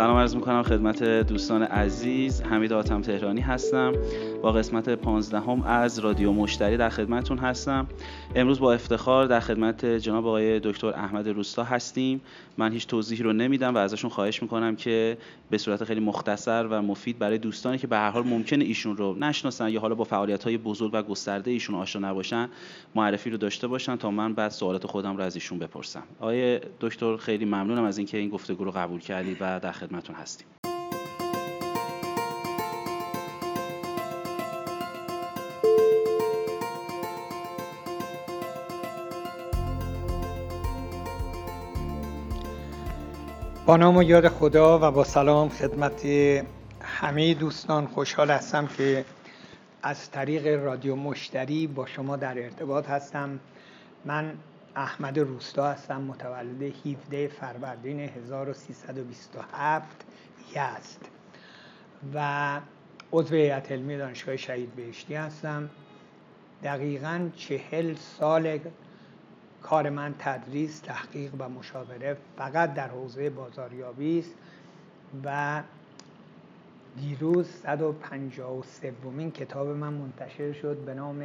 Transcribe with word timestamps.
سلام 0.00 0.16
عرض 0.16 0.34
می‌کنم 0.34 0.62
خدمت 0.62 1.02
دوستان 1.02 1.62
عزیز. 1.62 2.42
حمید 2.42 2.72
آتم 2.72 3.02
تهرانی 3.02 3.40
هستم. 3.40 3.92
با 4.42 4.52
قسمت 4.52 4.88
15 4.88 5.40
هم 5.40 5.62
از 5.62 5.98
رادیو 5.98 6.32
مشتری 6.32 6.76
در 6.76 6.88
خدمتون 6.88 7.38
هستم. 7.38 7.86
امروز 8.34 8.60
با 8.60 8.72
افتخار 8.72 9.26
در 9.26 9.40
خدمت 9.40 9.84
جناب 9.84 10.26
آقای 10.26 10.60
دکتر 10.60 10.86
احمد 10.86 11.28
روستا 11.28 11.64
هستیم. 11.64 12.20
من 12.58 12.72
هیچ 12.72 12.86
توضیحی 12.86 13.22
رو 13.22 13.32
نمیدم 13.32 13.74
و 13.74 13.78
ازشون 13.78 14.10
خواهش 14.10 14.42
می‌کنم 14.42 14.76
که 14.76 15.18
به 15.50 15.58
صورت 15.58 15.84
خیلی 15.84 16.00
مختصر 16.00 16.66
و 16.70 16.82
مفید 16.82 17.18
برای 17.18 17.38
دوستانی 17.38 17.78
که 17.78 17.86
به 17.86 17.96
هر 17.96 18.10
حال 18.10 18.22
ممکنه 18.26 18.64
ایشون 18.64 18.96
رو 18.96 19.14
نشناسن 19.18 19.68
یا 19.68 19.80
حالا 19.80 19.94
با 19.94 20.04
فعالیت 20.04 20.44
های 20.44 20.58
بزرگ 20.58 20.90
و 20.94 21.02
گسترده 21.02 21.50
ایشون 21.50 21.74
آشنا 21.74 22.08
نباشن 22.08 22.48
معرفی 22.94 23.30
رو 23.30 23.36
داشته 23.36 23.66
باشن 23.66 23.96
تا 23.96 24.10
من 24.10 24.34
بعد 24.34 24.50
سوالات 24.50 24.86
خودم 24.86 25.16
رو 25.16 25.22
از 25.22 25.34
ایشون 25.34 25.58
بپرسم. 25.58 26.02
آقای 26.20 26.60
دکتر 26.80 27.16
خیلی 27.16 27.44
ممنونم 27.44 27.84
از 27.84 27.98
اینکه 27.98 28.18
این 28.18 28.28
گفتگو 28.28 28.64
رو 28.64 28.70
قبول 28.70 29.00
کردید 29.00 29.36
و 29.40 29.60
در 29.60 29.72
خدمتون 29.90 30.16
هستیم. 30.16 30.46
با 43.66 43.76
نام 43.76 43.96
و 43.96 44.02
یاد 44.02 44.28
خدا 44.28 44.78
و 44.78 44.90
با 44.90 45.04
سلام 45.04 45.48
خدمت 45.48 46.06
همه 46.80 47.34
دوستان 47.34 47.86
خوشحال 47.86 48.30
هستم 48.30 48.66
که 48.66 49.04
از 49.82 50.10
طریق 50.10 50.64
رادیو 50.64 50.96
مشتری 50.96 51.66
با 51.66 51.86
شما 51.86 52.16
در 52.16 52.38
ارتباط 52.38 52.88
هستم. 52.88 53.40
من 54.04 54.32
احمد 54.76 55.18
روستا 55.18 55.72
هستم 55.72 56.00
متولد 56.00 56.62
17 56.62 57.28
فروردین 57.28 58.00
1327 58.00 60.04
یزد 60.50 61.00
و 62.14 62.60
عضو 63.12 63.34
هیئت 63.34 63.72
علمی 63.72 63.96
دانشگاه 63.96 64.36
شهید 64.36 64.76
بهشتی 64.76 65.14
هستم. 65.14 65.70
دقیقا 66.62 67.30
چهل 67.36 67.94
سال 67.94 68.58
کار 69.62 69.90
من 69.90 70.14
تدریس 70.18 70.80
تحقیق 70.80 71.32
و 71.38 71.48
مشاوره 71.48 72.16
فقط 72.36 72.74
در 72.74 72.88
حوزه 72.88 73.30
بازاریابی 73.30 74.18
است 74.18 74.34
و 75.24 75.62
دیروز 76.96 77.46
153 77.46 78.92
ومین 79.04 79.30
کتاب 79.30 79.68
من 79.68 79.92
منتشر 79.92 80.52
شد 80.52 80.76
به 80.76 80.94
نام 80.94 81.22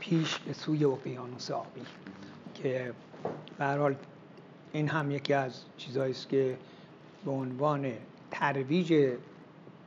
پیش 0.00 0.38
به 0.38 0.52
سوی 0.52 0.84
اقیانوس 0.84 1.50
آبی. 1.50 1.82
که 2.54 2.92
به 3.58 3.96
این 4.72 4.88
هم 4.88 5.10
یکی 5.10 5.34
از 5.34 5.62
چیزهایی 5.76 6.12
است 6.12 6.28
که 6.28 6.58
به 7.24 7.30
عنوان 7.30 7.92
ترویج 8.30 9.16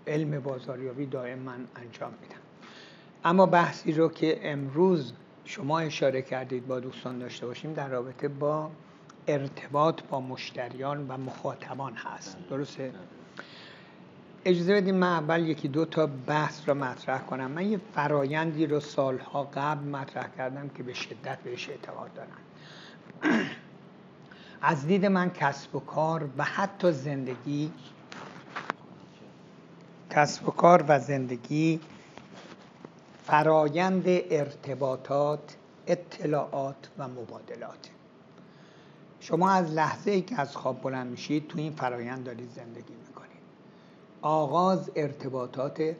علم 0.07 0.39
بازاریابی 0.39 1.05
دائم 1.05 1.39
من 1.39 1.67
انجام 1.75 2.11
میدم. 2.21 2.41
اما 3.23 3.45
بحثی 3.45 3.91
رو 3.91 4.09
که 4.09 4.51
امروز 4.51 5.13
شما 5.45 5.79
اشاره 5.79 6.21
کردید 6.21 6.67
با 6.67 6.79
دوستان 6.79 7.19
داشته 7.19 7.45
باشیم 7.45 7.73
در 7.73 7.87
رابطه 7.87 8.27
با 8.27 8.69
ارتباط 9.27 10.01
با 10.09 10.21
مشتریان 10.21 11.07
و 11.07 11.17
مخاطبان 11.17 11.93
هست. 11.93 12.37
درسته؟ 12.49 12.91
اجازه 14.45 14.73
بدیم 14.73 14.95
من 14.95 15.07
اول 15.07 15.47
یکی 15.47 15.67
دو 15.67 15.85
تا 15.85 16.09
بحث 16.27 16.69
رو 16.69 16.75
مطرح 16.75 17.21
کنم. 17.21 17.51
من 17.51 17.71
یه 17.71 17.79
فرایندی 17.93 18.65
رو 18.65 18.79
سالها 18.79 19.43
قبل 19.43 19.87
مطرح 19.87 20.27
کردم 20.37 20.69
که 20.69 20.83
به 20.83 20.93
شدت 20.93 21.39
بهش 21.43 21.69
اعتقاد 21.69 22.13
دارم. 22.13 22.29
از 24.61 24.87
دید 24.87 25.05
من 25.05 25.29
کسب 25.29 25.75
و 25.75 25.79
کار 25.79 26.29
و 26.37 26.43
حتی 26.43 26.91
زندگی 26.91 27.71
کسب 30.09 30.49
و 30.49 30.51
کار 30.51 30.85
و 30.87 30.99
زندگی 30.99 31.79
فرایند 33.23 34.03
ارتباطات 34.07 35.55
اطلاعات 35.87 36.89
و 36.97 37.07
مبادلات. 37.07 37.89
شما 39.19 39.51
از 39.51 39.71
لحظه 39.71 40.11
ای 40.11 40.21
که 40.21 40.41
از 40.41 40.55
خواب 40.55 40.81
بلند 40.81 41.07
میشید 41.07 41.47
تو 41.47 41.59
این 41.59 41.71
فرایند 41.71 42.23
دارید 42.23 42.51
زندگی 42.55 42.93
می‌کنید. 43.07 43.41
آغاز 44.21 44.91
ارتباطات 44.95 45.95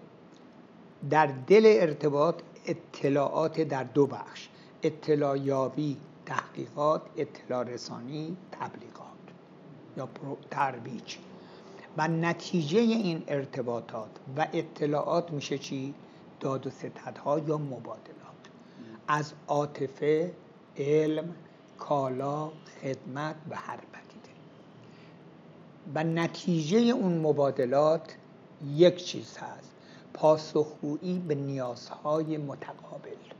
در 1.09 1.30
دل 1.47 1.63
ارتباط 1.66 2.35
اطلاعات 2.66 3.62
در 3.62 3.84
دو 3.84 4.07
بخش 4.07 4.50
اطلاع 4.84 5.38
یابی 5.38 5.97
تحقیقات 6.25 7.02
اطلاع 7.18 7.63
رسانی 7.63 8.38
تبلیغات 8.52 9.06
یا 9.97 10.09
ترویج. 10.52 11.18
و 11.97 12.08
نتیجه 12.08 12.80
این 12.80 13.24
ارتباطات 13.28 14.09
و 14.38 14.47
اطلاعات 14.53 15.31
میشه 15.31 15.58
چی؟ 15.58 15.94
داد 16.40 16.68
و 16.68 16.69
ستدها 16.69 17.40
یا 17.40 17.58
مبادلات. 17.58 18.16
از 19.08 19.34
عاطفه 19.47 20.34
علم 20.78 21.36
کالا 21.78 22.52
خدمت 22.81 23.36
و 23.50 23.56
هر 23.56 23.78
پدیده. 23.78 24.30
و 25.96 26.03
نتیجه 26.03 26.78
اون 26.78 27.18
مبادلات 27.18 28.16
یک 28.74 29.06
چیز 29.06 29.38
هست. 29.38 29.72
پاسخگویی 30.13 31.19
به 31.19 31.36
نیازهای 31.36 32.38
متقابل. 32.38 33.34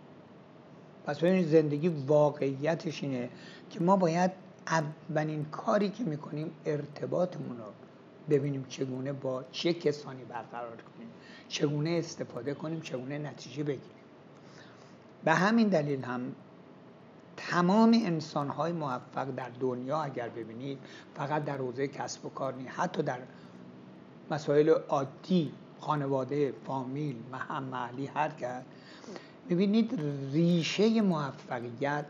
پس 1.06 1.20
ببینید 1.20 1.48
زندگی 1.48 1.88
واقعیتش 1.88 3.04
اینه 3.04 3.30
که 3.70 3.80
ما 3.80 3.96
باید 3.96 4.32
اولین 4.68 5.46
کاری 5.46 5.90
که 5.90 6.04
می‌کنیم 6.04 6.52
ارتباطمون 6.66 7.58
رو 7.58 7.64
ببینیم 8.30 8.66
چگونه 8.70 9.14
با 9.14 9.44
چه 9.52 9.74
کسانی 9.74 10.24
برقرار 10.24 10.76
کنیم 10.76 11.10
چگونه 11.48 11.90
استفاده 11.90 12.54
کنیم 12.54 12.82
چگونه 12.82 13.18
نتیجه 13.18 13.64
بگیریم. 13.64 13.90
به 15.24 15.34
همین 15.34 15.68
دلیل 15.68 16.04
هم 16.04 16.36
تمام 17.38 18.02
انسان 18.06 18.50
های 18.50 18.72
موفق 18.72 19.32
در 19.36 19.50
دنیا 19.60 20.02
اگر 20.02 20.30
ببینید 20.30 20.80
فقط 21.16 21.46
در 21.46 21.58
حوزه 21.58 21.88
کسب 21.88 22.26
و 22.26 22.30
کار 22.30 22.54
نیست 22.54 22.80
حتی 22.80 23.02
در 23.02 23.20
مسائل 24.32 24.70
عادی 24.70 25.52
خانواده 25.80 26.54
فامیل 26.68 27.16
محلی 27.32 28.06
هر 28.06 28.30
کرد 28.30 28.66
ببینید 29.50 30.00
ریشه 30.34 31.02
موفقیت 31.02 32.06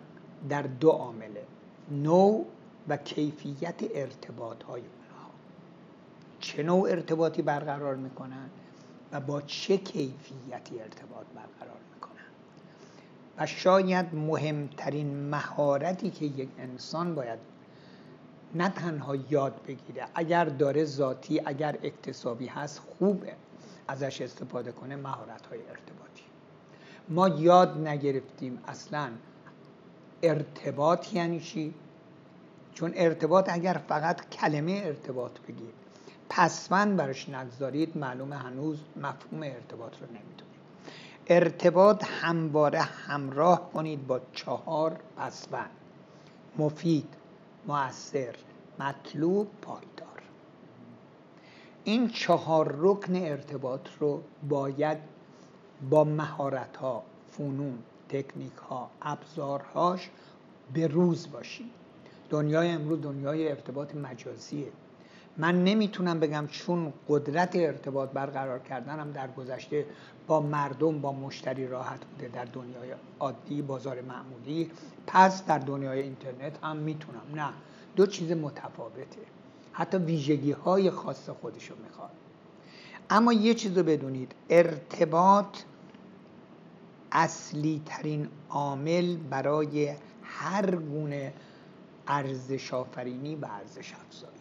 در 0.50 0.62
دو 0.62 0.90
عامله 0.90 1.44
نوع 1.92 2.46
و 2.88 2.98
کیفیت 2.98 3.76
ارتباط 3.96 4.64
های 4.64 4.82
اونها. 4.82 5.30
چه 6.40 6.64
نوع 6.64 6.90
ارتباطی 6.90 7.42
برقرار 7.42 7.96
می‌کنن 7.96 8.50
و 9.12 9.20
با 9.20 9.42
چه 9.42 9.78
کیفیتی 9.78 10.80
ارتباط 10.80 11.26
برقرار 11.36 11.80
می‌کنن؟ 11.94 12.26
و 13.38 13.46
شاید 13.46 14.16
مهمترین 14.16 15.30
مهارتی 15.30 16.10
که 16.10 16.26
یک 16.26 16.50
انسان 16.60 17.16
باید 17.16 17.40
نه 18.56 18.70
تنها 18.70 19.16
یاد 19.16 19.62
بگیره 19.68 20.08
اگر 20.16 20.46
داره 20.46 20.86
ذاتی 20.86 21.42
اگر 21.46 21.78
اکتسابی 21.84 22.48
هست 22.48 22.80
خوبه 22.80 23.34
ازش 23.88 24.22
استفاده 24.22 24.72
کنه 24.72 24.96
مهارت 24.96 25.46
های 25.46 25.60
ارتباطی. 25.60 26.15
ما 27.10 27.28
یاد 27.28 27.88
نگرفتیم 27.88 28.60
اصلا 28.68 29.10
ارتباط 30.24 31.14
یعنی 31.14 31.40
چی؟ 31.40 31.74
چون 32.74 32.92
ارتباط 32.96 33.50
اگر 33.50 33.82
فقط 33.88 34.30
کلمه 34.30 34.82
ارتباط 34.86 35.40
بگید 35.40 35.74
پسوند 36.30 36.98
برش 36.98 37.30
نگذارید 37.30 37.98
معلومه 37.98 38.36
هنوز 38.36 38.80
مفهوم 38.96 39.44
ارتباط 39.44 39.94
رو 40.02 40.08
نمی‌دونید. 40.08 40.56
ارتباط 41.28 42.04
همواره 42.04 42.82
همراه 42.82 43.72
کنید 43.74 44.08
با 44.08 44.20
چهار 44.34 45.00
پسوند 45.18 45.70
مفید 46.58 47.08
مؤثر 47.68 48.36
مطلوب 48.80 49.48
پایدار. 49.62 50.22
این 51.84 52.10
چهار 52.10 52.76
رکن 52.78 53.16
ارتباط 53.16 53.90
رو 54.00 54.22
باید 54.50 55.15
با 55.90 56.04
مهارت 56.04 56.78
ها 56.78 57.04
فنون 57.32 57.78
تکنیک 58.10 58.54
ها 58.70 58.90
ابزارهاش 59.02 60.10
به 60.74 60.88
روز 60.88 61.32
باشید 61.32 61.72
دنیای 62.30 62.70
امروز 62.70 63.02
دنیای 63.02 63.50
ارتباط 63.50 63.96
مجازیه. 63.96 64.68
من 65.38 65.64
نمی‌تونم 65.64 66.20
بگم 66.20 66.48
چون 66.48 66.94
قدرت 67.10 67.56
ارتباط 67.56 68.10
برقرار 68.10 68.60
کردنم 68.60 69.12
در 69.12 69.28
گذشته 69.28 69.86
با 70.28 70.42
مردم 70.42 71.02
با 71.02 71.12
مشتری 71.12 71.68
راحت 71.68 72.06
بوده 72.06 72.28
در 72.28 72.46
دنیای 72.46 72.94
عادی 73.20 73.62
بازار 73.62 74.02
معمولی. 74.02 74.72
پس 75.08 75.46
در 75.46 75.60
دنیای 75.60 76.02
اینترنت 76.02 76.64
هم 76.64 76.78
می‌تونم. 76.78 77.22
نه 77.36 77.50
دو 77.96 78.06
چیز 78.06 78.32
متفاوته. 78.32 79.22
حتی 79.72 79.98
ویژگی 79.98 80.52
های 80.52 80.90
خاص 80.90 81.30
خودشو 81.30 81.76
می‌خواد 81.84 82.12
اما 83.10 83.34
یه 83.34 83.54
چیز 83.54 83.78
رو 83.78 83.84
بدونید. 83.84 84.36
ارتباط 84.50 85.58
اصلی 87.12 87.82
ترین 87.86 88.28
عامل 88.50 89.18
برای 89.18 89.96
هر 90.24 90.76
گونه 90.76 91.34
ارزش 92.08 92.74
آفرینی 92.74 93.36
و 93.36 93.46
ارزش 93.46 93.94
افزاری 93.94 94.34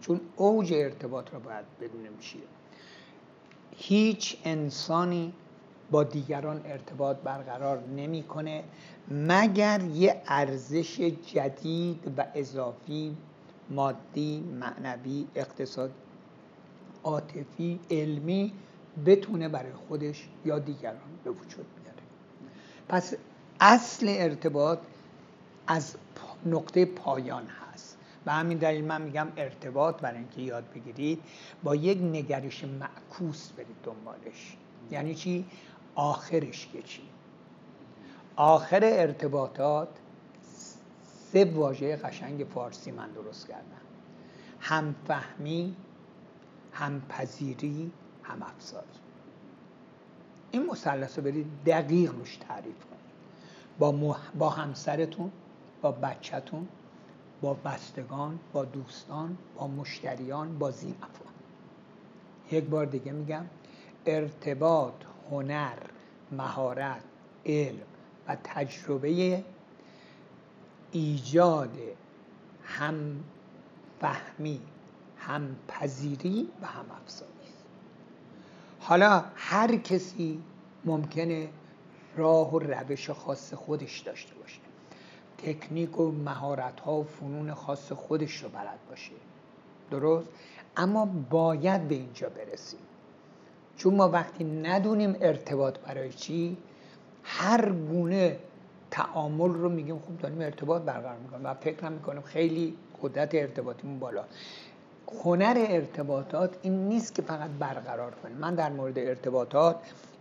چون 0.00 0.20
اوج 0.36 0.72
ارتباط 0.72 1.34
رو 1.34 1.40
باید 1.40 1.64
بدونه 1.80 2.08
میشه 2.08 2.38
هیچ 3.76 4.36
انسانی 4.44 5.32
با 5.90 6.04
دیگران 6.04 6.60
ارتباط 6.64 7.16
برقرار 7.16 7.82
نمی‌کنه 7.96 8.64
مگر 9.10 9.80
یه 9.94 10.22
ارزش 10.26 11.00
جدید 11.00 12.12
و 12.16 12.26
اضافی 12.34 13.16
مادی 13.70 14.40
معنوی 14.40 15.26
اقتصاد 15.34 15.90
عاطفی 17.08 17.80
علمی 17.90 18.52
بتونه 19.06 19.48
برای 19.48 19.72
خودش 19.72 20.28
یا 20.44 20.58
دیگران 20.58 20.96
به 21.24 21.30
وجود 21.30 21.66
بیاره. 21.82 22.02
پس 22.88 23.14
اصل 23.60 24.06
ارتباط 24.08 24.78
از 25.66 25.96
نقطه 26.46 26.84
پایان 26.84 27.46
هست. 27.46 27.98
و 28.26 28.32
همین 28.32 28.58
دلیل 28.58 28.84
من 28.84 29.02
میگم 29.02 29.28
ارتباط 29.36 30.00
برای 30.00 30.18
اینکه 30.18 30.40
یاد 30.40 30.64
بگیرید 30.74 31.22
با 31.62 31.74
یک 31.74 31.98
نگرش 31.98 32.64
معکوس 32.64 33.50
برید 33.52 33.76
دنبالش. 33.82 34.56
یعنی 34.90 35.14
چی؟ 35.14 35.46
آخرش 35.94 36.68
که 36.72 36.82
چی؟ 36.82 37.02
آخر 38.36 38.80
ارتباطات 38.82 39.88
سه 41.32 41.44
واژه 41.44 41.96
قشنگ 41.96 42.46
فارسی 42.54 42.90
من 42.90 43.10
درست 43.10 43.48
کردم. 43.48 43.62
همفهمی 44.60 45.76
همپذیری 46.72 47.92
هم 48.22 48.42
افزاری 48.42 48.86
این 50.50 50.66
مثلث 50.66 51.18
رو 51.18 51.24
برید 51.24 51.46
دقیق 51.66 52.12
روش 52.12 52.36
تعریف 52.36 52.84
کنید. 52.84 52.98
با, 53.78 54.16
با 54.38 54.50
همسرتون 54.50 55.32
با 55.82 55.92
بچهتون 55.92 56.68
با 57.40 57.54
بستگان 57.54 58.38
با 58.52 58.64
دوستان 58.64 59.38
با 59.56 59.66
مشتریان 59.66 60.58
با 60.58 60.70
زینفان. 60.70 61.32
یک 62.50 62.64
بار 62.64 62.86
دیگه 62.86 63.12
میگم 63.12 63.44
ارتباط 64.06 64.94
هنر 65.30 65.78
مهارت 66.32 67.02
علم 67.46 67.86
و 68.28 68.36
تجربه 68.44 69.44
ایجاد 70.92 71.78
هم 72.64 73.24
فهمی 74.00 74.60
هم 75.28 75.56
پذیری 75.68 76.48
و 76.62 76.66
هم 76.66 76.84
افزاری 77.02 77.32
حالا 78.80 79.24
هر 79.34 79.76
کسی 79.76 80.42
ممکنه 80.84 81.48
راه 82.16 82.54
و 82.54 82.58
روش 82.58 83.10
خاص 83.10 83.54
خودش 83.54 83.98
داشته 83.98 84.34
باشه. 84.34 84.60
تکنیک 85.38 86.00
و 86.00 86.10
مهارت 86.10 86.80
ها 86.80 86.94
و 86.94 87.04
فنون 87.04 87.54
خاص 87.54 87.92
خودش 87.92 88.42
رو 88.42 88.48
بلد 88.48 88.78
باشه. 88.90 89.12
درست؟ 89.90 90.28
اما 90.76 91.06
باید 91.30 91.88
به 91.88 91.94
اینجا 91.94 92.28
برسیم. 92.28 92.80
چون 93.76 93.94
ما 93.94 94.08
وقتی 94.08 94.44
ندونیم 94.44 95.16
ارتباط 95.20 95.78
برای 95.78 96.12
چی 96.12 96.56
هر 97.24 97.72
گونه 97.72 98.38
تعامل 98.90 99.54
رو 99.54 99.68
میگیم 99.68 99.98
خوب 99.98 100.18
داریم 100.18 100.40
ارتباط 100.40 100.82
برقرار 100.82 101.18
می‌کنیم 101.18 101.46
و 101.46 101.54
فکر 101.54 101.88
می‌کنیم 101.88 102.22
خیلی 102.22 102.76
قدرت 103.02 103.34
ارتباطیمون 103.34 103.98
بالا. 103.98 104.24
هنر 105.12 105.66
ارتباطات 105.68 106.56
این 106.62 106.88
نیست 106.88 107.14
که 107.14 107.22
فقط 107.22 107.50
برقرار 107.58 108.10
کنیم. 108.10 108.36
من 108.36 108.54
در 108.54 108.70
مورد 108.70 108.98
ارتباطات 108.98 109.76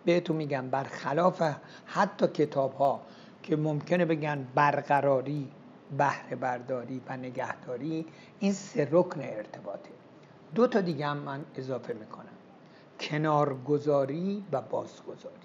بهتون 0.05 0.35
میگم 0.35 0.69
برخلاف 0.69 1.41
حتی 1.85 2.27
کتاب 2.27 2.73
ها 2.73 2.99
که 3.43 3.55
ممکنه 3.55 4.05
بگن 4.05 4.47
برقراری 4.55 5.47
بهره 5.97 6.35
برداری 6.35 7.01
و 7.09 7.17
نگهداری 7.17 8.05
این 8.39 8.53
سه 8.53 8.87
رکن 8.91 9.21
ارتباطه. 9.21 9.89
دو 10.55 10.67
تا 10.67 10.81
دیگه 10.81 11.07
هم 11.07 11.17
من 11.17 11.45
اضافه 11.55 11.93
می‌کنم. 11.93 12.25
کنارگذاری 12.99 14.43
و 14.51 14.61
بازگذاری. 14.61 15.35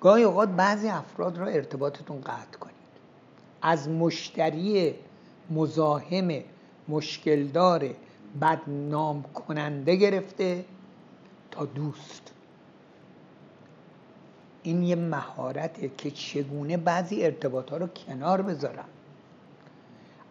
گاهی 0.00 0.24
اوقات 0.24 0.48
بعضی 0.48 0.88
افراد 0.88 1.38
را 1.38 1.46
ارتباطتون 1.46 2.20
قطع 2.20 2.58
کنید. 2.60 2.74
از 3.62 3.88
مشتری 3.88 4.94
مزاحم 5.50 6.42
مشکلدار 6.88 7.90
بدنام 8.40 9.22
کننده 9.22 9.96
گرفته 9.96 10.64
تا 11.50 11.64
دوست. 11.64 12.32
این 14.62 14.82
یه 14.82 14.96
مهارته 14.96 15.90
که 15.98 16.10
چگونه 16.10 16.76
بعضی 16.76 17.24
ارتباط 17.24 17.70
ها 17.70 17.76
رو 17.76 17.86
کنار 17.86 18.42
بذارم. 18.42 18.88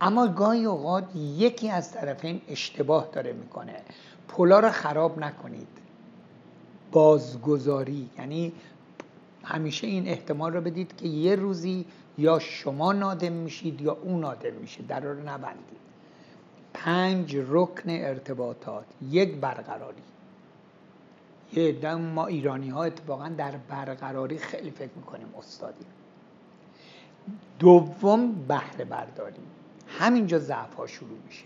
اما 0.02 0.28
گاهی 0.28 0.66
اوقات 0.66 1.16
یکی 1.16 1.70
از 1.70 1.92
طرفین 1.92 2.42
اشتباه 2.48 3.10
داره 3.12 3.34
می‌کنه. 3.34 3.76
پلا 4.28 4.60
رو 4.60 4.70
خراب 4.70 5.20
نکنید. 5.20 5.68
بازگذاری 6.92 8.10
یعنی 8.18 8.54
همیشه 9.44 9.88
این 9.88 10.08
احتمال 10.08 10.54
رو 10.54 10.62
بدید 10.62 10.98
که 10.98 11.08
یه 11.08 11.36
روزی 11.36 11.86
یا 12.18 12.40
شما 12.40 12.94
نادم 12.94 13.34
میشید 13.34 13.82
یا 13.82 13.98
اون 14.04 14.20
نادم 14.20 14.54
میشه 14.54 14.84
در 14.84 15.00
رو 15.00 15.30
نبندید. 15.30 15.81
پنج 16.74 17.38
رکن 17.50 17.90
ارتباطات 17.90 18.86
یک 19.10 19.36
برقراری. 19.36 20.02
یه 21.54 21.72
دم 21.72 22.02
ما 22.02 22.26
ایرانی 22.26 22.70
ها 22.70 22.84
اتفاقا 22.84 23.30
در 23.30 23.52
برقراری 23.70 24.38
خیلی 24.38 24.72
فکر 24.72 24.92
می‌کنیم 24.96 25.28
استادی. 25.38 25.86
دوم 27.60 28.32
بهره 28.32 28.86
برداری 28.86 29.42
همینجا 29.88 30.40
ضعف 30.40 30.74
ها 30.74 30.88
شروع 30.88 31.18
میشه. 31.28 31.46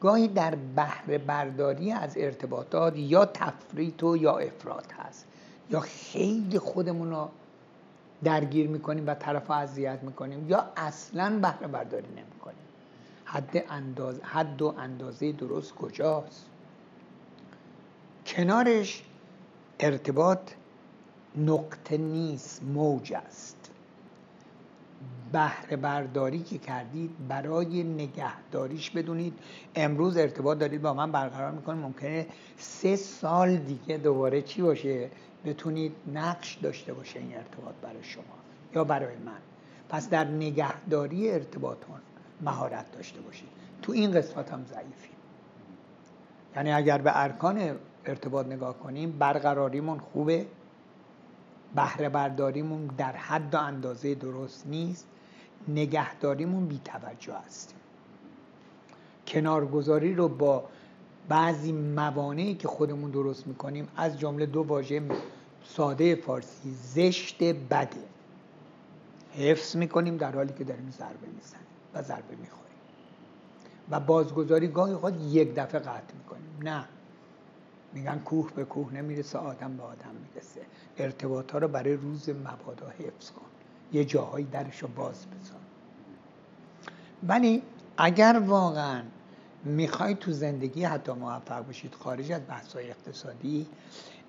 گاهی 0.00 0.28
در 0.28 0.54
بهره 0.54 1.18
برداری 1.18 1.92
از 1.92 2.16
ارتباطات 2.16 2.96
یا 2.96 3.24
تفریط 3.24 4.02
و 4.02 4.16
یا 4.16 4.38
افراد 4.38 4.86
هست. 4.98 5.26
یا 5.70 5.80
خیلی 5.80 6.58
خودمون 6.58 7.10
رو 7.10 7.28
درگیر 8.24 8.68
می‌کنیم 8.68 9.06
و 9.06 9.14
طرف 9.14 9.50
اذیت 9.50 9.98
می‌کنیم 10.02 10.48
یا 10.48 10.66
اصلا 10.76 11.38
بهره 11.38 11.66
برداری 11.66 12.08
نمی‌کنیم. 12.08 12.59
حد, 13.32 13.64
انداز، 13.70 14.20
حد 14.20 14.62
و 14.62 14.74
اندازه 14.78 15.32
درست 15.32 15.74
کجاست. 15.74 16.46
کنارش 18.26 19.02
ارتباط 19.80 20.52
نقطه 21.36 21.96
نیست 21.96 22.62
موج 22.62 23.12
است. 23.12 23.70
بهره 25.32 25.76
برداری 25.76 26.42
که 26.42 26.58
کردید 26.58 27.28
برای 27.28 27.82
نگهداریش 27.82 28.90
بدونید. 28.90 29.38
امروز 29.74 30.16
ارتباط 30.16 30.58
دارید 30.58 30.82
با 30.82 30.94
من 30.94 31.12
برقرار 31.12 31.50
می‌کنید. 31.50 31.82
ممکنه 31.82 32.26
سه 32.56 32.96
سال 32.96 33.56
دیگه 33.56 33.96
دوباره 33.96 34.42
چی 34.42 34.62
باشه؟ 34.62 35.10
بتونید 35.44 35.92
نقش 36.14 36.54
داشته 36.54 36.94
باشه 36.94 37.18
این 37.18 37.36
ارتباط 37.36 37.74
برای 37.82 38.02
شما 38.02 38.24
یا 38.74 38.84
برای 38.84 39.16
من. 39.16 39.38
پس 39.88 40.08
در 40.08 40.24
نگهداری 40.24 41.30
ارتباطات 41.30 42.00
مهارت 42.42 42.92
داشته 42.92 43.20
باشید. 43.20 43.48
تو 43.82 43.92
این 43.92 44.12
قسمت 44.12 44.52
هم 44.52 44.64
ضعیفیم. 44.64 45.16
یعنی 46.56 46.72
اگر 46.72 46.98
به 46.98 47.22
ارکان 47.22 47.76
ارتباط 48.06 48.46
نگاه 48.46 48.78
کنیم 48.78 49.12
برقراریمون 49.18 49.98
خوبه 49.98 50.46
بهره 51.74 52.08
برداریمون 52.08 52.86
در 52.86 53.12
حد 53.12 53.54
و 53.54 53.58
اندازه 53.58 54.14
درست 54.14 54.66
نیست 54.66 55.06
نگهداریمون 55.68 56.66
بی 56.66 56.80
توجه 56.84 57.34
هستیم. 57.46 57.78
کنارگذاری 59.26 60.14
رو 60.14 60.28
با 60.28 60.64
بعضی 61.28 61.72
موانعی 61.72 62.54
که 62.54 62.68
خودمون 62.68 63.10
درست 63.10 63.46
می‌کنیم 63.46 63.88
از 63.96 64.18
جمله 64.18 64.46
دو 64.46 64.62
واژه 64.62 65.02
ساده 65.64 66.14
فارسی 66.14 66.74
زشت 66.74 67.42
بده. 67.42 67.88
حفظ 69.34 69.76
می‌کنیم 69.76 70.16
در 70.16 70.32
حالی 70.32 70.52
که 70.58 70.64
داریم 70.64 70.90
ضربه 70.90 71.26
می‌زنیم. 71.36 71.69
و 71.94 72.02
ضربه 72.02 72.36
می‌خوریم. 72.36 72.70
و 73.90 74.00
بازگذاری 74.00 74.68
گاهی 74.68 74.94
خود 74.94 75.20
یک 75.22 75.54
دفعه 75.54 75.80
قطع 75.80 76.14
می‌کنیم. 76.18 76.58
نه. 76.62 76.84
میگن 77.92 78.18
کوه 78.18 78.50
به 78.52 78.64
کوه 78.64 78.94
نمی‌رسه 78.94 79.38
آدم 79.38 79.76
به 79.76 79.82
آدم 79.82 80.14
می‌رسه. 80.28 80.60
ارتباط 80.98 81.52
ها 81.52 81.58
رو 81.58 81.68
برای 81.68 81.94
روز 81.94 82.28
مبادا 82.28 82.88
حفظ 82.88 83.30
کن. 83.30 83.46
یه 83.92 84.04
جاهایی 84.04 84.44
درش 84.44 84.82
رو 84.82 84.88
باز 84.88 85.26
بذار. 85.26 85.60
ولی 87.28 87.62
اگر 87.96 88.42
واقعا 88.46 89.02
می‌خوای 89.64 90.14
تو 90.14 90.32
زندگی 90.32 90.84
حتی 90.84 91.12
موفق 91.12 91.66
باشید 91.66 91.94
خارج 91.94 92.32
از 92.32 92.40
بحث 92.48 92.76
اقتصادی 92.76 93.66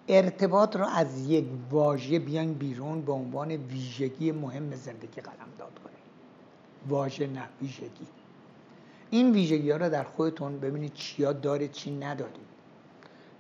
ارتباط 0.07 0.75
رو 0.75 0.85
از 0.85 1.29
یک 1.29 1.45
واژه 1.71 2.19
بیان 2.19 2.53
بیرون 2.53 3.01
به 3.01 3.11
عنوان 3.11 3.51
ویژگی 3.51 4.31
مهم 4.31 4.75
زندگی 4.75 5.21
قلم 5.21 5.49
داد 5.57 5.79
کنید 5.83 5.90
واژه 6.89 7.27
نه 7.27 7.43
ویژگی. 7.61 8.07
این 9.09 9.31
ویژگی 9.31 9.71
ها 9.71 9.77
رو 9.77 9.89
در 9.89 10.03
خودتون 10.03 10.59
ببینید 10.59 10.93
چیا 10.93 11.33
داره 11.33 11.67
چی 11.67 11.91
ندارید 11.91 12.51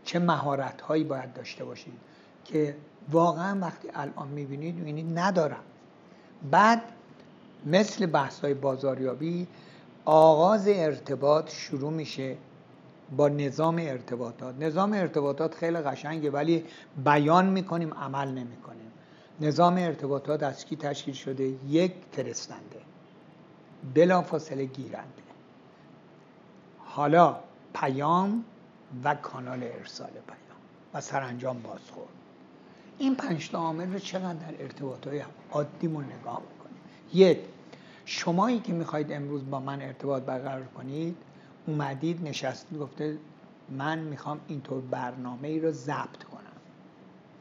چه 0.03 0.19
مهارت 0.19 0.81
هایی 0.81 1.03
باید 1.03 1.33
داشته 1.33 1.65
باشید 1.65 1.93
که 2.45 2.75
واقعا 3.11 3.59
وقتی 3.59 3.87
الان 3.93 4.27
می‌بینید 4.27 4.75
می‌بینید 4.75 5.19
ندارم. 5.19 5.63
بعد 6.51 6.81
مثل 7.65 8.05
بحث 8.05 8.39
های 8.39 8.53
بازاریابی 8.53 9.47
آغاز 10.05 10.67
ارتباط 10.67 11.51
شروع 11.51 11.91
میشه 11.91 12.37
با 13.17 13.29
نظام 13.29 13.75
ارتباطات. 13.79 14.55
نظام 14.59 14.93
ارتباطات 14.93 15.55
خیلی 15.55 15.77
قشنگه 15.77 16.31
ولی 16.31 16.65
بیان 17.05 17.45
می‌کنیم 17.45 17.93
عمل 17.93 18.27
نمی‌کنیم. 18.27 18.91
نظام 19.41 19.77
ارتباطات 19.77 20.43
از 20.43 20.65
کی 20.65 20.75
تشکیل 20.75 21.13
شده؟ 21.13 21.53
یک 21.69 21.93
فرستنده. 22.11 22.90
بلا 23.93 24.21
فاصله 24.21 24.65
گیرنده. 24.65 25.21
حالا 26.85 27.39
پیام 27.73 28.43
و 29.03 29.15
کانال 29.15 29.63
ارسال 29.63 30.09
پیام 30.09 30.59
و 30.93 31.01
سرانجام 31.01 31.61
بازخورد. 31.61 32.09
این 32.97 33.15
پنج 33.15 33.49
تا 33.49 33.57
عامل 33.57 33.93
رو 33.93 33.99
چقدر 33.99 34.33
در 34.33 34.61
ارتباط 34.63 35.07
های 35.07 35.23
عادیمون 35.51 36.05
نگاه 36.05 36.41
می‌کنیم 36.51 36.79
یک 37.13 37.39
شمایی 38.05 38.59
که 38.59 38.73
می‌خواید 38.73 39.11
امروز 39.11 39.49
با 39.49 39.59
من 39.59 39.81
ارتباط 39.81 40.23
برقرار 40.23 40.63
کنید 40.63 41.17
اومدید 41.67 42.27
نشستید 42.27 42.79
گفته 42.79 43.17
من 43.69 43.99
می‌خوام 43.99 44.39
اینطور 44.47 44.81
برنامه 44.81 45.47
ای 45.47 45.59
رو 45.59 45.71
ضبط 45.71 46.23
کنم. 46.23 46.41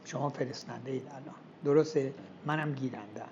شما 0.05 0.29
فرستنده 0.29 0.91
اید 0.91 1.07
الان. 1.07 1.35
درسته؟ 1.65 2.13
منم 2.45 2.73
گیرنده 2.73 3.23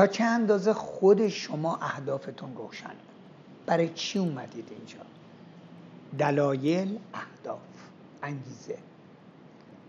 تا 0.00 0.06
چه 0.06 0.24
اندازه 0.24 0.72
خود 0.72 1.28
شما 1.28 1.76
اهدافتون 1.76 2.56
روشنه 2.56 2.90
برای 3.66 3.88
چی 3.88 4.18
اومدید 4.18 4.68
اینجا؟ 4.70 4.98
دلایل 6.18 6.98
اهداف 7.14 7.58
انگیزه. 8.22 8.78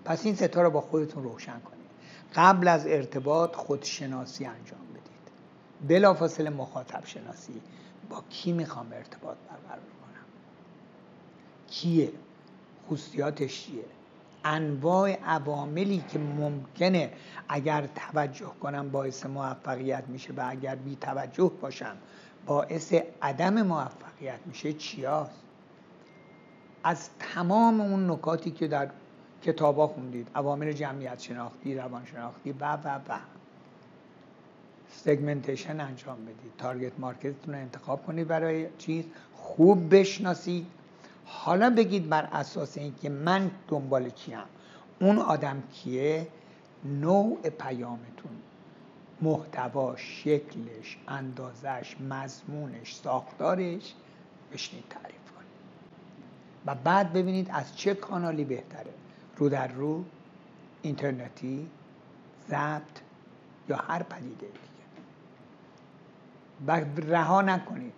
پس 0.05 0.25
این 0.25 0.35
ستا 0.35 0.61
رو 0.61 0.69
با 0.69 0.81
خودتون 0.81 1.23
روشن 1.23 1.59
کنید. 1.59 1.85
قبل 2.35 2.67
از 2.67 2.87
ارتباط 2.87 3.55
خودشناسی 3.55 4.45
انجام 4.45 4.79
بدید. 4.89 5.87
بلافاصله 5.87 6.49
مخاطب 6.49 7.05
شناسی 7.05 7.61
با 8.09 8.23
کی 8.29 8.51
می‌خوام 8.51 8.93
ارتباط 8.93 9.37
برقرار 9.49 9.79
کنم؟ 9.79 10.25
کیه؟ 11.67 12.11
خصوصیاتش 12.89 13.65
چیه؟ 13.65 13.85
انواع 14.45 15.19
عواملی 15.25 16.03
که 16.09 16.19
ممکنه 16.19 17.11
اگر 17.49 17.87
توجه 17.95 18.51
کنم 18.61 18.89
باعث 18.89 19.25
موفقیت 19.25 20.03
میشه 20.07 20.33
و 20.33 20.45
اگر 20.49 20.75
بی 20.75 20.95
توجه 20.95 21.51
باشم 21.61 21.97
باعث 22.45 22.93
عدم 23.21 23.61
موفقیت 23.61 24.39
میشه 24.45 24.73
چیاست؟ 24.73 25.41
از 26.83 27.09
تمام 27.19 27.81
اون 27.81 28.11
نکاتی 28.11 28.51
که 28.51 28.67
در 28.67 28.89
کتابا 29.43 29.87
خوندید 29.87 30.27
عوامل 30.35 30.71
جمعیت 30.71 31.19
شناختی 31.19 31.75
روان 31.75 32.05
شناختی 32.05 32.51
و 32.51 32.73
و 32.73 32.95
و. 32.95 33.19
سگمنتیشن 34.93 35.79
انجام 35.79 36.21
بدید. 36.21 36.51
تارگت 36.57 36.99
مارکتتون 36.99 37.53
رو 37.53 37.59
انتخاب 37.59 38.05
کنید 38.05 38.27
برای 38.27 38.67
چیز. 38.77 39.05
خوب 39.35 39.95
بشناسید. 39.95 40.67
حالا 41.33 41.69
بگید 41.69 42.09
بر 42.09 42.29
اساس 42.31 42.77
اینکه 42.77 43.09
من 43.09 43.51
دنبال 43.67 44.09
کیم 44.09 44.37
اون 44.99 45.19
آدم 45.19 45.63
کیه؟ 45.73 46.27
نوع 46.85 47.49
پیامتون. 47.49 48.31
محتواش 49.21 50.23
شکلش 50.23 50.97
اندازش 51.07 51.95
مضمونش 52.09 52.95
ساختارش. 52.95 53.93
بشنید 54.53 54.83
تعریف 54.89 55.31
کنید. 55.35 55.51
و 56.65 56.75
بعد 56.75 57.13
ببینید 57.13 57.49
از 57.53 57.77
چه 57.77 57.93
کانالی 57.93 58.43
بهتره. 58.43 58.93
رو 59.37 59.49
در 59.49 59.67
رو 59.67 60.03
اینترنتی 60.81 61.67
ضبط 62.49 62.99
یا 63.69 63.77
هر 63.77 64.03
پدیده 64.03 64.47
و 66.67 66.81
رها 66.97 67.41
نکنید. 67.41 67.93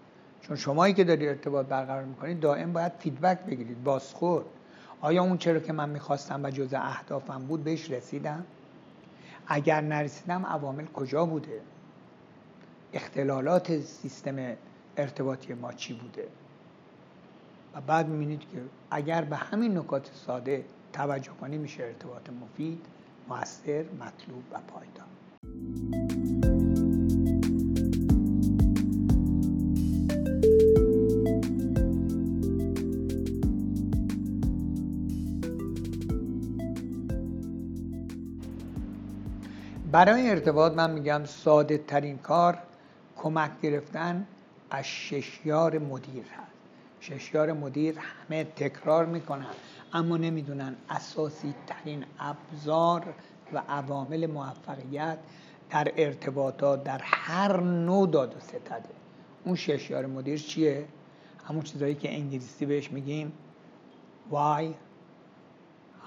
چون 0.48 0.56
شمایی 0.58 0.94
که 0.94 1.04
داری 1.04 1.28
ارتباط 1.30 1.66
برقرار 1.66 2.04
می‌کنید 2.04 2.40
دائم 2.40 2.74
باید 2.74 2.92
فیدبک 3.00 3.40
بگیرید. 3.40 3.84
بازخورد. 3.84 4.46
آیا 5.02 5.24
اون 5.24 5.38
چرا 5.38 5.60
که 5.60 5.74
من 5.74 5.90
می‌خواستم 5.90 6.44
و 6.44 6.50
جز 6.50 6.74
اهدافم 6.74 7.46
بود 7.48 7.64
بهش 7.64 7.92
رسیدم؟ 7.92 8.46
اگر 9.48 9.82
نرسیدم 9.82 10.46
عوامل 10.46 10.86
کجا 10.86 11.26
بوده؟ 11.26 11.62
اختلالات 12.94 13.80
سیستم 13.80 14.36
ارتباطی 14.98 15.54
ما 15.54 15.74
چی 15.74 15.94
بوده؟ 15.94 16.28
و 17.76 17.82
بعد 17.82 18.08
می‌بینید 18.08 18.40
که 18.40 18.62
اگر 18.92 19.22
به 19.22 19.36
همین 19.36 19.78
نکات 19.78 20.12
ساده 20.14 20.66
توجه 20.94 21.32
کنی 21.42 21.58
میشه 21.58 21.84
ارتباط 21.84 22.30
مفید 22.30 22.86
موثر 23.30 23.86
مطلوب 24.00 24.44
و 24.52 24.60
پایدار. 24.68 26.23
برای 39.94 40.30
ارتباط 40.30 40.74
من 40.74 40.92
میگم 40.92 41.26
ساده 41.26 41.78
ترین 41.78 42.18
کار 42.18 42.58
کمک 43.18 43.52
گرفتن 43.62 44.28
از 44.72 44.86
ششیار 44.86 45.78
مدیر 45.78 46.24
هست 46.24 46.52
ششیار 47.00 47.54
مدیر 47.54 48.00
همه 48.00 48.44
تکرار 48.44 49.06
می‌کنن 49.06 49.46
اما 49.94 50.18
نمی‌دونن 50.18 50.76
اساسی 50.90 51.56
ترین 51.68 52.06
ابزار 52.20 53.14
و 53.54 53.62
عوامل 53.70 54.28
موفقیت 54.28 55.18
در 55.70 55.94
ارتباطات 55.98 56.84
در 56.84 57.02
هر 57.04 57.60
نوع 57.62 58.08
داد 58.08 58.36
و 58.36 58.40
ستده 58.40 58.90
اون 59.46 59.56
ششیار 59.56 60.06
مدیر 60.06 60.40
چیه؟ 60.40 60.86
همون 61.48 61.62
چیزهایی 61.62 61.96
که 61.96 62.14
انگلیسی 62.14 62.66
بهش 62.66 62.92
میگیم 62.92 63.34
why 64.32 64.64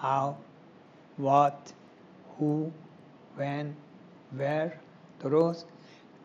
how 0.03 0.33
what 1.23 1.73
who 2.39 2.71
when 3.39 3.67
where 4.39 4.71
درست. 5.21 5.67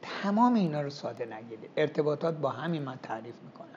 تمام 0.02 0.54
اینا 0.54 0.82
رو 0.82 0.90
ساده 0.90 1.26
نگیرید 1.26 1.70
ارتباطات 1.78 2.38
با 2.38 2.50
همین 2.50 2.82
من 2.82 3.00
تعریف 3.04 3.36
می‌کنم. 3.46 3.68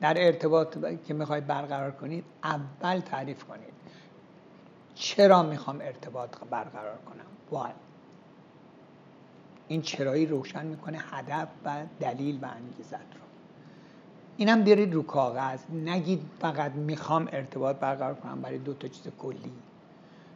در 0.00 0.26
ارتباط 0.26 0.78
که 1.06 1.14
می‌خواید 1.14 1.46
برقرار 1.46 1.90
کنید 1.90 2.24
اول 2.44 3.00
تعریف 3.00 3.44
کنید 3.44 3.72
چرا 4.94 5.42
می‌خوام 5.42 5.80
ارتباط 5.80 6.38
برقرار 6.50 6.98
کنم؟ 6.98 7.24
Why? 7.64 7.70
این 9.68 9.82
چرایی 9.82 10.26
روشن 10.26 10.66
می‌کنه 10.66 10.98
هدف 11.10 11.48
و 11.64 11.82
دلیل 12.00 12.38
و 12.42 12.46
انگیزت 12.46 12.94
رو. 12.94 13.20
اینم 14.36 14.62
بیارید 14.64 14.94
رو 14.94 15.02
کاغذ. 15.02 15.60
نگید 15.70 16.22
فقط 16.40 16.72
می‌خوام 16.72 17.28
ارتباط 17.32 17.76
برقرار 17.76 18.14
کنم 18.14 18.40
برای 18.40 18.58
دو 18.58 18.74
تا 18.74 18.88
چیز 18.88 19.12
کلی. 19.18 19.52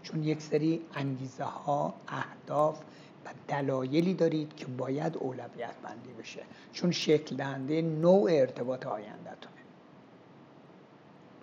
چون 0.02 0.24
یک 0.24 0.42
سری 0.42 0.80
انگیزه 0.94 1.44
ها 1.44 1.94
اهداف 2.08 2.80
و 3.24 3.28
دلایلی 3.48 4.14
دارید 4.14 4.56
که 4.56 4.66
باید 4.66 5.16
اولویت 5.16 5.74
بندی 5.82 6.12
بشه. 6.18 6.42
چون 6.72 6.90
شکل 6.90 7.36
دهنده 7.36 7.82
نوع 7.82 8.30
ارتباط 8.32 8.86
آیندهتونه. 8.86 9.54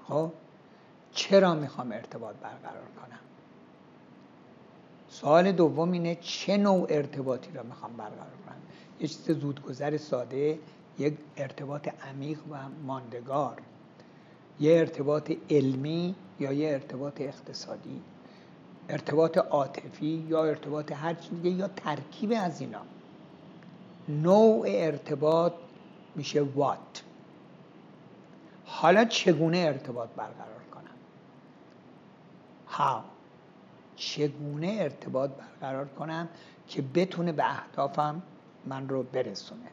خب؟ 0.07 0.31
چرا 1.11 1.55
می‌خوام 1.55 1.91
ارتباط 1.91 2.35
برقرار 2.35 2.87
کنم؟ 3.01 3.19
سوال 5.09 5.51
دوم 5.51 5.91
اینه 5.91 6.15
چه 6.21 6.57
نوع 6.57 6.87
ارتباطی 6.89 7.51
را 7.51 7.63
می‌خوام 7.63 7.93
برقرار 7.93 8.37
کنم؟ 8.45 8.61
یه 8.99 9.07
چیز 9.07 9.31
زودگذر 9.31 9.97
ساده 9.97 10.59
یک 10.99 11.17
ارتباط 11.37 11.89
عمیق 12.03 12.39
و 12.51 12.57
ماندگار. 12.85 13.61
یه 14.59 14.77
ارتباط 14.77 15.31
علمی 15.49 16.15
یا 16.39 16.51
یه 16.51 16.69
ارتباط 16.69 17.21
اقتصادی. 17.21 18.01
ارتباط 18.89 19.37
عاطفی 19.37 20.25
یا 20.29 20.45
ارتباط 20.45 20.91
هر 20.91 21.13
دیگه 21.13 21.49
یا 21.49 21.67
ترکیب 21.67 22.33
از 22.37 22.61
اینا. 22.61 22.81
نوع 24.09 24.65
ارتباط 24.69 25.53
میشه 26.15 26.41
وات 26.41 27.03
حالا 28.65 29.05
چگونه 29.05 29.57
ارتباط 29.57 30.09
برقرار 30.09 30.61
کنم؟ 30.71 30.95
how. 32.71 33.03
چگونه 33.95 34.77
ارتباط 34.79 35.31
برقرار 35.31 35.87
کنم 35.87 36.29
که 36.67 36.81
بتونه 36.81 37.31
به 37.31 37.45
اهدافم 37.45 38.21
من 38.65 38.89
رو 38.89 39.03
برسونه؟ 39.03 39.69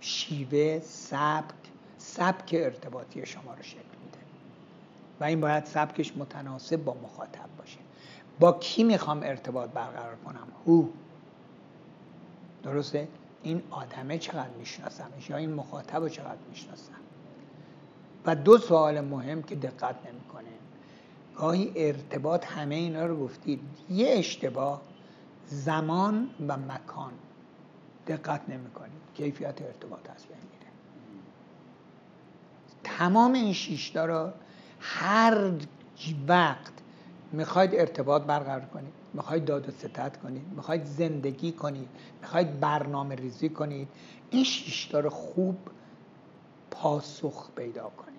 شیوه 0.00 0.80
سبک 0.80 1.54
سبک 1.98 2.54
ارتباطی 2.58 3.26
شما 3.26 3.54
رو 3.54 3.62
شکل 3.62 3.78
میده. 3.78 4.18
و 5.20 5.24
این 5.24 5.40
باید 5.40 5.64
سبکش 5.64 6.16
متناسب 6.16 6.76
با 6.76 6.96
مخاطب 7.02 7.48
باشه. 7.58 7.78
با 8.40 8.52
کی 8.52 8.84
می‌خوام 8.84 9.22
ارتباط 9.22 9.70
برقرار 9.70 10.16
کنم؟ 10.16 10.46
هو 10.66 10.84
درسته؟ 12.62 13.08
این 13.42 13.62
آدمه 13.70 14.18
چقدر 14.18 14.50
میشناسمش 14.58 15.30
یا 15.30 15.36
این 15.36 15.52
مخاطب 15.52 15.96
رو 15.96 16.08
چقدر 16.08 16.38
می‌شناسم؟ 16.50 16.92
و 18.26 18.36
دو 18.36 18.58
سوال 18.58 19.00
مهم 19.00 19.42
که 19.42 19.54
دقت 19.54 19.96
نمی‌کنه. 20.06 20.44
گاهی 21.36 21.72
ارتباط 21.76 22.46
همه 22.46 22.74
اینا 22.74 23.06
رو 23.06 23.24
گفتید. 23.24 23.60
یه 23.90 24.08
اشتباه 24.08 24.82
زمان 25.46 26.30
و 26.48 26.56
مکان. 26.56 27.12
دقت 28.06 28.40
نمی‌کنید. 28.48 28.92
کیفیت 29.14 29.62
ارتباط 29.62 30.10
از 30.10 30.26
بین 30.26 30.36
میره. 30.36 30.72
تمام 32.84 33.32
این 33.32 33.52
شیشتا 33.52 34.04
را 34.04 34.34
هر 34.80 35.50
وقت 36.28 36.73
می‌خواید 37.32 37.74
ارتباط 37.74 38.22
برقرار 38.22 38.64
کنید 38.64 38.92
می‌خواید 39.14 39.44
داد 39.44 39.68
و 39.68 39.72
ستت 39.72 40.16
کنید 40.16 40.42
می‌خواید 40.56 40.84
زندگی 40.84 41.52
کنید 41.52 41.88
می‌خواید 42.20 42.60
برنامه 42.60 43.14
ریزی 43.14 43.48
کنید 43.48 43.88
این 44.30 44.44
شیشتا 44.44 45.00
رو 45.00 45.10
خوب 45.10 45.56
پاسخ 46.70 47.50
پیدا 47.56 47.90
کنید. 47.96 48.14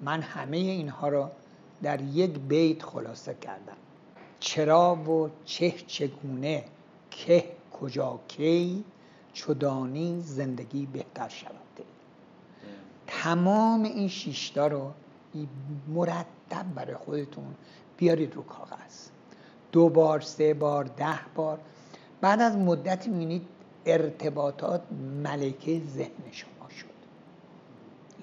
من 0.00 0.20
همه 0.20 0.56
اینها 0.56 1.08
را 1.08 1.30
در 1.82 2.00
یک 2.00 2.38
بیت 2.38 2.82
خلاصه 2.82 3.34
کردم. 3.34 3.76
چرا 4.40 4.94
و 4.94 5.30
چه 5.44 5.70
چگونه 5.86 6.64
که 7.10 7.44
کجا 7.80 8.20
کی 8.28 8.84
چدانی 9.32 10.20
زندگی 10.20 10.86
بهتر 10.86 11.28
شود؟ 11.28 11.54
تمام 13.06 13.82
این 13.82 14.08
شیشتا 14.08 14.66
رو 14.66 14.92
مرتب 15.88 16.39
برای 16.74 16.94
خودتون 16.94 17.54
بیارید 17.96 18.34
رو 18.34 18.42
کاغذ. 18.42 19.08
دو 19.72 19.88
بار 19.88 20.20
سه 20.20 20.54
بار 20.54 20.84
ده 20.84 21.18
بار. 21.34 21.58
بعد 22.20 22.40
از 22.40 22.56
مدتی 22.56 23.10
می‌بینید 23.10 23.46
ارتباطات 23.86 24.82
ملکه 25.22 25.82
ذهن 25.94 26.32
شما 26.32 26.68
شد. 26.80 26.86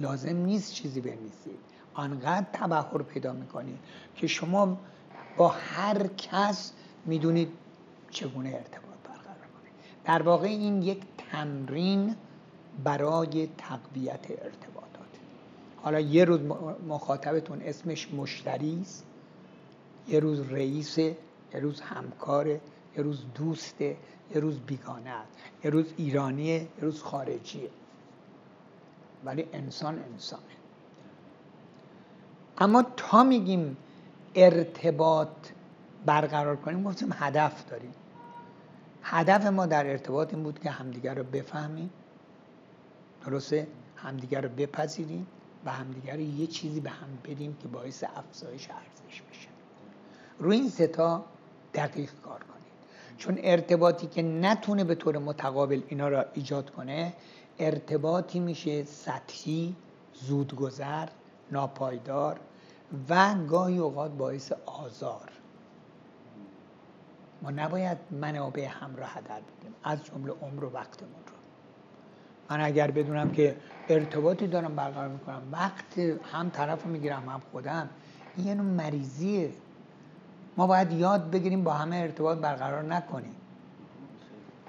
لازم 0.02 0.36
نیست 0.36 0.74
چیزی 0.74 1.02
بنویسید. 1.02 1.60
آنقدر 1.94 2.46
تبخور 2.54 3.04
پیدا 3.04 3.34
می‌کنید 3.34 3.80
که 4.16 4.28
شما 4.28 4.78
با 5.38 5.48
هر 5.48 6.08
کس 6.08 6.74
می‌دونید 7.06 7.50
چگونه 8.10 8.50
ارتباط 8.50 8.98
برقرار 9.04 9.38
کنید. 9.38 9.74
در 10.06 10.22
واقع 10.22 10.48
این 10.48 10.82
یک 10.82 11.02
تمرین 11.32 12.16
برای 12.84 13.50
تقویت 13.58 14.32
ارتباطات 14.32 14.77
حالا 15.82 16.00
یه 16.00 16.26
روز 16.26 16.40
مخاطبتون 16.88 17.62
اسمش 17.62 18.14
مشتری 18.14 18.80
است. 18.82 19.06
یه 20.08 20.20
روز 20.20 20.52
رئیسه 20.52 21.18
یه 21.54 21.60
روز 21.60 21.82
همکاره 21.82 22.62
یه 22.98 23.04
روز 23.04 23.24
دوسته 23.36 23.98
یه 24.36 24.42
روز 24.42 24.60
بیگانه 24.60 25.10
است 25.10 25.32
یه 25.64 25.72
روز 25.72 25.86
ایرانیه 25.98 26.54
یه 26.54 26.68
روز 26.82 27.04
خارجیه 27.04 27.70
ولی 29.26 29.48
انسان 29.54 30.04
انسانه. 30.14 30.44
اما 32.58 32.86
تا 32.98 33.24
میگیم 33.24 33.78
ارتباط 34.36 35.28
برقرار 36.06 36.56
کنیم 36.56 36.84
گفتیم 36.84 37.10
هدف 37.14 37.70
داریم. 37.70 37.92
هدف 39.04 39.46
ما 39.46 39.66
در 39.66 39.90
ارتباط 39.90 40.34
این 40.34 40.44
بود 40.44 40.60
که 40.60 40.70
همدیگر 40.70 41.16
رو 41.16 41.24
بفهمیم. 41.24 41.90
درسته؟ 43.26 43.68
همدیگر 43.96 44.42
رو 44.42 44.50
بپذیریم. 44.50 45.28
و 45.68 45.70
همدیگر 45.70 46.14
رو 46.14 46.22
یه 46.22 46.48
چیزی 46.48 46.80
به 46.80 46.90
هم 46.90 47.08
بدیم 47.26 47.58
که 47.62 47.68
باعث 47.68 48.04
افزایش 48.16 48.70
ارزش 48.70 49.22
بشه. 49.22 49.48
روی 50.40 50.56
این 50.56 50.70
ستا 50.70 51.26
دقیق 51.74 52.12
کار 52.24 52.40
کنید. 52.40 52.58
چون 53.18 53.38
ارتباطی 53.44 54.08
که 54.08 54.22
نتونه 54.22 54.84
به 54.84 54.96
طور 54.96 55.18
متقابل 55.18 55.82
اینا 55.88 56.08
را 56.08 56.26
ایجاد 56.34 56.70
کنه 56.70 57.14
ارتباطی 57.60 58.40
میشه 58.40 58.84
سطحی 58.84 59.76
زودگذر 60.14 61.10
ناپایدار 61.52 62.40
و 63.10 63.36
گاهی 63.36 63.78
اوقات 63.78 64.12
باعث 64.12 64.52
آزار. 64.66 65.32
ما 67.42 67.52
نباید 67.52 67.98
منابع 68.12 68.66
هم 68.66 68.96
را 68.96 69.06
هدر 69.06 69.42
بدیم. 69.42 69.76
از 69.84 70.04
جمله 70.04 70.34
عمر 70.42 70.64
و 70.64 70.70
وقتمون 70.74 71.22
رو. 71.28 71.37
من 72.50 72.62
اگر 72.62 72.92
بدونم 72.92 73.32
که 73.32 73.56
ارتباطی 73.90 74.48
دارم 74.48 74.76
برقرار 74.76 75.08
می‌کنم. 75.08 75.42
وقت 75.52 76.00
هم 76.34 76.50
طرف 76.50 76.84
رو 76.84 76.90
می‌گیرم 76.90 77.30
هم 77.30 77.42
خودم. 77.52 77.90
این 78.38 78.48
یه 78.48 78.54
نوع 78.54 78.66
مریضیه. 78.66 79.52
ما 80.58 80.68
باید 80.68 80.92
یاد 80.92 81.32
بگیریم 81.32 81.64
با 81.64 81.74
همه 81.74 81.96
ارتباط 81.96 82.38
برقرار 82.38 82.84
نکنیم. 82.84 83.36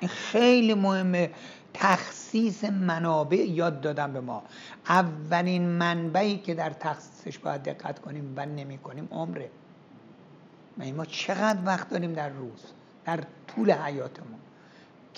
این 0.00 0.08
خیلی 0.08 0.74
مهمه. 0.74 1.30
تخصیص 1.74 2.64
منابع 2.64 3.36
یاد 3.36 3.80
دادن 3.80 4.12
به 4.12 4.20
ما. 4.20 4.42
اولین 4.88 5.68
منبعی 5.68 6.38
که 6.38 6.54
در 6.54 6.70
تخصیصش 6.70 7.38
باید 7.38 7.62
دقت 7.62 7.98
کنیم 7.98 8.34
و 8.36 8.46
نمی 8.46 8.78
کنیم 8.78 9.08
عمره 9.10 9.50
ما 10.96 11.04
چقدر 11.04 11.58
وقت 11.64 11.88
داریم 11.88 12.12
در 12.12 12.28
روز 12.28 12.64
در 13.04 13.20
طول 13.46 13.72
حیاتمون؟ 13.72 14.38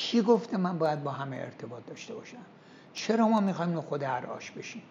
کی 0.01 0.23
گفته 0.23 0.57
من 0.57 0.79
باید 0.79 1.03
با 1.05 1.11
همه 1.11 1.37
ارتباط 1.37 1.87
داشته 1.87 2.15
باشم؟ 2.15 2.45
چرا 2.93 3.29
ما 3.29 3.41
می‌خوایم 3.41 3.81
خود 3.81 4.03
هر 4.03 4.27
آش 4.27 4.51
بشیم؟ 4.51 4.83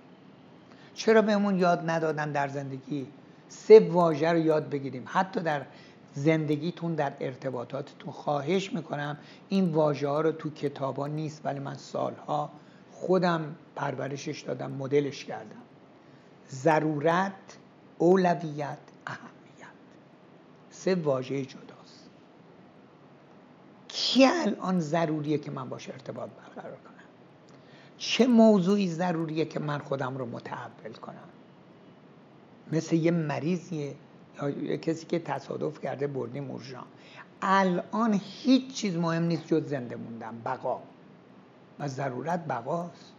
چرا 0.93 1.21
بهمون 1.21 1.59
یاد 1.59 1.89
ندادن 1.89 2.31
در 2.31 2.47
زندگی 2.47 3.07
سه 3.47 3.79
واژه 3.79 4.31
رو 4.31 4.37
یاد 4.37 4.69
بگیریم؟ 4.69 5.03
حتی 5.07 5.39
در 5.39 5.65
زندگیتون 6.13 6.95
در 6.95 7.13
ارتباطاتتون 7.19 8.11
خواهش 8.11 8.73
می‌کنم 8.73 9.17
این 9.49 9.71
واژه 9.71 10.07
ها 10.07 10.21
رو 10.21 10.31
تو 10.31 10.49
کتابا 10.49 11.07
نیست 11.07 11.41
ولی 11.43 11.59
من 11.59 11.75
سالها 11.75 12.49
خودم 12.91 13.55
پرورشش 13.75 14.41
دادم 14.41 14.71
مدلش 14.71 15.25
کردم. 15.25 15.61
ضرورت 16.49 17.57
اولویت 17.97 18.77
اهمیت. 19.07 19.75
سه 20.69 20.95
واژه 20.95 21.45
جداست 21.45 21.78
کی 24.09 24.25
الان 24.25 24.79
ضروریه 24.79 25.37
که 25.37 25.51
من 25.51 25.69
باش 25.69 25.89
ارتباط 25.89 26.29
برقرار 26.29 26.75
کنم؟ 26.75 26.93
چه 27.97 28.27
موضوعی 28.27 28.87
ضروریه 28.87 29.45
که 29.45 29.59
من 29.59 29.77
خودم 29.77 30.17
رو 30.17 30.25
متحول 30.25 30.93
کنم؟ 31.01 31.29
مثل 32.71 32.95
یه 32.95 33.11
مریضیه 33.11 33.95
یا 34.41 34.49
یه 34.49 34.77
کسی 34.77 35.05
که 35.05 35.19
تصادف 35.19 35.81
کرده 35.81 36.07
بردی 36.07 36.39
مرجان 36.39 36.85
الان 37.41 38.21
هیچ 38.23 38.73
چیز 38.73 38.95
مهم 38.95 39.23
نیست 39.23 39.47
جز 39.47 39.69
زنده 39.69 39.95
موندن 39.95 40.41
بقا. 40.45 40.79
و 41.79 41.87
ضرورت 41.87 42.47
بقاست. 42.47 43.13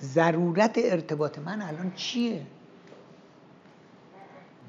ضرورت 0.00 0.72
ارتباط 0.76 1.38
من 1.38 1.62
الان 1.62 1.92
چیه؟ 1.94 2.46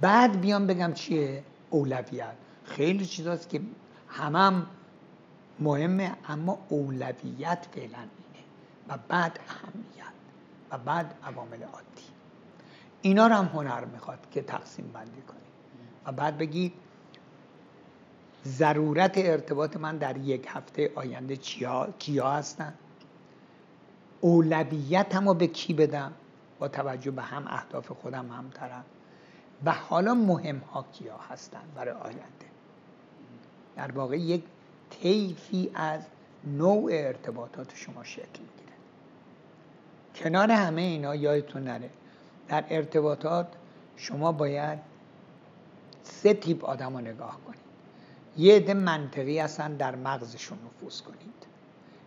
بعد 0.02 0.42
بیام 0.42 0.68
بگم 0.68 0.94
چیه 0.94 1.44
اولویت. 1.70 2.36
خیلی 2.66 3.06
چیزاست 3.06 3.50
که 3.50 3.62
همم 4.18 4.68
مهمه 5.60 6.12
اما 6.28 6.58
اولویت 6.70 7.68
فعلا 7.72 7.98
اینه 7.98 8.46
و 8.88 8.98
بعد 9.08 9.40
اهمیت 9.48 10.14
و 10.72 10.78
بعد 10.78 11.16
عوامل 11.24 11.64
عادی. 11.64 11.86
اینا 13.02 13.28
رو 13.28 13.36
هم 13.36 13.46
هنر 13.46 13.86
می‌خواد 13.86 14.20
که 14.32 14.42
تقسیم 14.42 14.92
بندی 14.94 15.22
کنید 15.22 15.42
و 16.06 16.12
بعد 16.12 16.38
بگید 16.38 16.74
ضرورت 18.46 19.14
ارتباط 19.18 19.78
من 19.78 19.98
در 19.98 20.18
یک 20.18 20.48
هفته 20.50 20.92
آینده 20.96 21.38
چیا, 21.38 21.88
کیا 22.00 22.32
هستن؟ 22.32 22.74
اولویت 24.22 25.16
رو 25.16 25.34
به 25.34 25.48
کی 25.48 25.74
بدم؟ 25.74 26.14
با 26.60 26.68
توجه 26.68 27.12
به 27.12 27.22
هم 27.22 27.48
اهداف 27.48 27.92
خودم 27.92 28.32
هم 28.32 28.50
طرف 28.54 28.86
و 29.66 29.72
حالا 29.72 30.14
مهم 30.14 30.58
ها 30.58 30.86
کیا 30.92 31.18
هستن 31.18 31.62
برای 31.76 31.94
آینده؟ 31.94 32.45
در 33.76 33.92
واقع 33.92 34.18
یک 34.18 34.44
طیفی 34.90 35.72
از 35.74 36.02
نوع 36.44 36.92
ارتباطات 36.94 37.76
شما 37.76 38.04
شکل 38.04 38.24
می‌گیره. 38.24 38.74
کنار 40.16 40.52
همه 40.52 40.82
اینا 40.82 41.16
یادتون 41.16 41.64
نره 41.64 41.90
در 42.48 42.66
ارتباطات 42.70 43.48
شما 43.98 44.32
باید 44.32 44.80
سه 46.04 46.34
تیپ 46.34 46.66
آدم 46.66 46.94
رو 46.94 47.02
نگاه 47.02 47.40
کنید. 47.46 47.60
یه 48.38 48.56
عده 48.56 48.74
منطقی 48.74 49.40
هستن 49.40 49.74
در 49.74 49.96
مغزشون 49.96 50.58
نفوذ 50.66 51.02
کنید. 51.02 51.46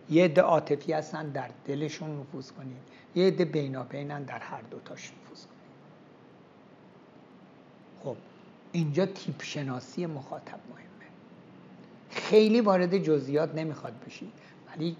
یه 0.09 0.25
عده 0.25 0.41
عاطفی 0.41 0.93
هستن 0.93 1.29
در 1.29 1.49
دلشون 1.65 2.19
نفوذ 2.19 2.51
کنید. 2.51 2.81
یه 3.15 3.27
عده 3.27 3.45
بینابینن 3.45 4.23
در 4.23 4.39
هر 4.39 4.61
دوتاش 4.61 5.11
نفوذ 5.11 5.45
کنید. 5.45 5.59
خب 8.03 8.15
اینجا 8.71 9.05
تیپ 9.05 9.43
شناسی 9.43 10.05
مخاطب 10.05 10.59
مهمه. 10.69 10.88
خیلی 12.09 12.61
وارد 12.61 12.97
جزئیات 12.97 13.55
نمی‌خواد 13.55 13.93
بشید 14.05 14.33
ولی 14.67 14.97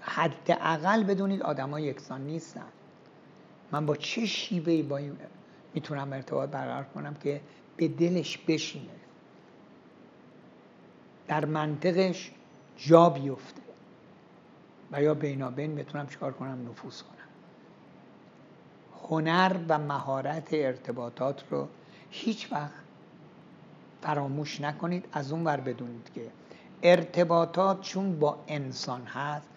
حداقل 0.00 1.04
بدونید 1.04 1.42
آدما 1.42 1.80
یکسان 1.80 2.20
نیستن. 2.20 2.66
من 3.72 3.86
با 3.86 3.96
چه 3.96 4.26
شیوهی 4.26 4.82
با 4.82 4.96
این 4.96 5.16
می‌تونم 5.74 6.12
ارتباط 6.12 6.50
برقرار 6.50 6.84
کنم 6.84 7.14
که 7.14 7.40
به 7.76 7.88
دلش 7.88 8.38
بشینه؟ 8.38 8.86
در 11.28 11.44
منطقش 11.44 12.30
جا 12.76 13.10
بیفته 13.10 13.62
و 14.92 15.02
یا 15.02 15.14
بینابین 15.14 15.74
بتونم 15.74 16.06
چیکار 16.06 16.32
کنم؟ 16.32 16.68
نفوذ 16.70 17.02
کنم. 17.02 17.14
هنر 19.08 19.56
و 19.68 19.78
مهارت 19.78 20.48
ارتباطات 20.52 21.44
رو 21.50 21.68
هیچ 22.10 22.52
وقت 22.52 22.83
فراموش 24.04 24.60
نکنید 24.60 25.04
از 25.12 25.32
اون 25.32 25.44
ور 25.44 25.56
بدونید 25.56 26.10
که 26.14 26.30
ارتباطات 26.82 27.80
چون 27.80 28.18
با 28.18 28.44
انسان 28.48 29.02
هست 29.02 29.48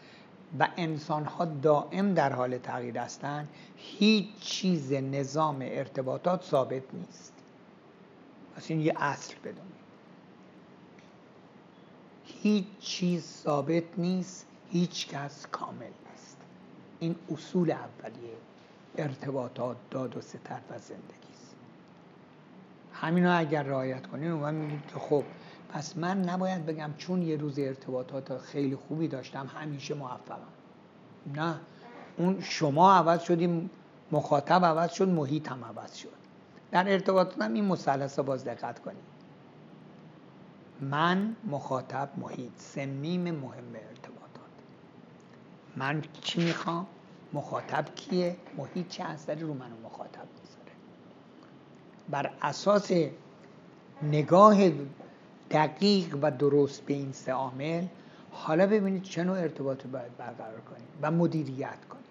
و 0.60 0.67
انسان 0.77 1.25
ها 1.25 1.45
دائم 1.45 2.13
در 2.13 2.33
حال 2.33 2.57
تغییر 2.57 2.97
هستند 2.97 3.49
هیچ 3.77 4.39
چیز 4.39 4.93
نظام 4.93 5.57
ارتباطات 5.62 6.43
ثابت 6.43 6.83
نیست. 6.93 7.33
پس 8.55 8.71
این 8.71 8.81
یه 8.81 8.93
اصل 8.97 9.36
بدونید. 9.39 9.88
هیچ 12.25 12.65
چیز 12.79 13.23
ثابت 13.23 13.83
نیست 13.97 14.45
هیچ 14.71 15.07
کس 15.07 15.47
کامل 15.51 15.86
نیست. 15.86 16.38
این 16.99 17.15
اصول 17.31 17.71
اولیه 17.71 18.36
ارتباطات 18.97 19.77
داد 19.91 20.17
و 20.17 20.21
ستر 20.21 20.60
و 20.69 20.79
زندگی. 20.79 21.27
است 22.97 23.03
همین 23.03 23.25
رو 23.25 23.39
اگر 23.39 23.63
رعایت 23.63 24.07
کنین 24.07 24.31
و 24.31 24.38
من 24.38 24.69
که 24.69 24.99
خب 24.99 25.23
پس 25.69 25.97
من 25.97 26.21
نباید 26.21 26.65
بگم 26.65 26.93
چون 26.97 27.21
یه 27.21 27.38
روز 27.38 27.60
ارتباطات 27.60 28.38
خیلی 28.38 28.75
خوبی 28.75 29.07
داشتم 29.07 29.47
همیشه 29.47 29.93
موفقم. 29.93 30.47
نه. 31.36 31.55
اون 32.17 32.41
شما 32.41 32.93
عوض 32.93 33.21
شدیم 33.21 33.69
مخاطب 34.12 34.65
عوض 34.65 34.91
شد 34.91 35.07
محیط 35.10 35.51
هم 35.51 35.65
عوض 35.65 35.95
شد. 35.95 36.10
در 36.71 36.91
ارتباطات 36.91 37.41
هم 37.41 37.53
این 37.53 37.65
مثلث 37.65 38.19
باز 38.19 38.45
دقت 38.45 38.79
کنید 38.79 39.17
من 40.81 41.36
مخاطب 41.51 42.10
محیط 42.17 42.51
سمیم 42.57 43.21
مهم 43.21 43.75
ارتباطات. 43.75 44.51
من 45.75 46.03
چی 46.21 46.43
می‌خوام؟ 46.43 46.88
مخاطب 47.33 47.95
کیه؟ 47.95 48.36
محیط 48.57 48.88
چه 48.88 49.03
اثری 49.03 49.41
رو 49.41 49.53
منو 49.53 49.75
مخاطب. 49.86 50.27
بر 52.10 52.32
اساس 52.41 52.91
نگاه 54.04 54.58
دقیق 55.52 56.17
و 56.22 56.32
درست 56.32 56.86
به 56.86 56.93
این 56.93 57.12
سه 57.12 57.32
عامل 57.32 57.84
حالا 58.32 58.67
ببینید 58.67 59.04
چه 59.04 59.24
نوع 59.24 59.39
ارتباط 59.39 59.84
باید 59.88 60.17
برقرار 60.17 60.62
کنید 60.62 60.88
و 61.02 61.12
مدیریت 61.12 61.86
کنید 61.89 62.06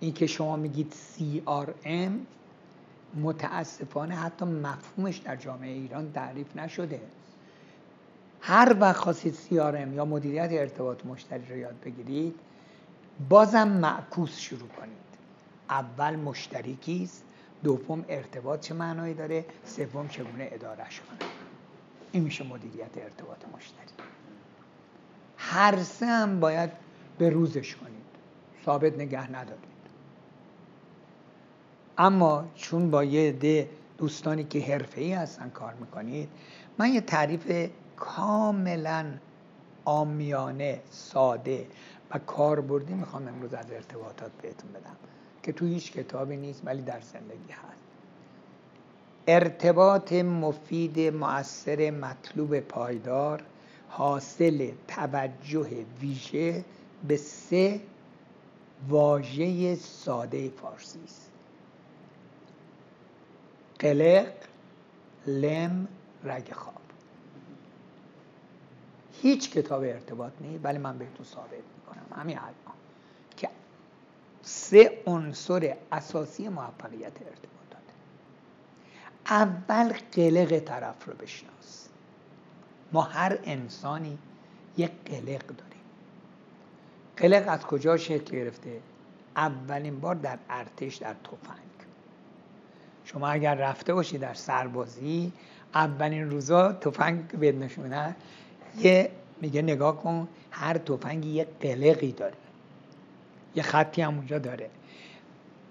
این 0.00 0.12
که 0.12 0.26
شما 0.26 0.56
میگید 0.56 0.94
CRM 0.94 2.12
متاسفانه 3.22 4.14
حتی 4.14 4.44
مفهومش 4.44 5.16
در 5.16 5.36
جامعه 5.36 5.72
ایران 5.72 6.12
تعریف 6.12 6.56
نشده. 6.56 7.00
هر 8.40 8.76
وقت 8.80 8.96
خواستید 8.96 9.34
CRM 9.34 9.94
یا 9.94 10.04
مدیریت 10.04 10.48
ارتباط 10.52 11.06
مشتری 11.06 11.46
رو 11.48 11.56
یاد 11.56 11.74
بگیرید 11.84 12.34
بازم 13.28 13.68
معکوس 13.68 14.38
شروع 14.38 14.68
کنید. 14.68 15.04
اول 15.70 16.16
مشتری 16.16 16.76
کیست؟ 16.76 17.24
دوم 17.62 18.04
ارتباط 18.08 18.60
چه 18.60 18.74
معنایی 18.74 19.14
داره؟ 19.14 19.44
سوم 19.64 20.08
چگونه 20.08 20.48
ادارش 20.52 21.00
کنه 21.00 21.18
این 22.12 22.22
میشه 22.22 22.44
مدیریت 22.44 22.98
ارتباط 22.98 23.44
مشتری. 23.48 23.84
هر 25.36 25.82
سه 25.82 26.06
هم 26.06 26.40
باید 26.40 26.70
به 27.18 27.30
روزش 27.30 27.76
کنید. 27.76 28.04
ثابت 28.64 28.94
نگه 28.98 29.30
ندارید. 29.32 29.74
اما 31.98 32.50
چون 32.54 32.90
با 32.90 33.04
یه 33.04 33.32
ده 33.32 33.70
دوستانی 33.98 34.44
که 34.44 34.60
حرفه‌ای 34.60 35.12
هستن 35.12 35.50
کار 35.50 35.74
می‌کنید 35.74 36.28
من 36.78 36.92
یه 36.92 37.00
تعریف 37.00 37.70
کاملا 37.96 39.18
آمیانه 39.84 40.82
ساده 40.90 41.68
و 42.10 42.18
کاربردی 42.18 42.94
می‌خوام 42.94 43.28
امروز 43.28 43.54
از 43.54 43.70
ارتباطات 43.70 44.32
بهتون 44.42 44.72
بدم. 44.72 44.96
که 45.44 45.52
تو 45.52 45.66
هیچ 45.66 45.92
کتابی 45.92 46.36
نیست 46.36 46.62
ولی 46.64 46.82
در 46.82 47.00
زندگی 47.00 47.52
هست. 47.52 47.84
ارتباط 49.26 50.12
مفید 50.12 51.00
مؤثر 51.00 51.90
مطلوب 51.90 52.60
پایدار 52.60 53.42
حاصل 53.88 54.70
توجه 54.88 55.68
ویژه 56.00 56.64
به 57.08 57.16
سه 57.16 57.80
واژه 58.88 59.74
ساده 59.74 60.48
فارسی 60.48 61.00
است. 61.04 61.30
قلق 63.78 64.32
لم 65.26 65.88
رگ 66.24 66.52
خواب. 66.52 66.74
هیچ 69.22 69.50
کتاب 69.50 69.82
ارتباط 69.82 70.32
نیست 70.40 70.64
ولی 70.64 70.78
من 70.78 70.98
بهتون 70.98 71.26
ثابت 71.26 71.50
می‌کنم. 71.50 72.20
همین 72.22 72.38
الان 72.38 72.83
سه 74.44 75.02
عنصر 75.06 75.76
اساسی 75.92 76.48
موفقیت 76.48 77.12
ارتباطات 77.22 77.82
اول 79.26 79.92
قلق 80.12 80.58
طرف 80.58 81.06
رو 81.06 81.14
بشناس. 81.14 81.88
ما 82.92 83.02
هر 83.02 83.38
انسانی 83.44 84.18
یک 84.76 84.90
قلق 85.04 85.46
داریم. 85.46 85.84
قلق 87.16 87.44
از 87.48 87.60
کجا 87.60 87.96
شکل 87.96 88.36
گرفته؟ 88.36 88.80
اولین 89.36 90.00
بار 90.00 90.14
در 90.14 90.38
ارتش 90.50 90.96
در 90.96 91.14
تفنگ. 91.14 91.58
شما 93.04 93.28
اگر 93.28 93.54
رفته 93.54 93.94
باشی 93.94 94.18
در 94.18 94.34
سربازی 94.34 95.32
اولین 95.74 96.30
روزا 96.30 96.72
تفنگ 96.72 97.32
بد 97.32 97.54
نشونه 97.54 98.16
یه 98.78 99.10
میگه 99.40 99.62
نگاه 99.62 100.02
کن 100.02 100.28
هر 100.50 100.78
تفنگی 100.78 101.28
یه 101.28 101.46
قلقی 101.60 102.12
داره. 102.12 102.43
یه 103.56 103.62
خطی 103.62 104.02
هم 104.02 104.14
اونجا 104.16 104.38
داره. 104.38 104.70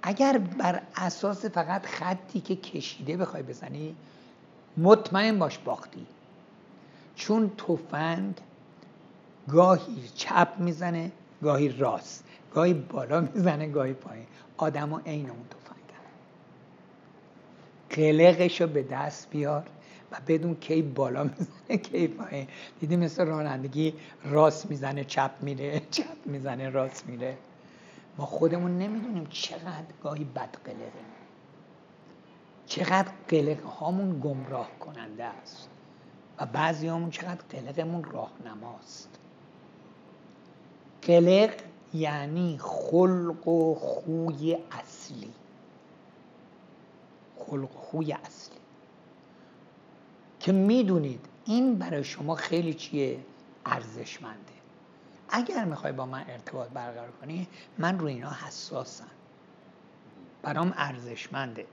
اگر 0.01 0.37
بر 0.37 0.81
اساس 0.95 1.45
فقط 1.45 1.85
خطی 1.85 2.39
که 2.41 2.55
کشیده 2.55 3.17
بخوای 3.17 3.43
بزنی 3.43 3.95
مطمئن 4.77 5.39
باش 5.39 5.57
باختی. 5.57 6.05
چون 7.15 7.51
تفنگ 7.57 8.33
گاهی 9.49 10.09
چپ 10.15 10.47
می‌زنه 10.57 11.11
گاهی 11.41 11.69
راست 11.69 12.23
گاهی 12.53 12.73
بالا 12.73 13.21
می‌زنه 13.21 13.67
گاهی 13.67 13.93
پایین. 13.93 14.25
آدما 14.57 14.99
عین 14.99 15.29
اون 15.29 15.45
تفنگن 15.49 16.03
قلقش 17.89 18.61
رو 18.61 18.67
به 18.67 18.83
دست 18.83 19.29
بیار 19.29 19.63
و 20.11 20.17
بدون 20.27 20.55
کی 20.55 20.81
بالا 20.81 21.23
می‌زنه 21.23 21.77
کی 21.77 22.07
پایین. 22.07 22.47
دیدی 22.79 22.95
مثل 22.95 23.25
رانندگی 23.25 23.93
راست 24.23 24.69
می‌زنه 24.69 25.03
چپ 25.03 25.31
میره 25.41 25.81
چپ 25.91 26.25
می‌زنه 26.25 26.69
راست 26.69 27.07
میره. 27.07 27.37
ما 28.17 28.25
خودمون 28.25 28.77
نمی‌دونیم 28.77 29.25
چقدر 29.29 29.93
گاهی 30.03 30.23
بد 30.23 30.57
قلقیم. 30.63 31.05
چقدر 32.65 33.11
قلق 33.27 33.63
هامون 33.63 34.19
گمراه 34.19 34.69
کننده 34.79 35.23
است 35.23 35.69
و 36.37 36.45
بعضی 36.45 36.87
همون 36.87 37.09
چقدر 37.09 37.41
قلقمون 37.49 38.03
راهنماست. 38.03 39.09
قلق 41.01 41.53
یعنی 41.93 42.57
خلق 42.57 43.47
و 43.47 43.75
خوی 43.75 44.57
اصلی. 44.71 45.33
خلق 47.37 47.75
و 47.75 47.79
خوی 47.79 48.13
اصلی. 48.13 48.57
که 50.39 50.51
می‌دونید 50.51 51.25
این 51.45 51.75
برای 51.75 52.03
شما 52.03 52.35
خیلی 52.35 52.73
چیه؟ 52.73 53.19
ارزشمنده. 53.65 54.53
اگر 55.35 55.65
می‌خوای 55.65 55.91
با 55.93 56.05
من 56.05 56.25
ارتباط 56.27 56.69
برقرار 56.69 57.11
کنی 57.11 57.47
من 57.77 57.99
روی 57.99 58.13
اینا 58.13 58.31
حساسم. 58.31 59.07
برام 60.43 60.73
ارزشمنده. 60.77 61.67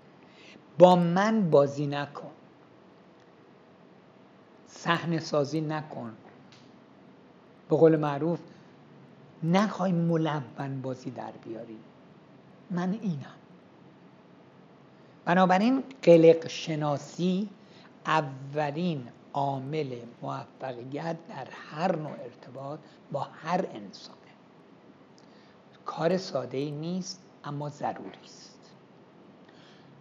با 0.78 0.96
من 0.96 1.50
بازی 1.50 1.86
نکن. 1.86 2.30
صحنه 4.66 5.20
سازی 5.20 5.60
نکن. 5.60 6.16
به 7.68 7.76
قول 7.76 7.96
معروف 7.96 8.40
نخوای 9.42 9.92
ملون 9.92 10.82
بازی 10.82 11.10
در 11.10 11.32
بیاری. 11.44 11.78
من 12.70 12.98
اینم. 13.02 13.34
بنابراین 15.24 15.84
قلق 16.02 16.48
شناسی 16.48 17.48
اولین 18.06 19.08
عامل 19.34 19.96
موفقیت 20.22 21.16
در 21.28 21.48
هر 21.50 21.96
نوع 21.96 22.10
ارتباط 22.10 22.78
با 23.12 23.20
هر 23.20 23.66
انسانه. 23.74 24.18
کار 25.84 26.16
ساده 26.18 26.58
ای 26.58 26.70
نیست 26.70 27.20
اما 27.44 27.68
ضروری 27.68 28.18
است. 28.24 28.58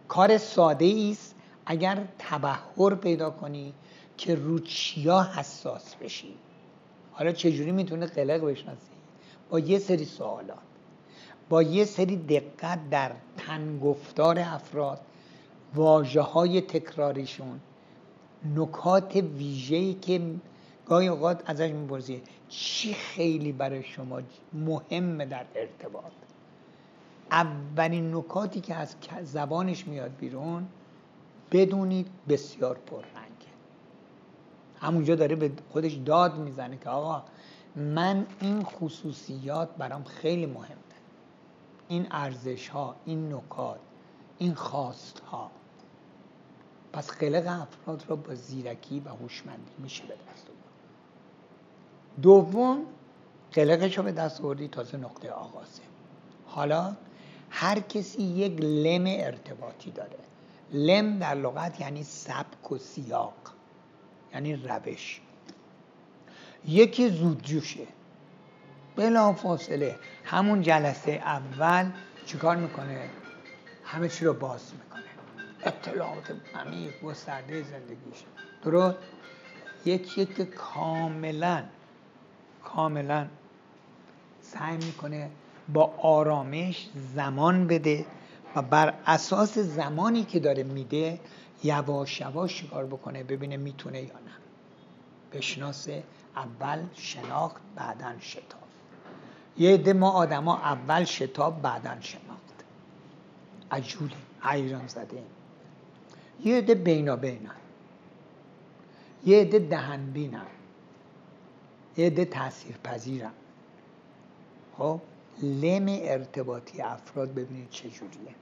کار 0.08 0.38
ساده 0.38 1.08
است 1.10 1.34
اگر 1.66 2.04
تبهر 2.18 2.94
پیدا 2.94 3.30
کنی 3.30 3.74
که 4.16 4.34
رو 4.34 4.58
چیا 4.58 5.22
حساس 5.22 5.94
بشی. 5.94 6.34
حالا 7.12 7.32
چجوری 7.32 7.72
می‌تونه 7.72 8.06
قلق 8.06 8.44
بشناسی؟ 8.44 8.90
با 9.50 9.58
یه 9.58 9.78
سری 9.78 10.04
سوالات. 10.04 10.58
با 11.48 11.62
یه 11.62 11.84
سری 11.84 12.16
دقت 12.16 12.90
در 12.90 13.12
تنگفتار 13.36 14.38
افراد 14.38 15.00
واجه 15.74 16.20
های 16.20 16.60
تکراریشون 16.60 17.60
نکات 18.44 19.16
ویژه‌ای 19.16 19.94
که 19.94 20.20
گاهی 20.86 21.08
اوقات 21.08 21.50
ازش 21.50 21.70
می‌پرسی 21.70 22.22
چی 22.48 22.94
خیلی 22.94 23.52
برای 23.52 23.82
شما 23.82 24.20
مهمه 24.52 25.26
در 25.26 25.44
ارتباط؟ 25.54 26.12
اولین 27.30 28.16
نکاتی 28.16 28.60
که 28.60 28.74
از 28.74 28.96
زبانش 29.22 29.86
میاد 29.86 30.16
بیرون 30.16 30.66
بدونید 31.52 32.06
بسیار 32.28 32.78
پررنگه. 32.86 33.50
همونجا 34.80 35.14
داره 35.14 35.36
به 35.36 35.52
خودش 35.72 35.92
داد 35.92 36.38
می‌زنه 36.38 36.76
که 36.76 36.90
آقا 36.90 37.22
من 37.76 38.26
این 38.40 38.62
خصوصیات 38.64 39.68
برام 39.78 40.04
خیلی 40.04 40.46
مهمه. 40.46 40.76
این 41.88 42.06
ارزش 42.10 42.68
ها 42.68 42.96
این 43.04 43.34
نکات 43.34 43.80
این 44.38 44.54
خواست 44.54 45.18
ها 45.18 45.50
پس 46.92 47.10
قلق 47.10 47.46
افراد 47.46 48.04
را 48.08 48.16
با 48.16 48.34
زیرکی 48.34 49.00
و 49.00 49.08
هوشمندی 49.08 49.72
میشه 49.78 50.04
به 50.04 50.14
دست 50.14 50.46
دوم 52.22 52.86
قلقش 53.52 53.98
رو 53.98 54.04
به 54.04 54.12
دست 54.12 54.40
آوردی 54.40 54.68
تازه 54.68 54.96
نقطه 54.96 55.30
آغازه. 55.30 55.82
حالا 56.46 56.96
هر 57.50 57.80
کسی 57.80 58.22
یک 58.22 58.60
لم 58.60 59.04
ارتباطی 59.06 59.90
داره. 59.90 60.18
لم 60.72 61.18
در 61.18 61.34
لغت 61.34 61.80
یعنی 61.80 62.04
سبک 62.04 62.72
و 62.72 62.78
سیاق 62.78 63.34
یعنی 64.34 64.56
روش. 64.56 65.20
یکی 66.66 67.08
زودجوشه. 67.08 67.86
بلا 68.96 69.32
فاصله 69.32 69.98
همون 70.24 70.62
جلسه 70.62 71.12
اول 71.12 71.90
چیکار 72.26 72.56
می‌کنه؟ 72.56 73.10
همه 73.84 74.08
چی 74.08 74.24
رو 74.24 74.34
باز 74.34 74.72
می‌کنه. 74.74 75.09
اطلاعات 75.64 76.36
عمیق 76.54 77.00
گسترده 77.02 77.62
زندگیش. 77.62 78.24
درست؟ 78.62 78.96
یکی 79.84 80.26
که 80.26 80.44
کاملا 80.44 81.64
کاملا 82.64 83.26
سعی 84.40 84.76
می‌کنه 84.76 85.30
با 85.72 85.94
آرامش 86.02 86.88
زمان 87.14 87.66
بده 87.66 88.06
و 88.56 88.62
بر 88.62 88.94
اساس 89.06 89.58
زمانی 89.58 90.24
که 90.24 90.40
داره 90.40 90.62
میده 90.62 91.20
یواش 91.64 92.20
یواش 92.20 92.60
شکار 92.60 92.86
بکنه 92.86 93.24
ببینه 93.24 93.56
می‌تونه 93.56 94.02
یا 94.02 94.14
نه. 94.14 94.32
بشناسه 95.32 96.02
اول 96.36 96.78
شناخت 96.94 97.62
بعدا 97.76 98.12
شتاب. 98.20 98.60
یه 99.58 99.74
عده 99.74 99.92
ما 99.92 100.10
آدما 100.10 100.56
اول 100.56 101.04
شتاب 101.04 101.62
بعدا 101.62 102.00
شناخت. 102.00 102.64
عجوله 103.70 104.16
حیران 104.42 104.86
زده 104.86 105.22
یه 106.44 106.58
عده 106.58 106.74
بینا 106.74 107.18
یه 109.24 109.40
عده 109.40 109.58
دهن 109.58 110.10
بینن 110.10 110.46
یه 111.96 112.06
عده 112.06 112.24
تاثیر 112.24 112.76
پذیرن 112.84 113.32
خب 114.78 115.00
لم 115.42 115.86
ارتباطی 115.88 116.82
افراد 116.82 117.34
ببینید 117.34 117.70
چجوریه 117.70 118.34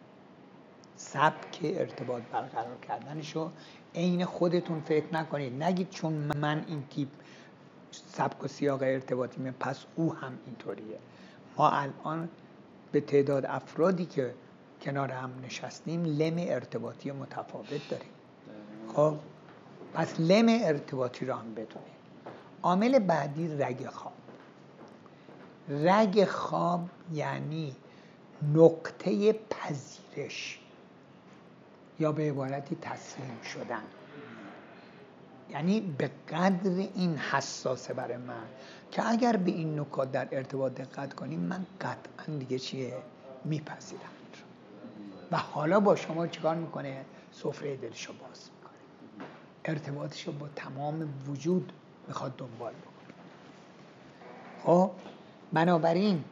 سبک 0.97 1.59
ارتباط 1.63 2.23
برقرار 2.33 2.77
کردنشو 2.89 3.51
عین 3.95 4.25
خودتون 4.25 4.81
فکر 4.81 5.15
نکنید. 5.15 5.63
نگید 5.63 5.91
چون 5.91 6.13
من 6.13 6.65
این 6.69 6.83
تیپ 6.91 7.09
سبک 7.93 8.45
و 8.45 8.49
سیاق 8.49 8.83
ارتباطی 8.83 9.41
می 9.41 9.51
پس 9.51 9.85
او 9.97 10.15
هم 10.15 10.39
اینطوریه. 10.47 10.99
ما 11.57 11.71
الان 11.71 12.29
به 12.93 13.01
تعداد 13.01 13.47
افرادی 13.47 14.07
که 14.07 14.35
کنار 14.83 15.11
هم 15.11 15.31
نشستیم 15.45 16.05
لم 16.05 16.35
ارتباطی 16.39 17.11
متفاوت 17.11 17.89
داریم. 17.91 18.11
خب 18.95 19.15
پس 19.95 20.21
لم 20.21 20.47
ارتباطی 20.49 21.27
رو 21.27 21.35
هم 21.35 21.55
بدونید 21.55 21.99
عامل 22.63 22.99
بعدی 22.99 23.49
رگ 23.49 23.87
خواب. 23.87 24.13
رگ 25.69 26.25
خواب 26.25 26.89
یعنی 27.13 27.77
نقطه 28.55 29.33
پذیرش 29.33 30.61
یا 32.01 32.13
به 32.13 32.23
عبارتی 32.23 32.77
تسلیم 32.83 33.41
شدن. 33.55 33.83
یعنی 35.51 35.81
به 35.81 36.11
قدر 36.29 36.71
این 36.71 37.17
حساسه 37.17 37.95
برای 37.95 38.17
من 38.17 38.47
که 38.91 39.09
اگر 39.09 39.37
به 39.37 39.51
این 39.51 39.81
نکات 39.81 40.13
در 40.13 40.29
ارتباط 40.33 40.75
دقت 40.75 41.15
کنیم 41.15 41.41
من 41.41 41.67
قطعا 41.81 42.37
دیگه 42.39 42.59
چیه؟ 42.59 42.95
میپذیرم. 43.45 44.18
و 45.33 45.37
حالا 45.37 45.81
با 45.81 45.97
شما 45.97 46.27
چیکار 46.27 46.55
می‌کنه؟ 46.55 47.05
سفره 47.33 47.77
دلشو 47.77 48.13
باز 48.13 48.51
می‌کنه. 48.57 48.79
ارتباطشو 49.65 50.33
با 50.33 50.49
تمام 50.57 51.09
وجود 51.27 51.73
می‌خواد 52.09 52.37
دنبال 52.37 52.73
بکنه. 52.73 53.15
خب 54.63 54.91
بنابراین 55.53 56.25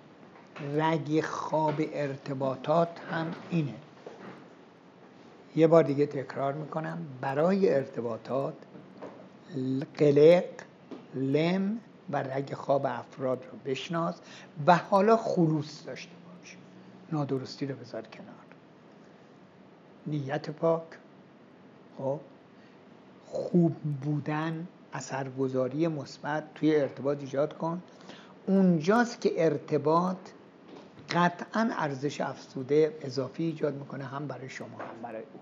رگ 0.74 1.20
خواب 1.20 1.74
ارتباطات 1.78 3.00
هم 3.12 3.35
اینه. 3.50 3.74
یه 5.56 5.66
بار 5.66 5.82
دیگه 5.82 6.06
تکرار 6.06 6.52
می‌کنم. 6.52 6.98
برای 7.20 7.74
ارتباطات 7.74 8.54
قلق 9.98 10.52
لم 11.14 11.80
و 12.11 12.16
رگ 12.16 12.54
خواب 12.54 12.87
افراد 12.87 13.44
رو 13.52 13.59
بشناس 13.70 14.20
و 14.66 14.76
حالا 14.76 15.16
خلوص 15.16 15.87
داشته 15.87 16.12
باش. 16.26 16.56
نادرستی 17.12 17.66
رو 17.66 17.76
بذار 17.76 18.02
کنار. 18.02 18.45
نیت 20.07 20.51
پاک. 20.51 20.83
خب 21.99 22.21
خوب 23.27 23.73
بودن 24.03 24.66
اثرگذاری 24.92 25.88
مثبت 25.88 26.55
توی 26.55 26.77
ارتباط 26.77 27.21
ایجاد 27.21 27.59
کن. 27.59 27.83
اونجاست 28.47 29.21
که 29.21 29.45
ارتباط 29.45 30.16
قطعا 31.11 31.71
ارزش 31.73 32.21
افزوده 32.21 32.99
اضافی 33.01 33.45
ایجاد 33.45 33.75
می‌کنه 33.75 34.05
هم 34.05 34.27
برای 34.27 34.49
شما 34.49 34.79
هم 34.79 35.03
برای 35.03 35.23
او. 35.23 35.40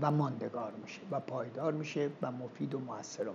و 0.00 0.10
ماندگار 0.10 0.72
میشه 0.82 1.00
و 1.10 1.20
پایدار 1.20 1.72
میشه 1.72 2.10
و 2.22 2.32
مفید 2.32 2.74
و 2.74 2.78
موثر 2.78 3.28
و 3.28 3.32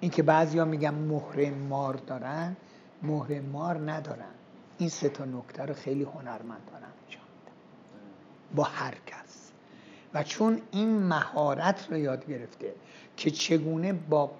این 0.00 0.10
که 0.10 0.22
بعضیا 0.22 0.64
میگن 0.64 0.94
مهر 0.94 1.50
مار 1.50 1.94
دارن 1.94 2.56
مهر 3.02 3.40
مار 3.40 3.92
ندارن. 3.92 4.34
این 4.78 4.88
سه 4.88 5.08
تا 5.08 5.24
نکته 5.24 5.64
رو 5.64 5.74
خیلی 5.74 6.02
هنرمندانه 6.02 6.86
انجام 6.86 6.89
با 8.54 8.62
هر 8.62 8.94
کس. 9.06 9.50
و 10.14 10.22
چون 10.22 10.60
این 10.70 11.02
مهارت 11.02 11.86
رو 11.90 11.98
یاد 11.98 12.26
گرفته 12.26 12.74
که 13.16 13.30
چگونه 13.30 13.92
با 13.92 14.30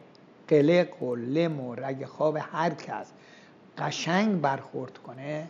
قلق 0.49 1.03
و 1.03 1.17
لم 1.17 1.61
و 1.61 1.75
رگ 1.75 2.05
خواب 2.05 2.39
هر 2.41 2.71
کس 2.71 3.13
قشنگ 3.79 4.41
برخورد 4.41 4.99
کنه 4.99 5.49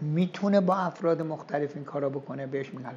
می‌تونه 0.00 0.60
با 0.60 0.76
افراد 0.76 1.22
مختلف 1.22 1.76
این 1.76 1.84
کارا 1.84 2.08
بکنه 2.08 2.46
بهش 2.46 2.74
میگن 2.74 2.94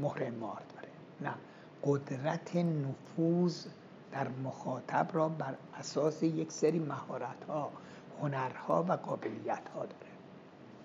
مهر 0.00 0.30
مار 0.30 0.62
داره 0.74 0.88
نه. 1.20 1.34
قدرت 1.84 2.56
نفوذ 2.56 3.66
در 4.12 4.28
مخاطب 4.44 5.08
را 5.12 5.28
بر 5.28 5.54
اساس 5.78 6.22
یک 6.22 6.52
سری 6.52 6.78
مهارت 6.78 7.44
ها 7.48 7.70
هنرها 8.22 8.84
و 8.88 8.92
قابلیت 8.92 9.68
ها 9.74 9.80
داره. 9.80 10.12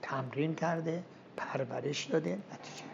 تمرین 0.01 0.55
کرده 0.55 1.03
پرورش 1.39 2.03
داده 2.05 2.29
نتیجه 2.29 2.89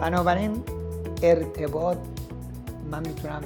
بنابراین 0.00 0.62
ارتباط 1.22 1.98
من 2.90 3.06
می‌تونم 3.06 3.42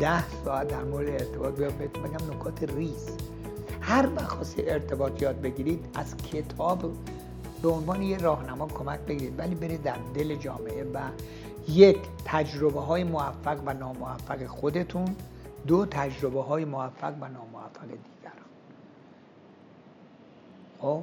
ده 0.00 0.30
ساعت 0.44 0.68
در 0.68 0.84
مورد 0.84 1.08
ارتباط 1.08 1.54
بهتون 1.54 2.02
بگم 2.02 2.34
نکات 2.34 2.62
ریز. 2.62 3.16
هر 3.80 4.08
وقت 4.16 4.54
ارتباط 4.58 5.22
یاد 5.22 5.40
بگیرید 5.40 5.84
از 5.94 6.16
کتاب 6.16 6.92
به 7.62 7.68
عنوان 7.68 8.02
یه 8.02 8.18
راهنما 8.18 8.66
کمک 8.66 9.00
بگیرید 9.00 9.38
ولی 9.38 9.54
برید 9.54 9.82
در 9.82 9.96
دل 10.14 10.34
جامعه 10.34 10.84
و 10.84 11.00
یک 11.68 11.98
تجربه 12.24 12.80
های 12.80 13.04
موفق 13.04 13.60
و 13.66 13.74
ناموفق 13.74 14.46
خودتون 14.46 15.16
دو 15.66 15.86
تجربه 15.86 16.42
های 16.42 16.64
موفق 16.64 17.14
و 17.20 17.28
ناموفق 17.28 17.80
دیگران. 17.82 18.46
خب؟ 20.78 21.02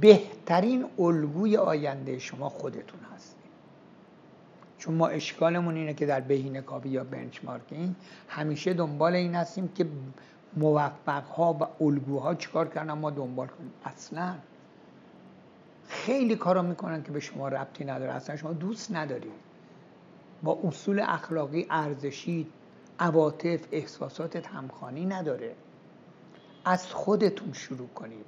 بهترین 0.00 0.86
الگوی 0.98 1.56
آینده 1.56 2.18
شما 2.18 2.48
خودتون 2.48 3.00
هست 3.14 3.36
چون 4.78 4.94
ما 4.94 5.08
اشکالمون 5.08 5.76
اینه 5.76 5.94
که 5.94 6.06
در 6.06 6.20
بهینه 6.20 6.60
کاوی 6.60 6.90
یا 6.90 7.04
بنچمارکینگ 7.04 7.94
همیشه 8.28 8.74
دنبال 8.74 9.14
این 9.14 9.34
هستیم 9.34 9.68
که 9.68 9.86
موفق 10.56 11.24
ها 11.24 11.52
و 11.52 11.84
الگوها 11.84 12.34
چیکار 12.34 12.68
کردن 12.68 12.92
ما 12.92 13.10
دنبال 13.10 13.46
کنیم. 13.46 13.72
اصلا 13.84 14.34
خیلی 15.88 16.36
کارا 16.36 16.62
می‌کنن 16.62 17.02
که 17.02 17.12
به 17.12 17.20
شما 17.20 17.48
ربطی 17.48 17.84
نداره. 17.84 18.12
اصلا 18.12 18.36
شما 18.36 18.52
دوست 18.52 18.92
ندارید 18.92 19.32
با 20.42 20.58
اصول 20.64 21.00
اخلاقی 21.00 21.66
ارزشی 21.70 22.46
عواطف 22.98 23.60
احساساتت 23.72 24.46
همخوانی 24.46 25.06
نداره. 25.06 25.54
از 26.64 26.86
خودتون 26.86 27.52
شروع 27.52 27.88
کنید. 27.88 28.26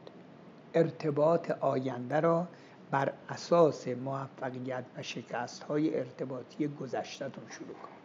ارتباط 0.74 1.50
آینده 1.50 2.20
را 2.20 2.46
بر 2.90 3.12
اساس 3.28 3.88
موفقیت 3.88 4.84
و 4.96 5.02
شکست 5.02 5.62
های 5.62 5.98
ارتباطی 5.98 6.68
گذشتهتون 6.68 7.44
شروع 7.50 7.74
کنید. 7.74 8.00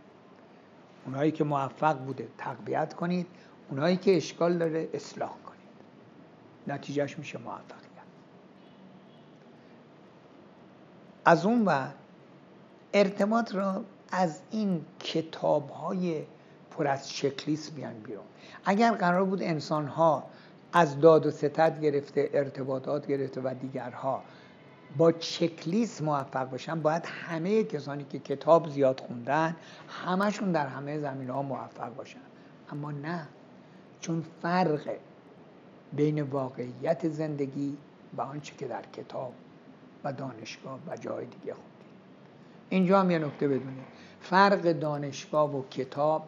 اونایی 1.05 1.31
که 1.31 1.43
موفق 1.43 1.97
بوده 1.97 2.27
تقویت 2.37 2.93
کنید 2.93 3.27
اونایی 3.69 3.97
که 3.97 4.17
اشکال 4.17 4.57
داره 4.57 4.89
اصلاح 4.93 5.29
کنید. 5.45 5.55
نتیجهش 6.67 7.17
میشه 7.17 7.37
موفقیت. 7.37 7.85
از 11.25 11.45
اون 11.45 11.65
و 11.65 11.87
ارتباط 12.93 13.55
را 13.55 13.83
از 14.11 14.41
این 14.51 14.85
کتاب 14.99 15.69
های 15.69 16.23
پر 16.71 16.87
از 16.87 17.09
چکلیست 17.09 17.75
بیان 17.75 17.93
بیرون. 17.93 18.25
اگر 18.65 18.91
قرار 18.91 19.25
بود 19.25 19.43
انسان 19.43 19.87
ها 19.87 20.23
از 20.73 20.99
داد 20.99 21.25
و 21.25 21.31
ستد 21.31 21.81
گرفته 21.81 22.29
ارتباطات 22.33 23.07
گرفته 23.07 23.41
و 23.43 23.53
دیگرها 23.61 24.23
با 24.97 25.11
چکلیست 25.11 26.01
موفق 26.01 26.49
باشن 26.49 26.81
باید 26.81 27.05
همه 27.05 27.63
کسانی 27.63 28.03
که 28.03 28.19
کتاب 28.19 28.69
زیاد 28.69 28.99
خوندن 28.99 29.55
همشون 29.89 30.51
در 30.51 30.67
همه 30.67 30.99
زمین 30.99 31.29
ها 31.29 31.41
موفق 31.41 31.95
باشن. 31.95 32.19
اما 32.71 32.91
نه 32.91 33.27
چون 33.99 34.25
فرق 34.41 34.89
بین 35.93 36.21
واقعیت 36.21 37.09
زندگی 37.09 37.77
و 38.17 38.21
آنچه 38.21 38.55
که 38.55 38.67
در 38.67 38.83
کتاب 38.93 39.33
و 40.03 40.13
دانشگاه 40.13 40.79
و 40.87 40.97
جای 40.97 41.25
دیگه 41.25 41.53
خوندیم. 41.53 41.71
اینجا 42.69 42.99
هم 42.99 43.11
یه 43.11 43.19
نکته 43.19 43.47
بدونید 43.47 43.85
فرق 44.21 44.71
دانشگاه 44.71 45.57
و 45.57 45.63
کتاب 45.69 46.27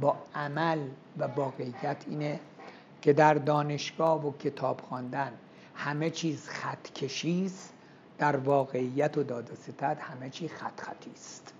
با 0.00 0.16
عمل 0.34 0.78
و 1.18 1.24
واقعیت 1.24 2.04
اینه 2.08 2.40
که 3.02 3.12
در 3.12 3.34
دانشگاه 3.34 4.26
و 4.26 4.32
کتاب 4.32 4.80
خواندن 4.80 5.32
همه 5.74 6.10
چیز 6.10 6.48
خط 6.48 6.92
کشیست 6.92 7.74
در 8.22 8.36
واقعیت 8.36 9.18
و 9.18 9.22
داد 9.22 9.52
و 9.52 9.54
ستد 9.54 9.98
همه 10.00 10.30
چی 10.30 10.48
خط 10.48 10.80
خطی 10.80 11.10
است. 11.10 11.54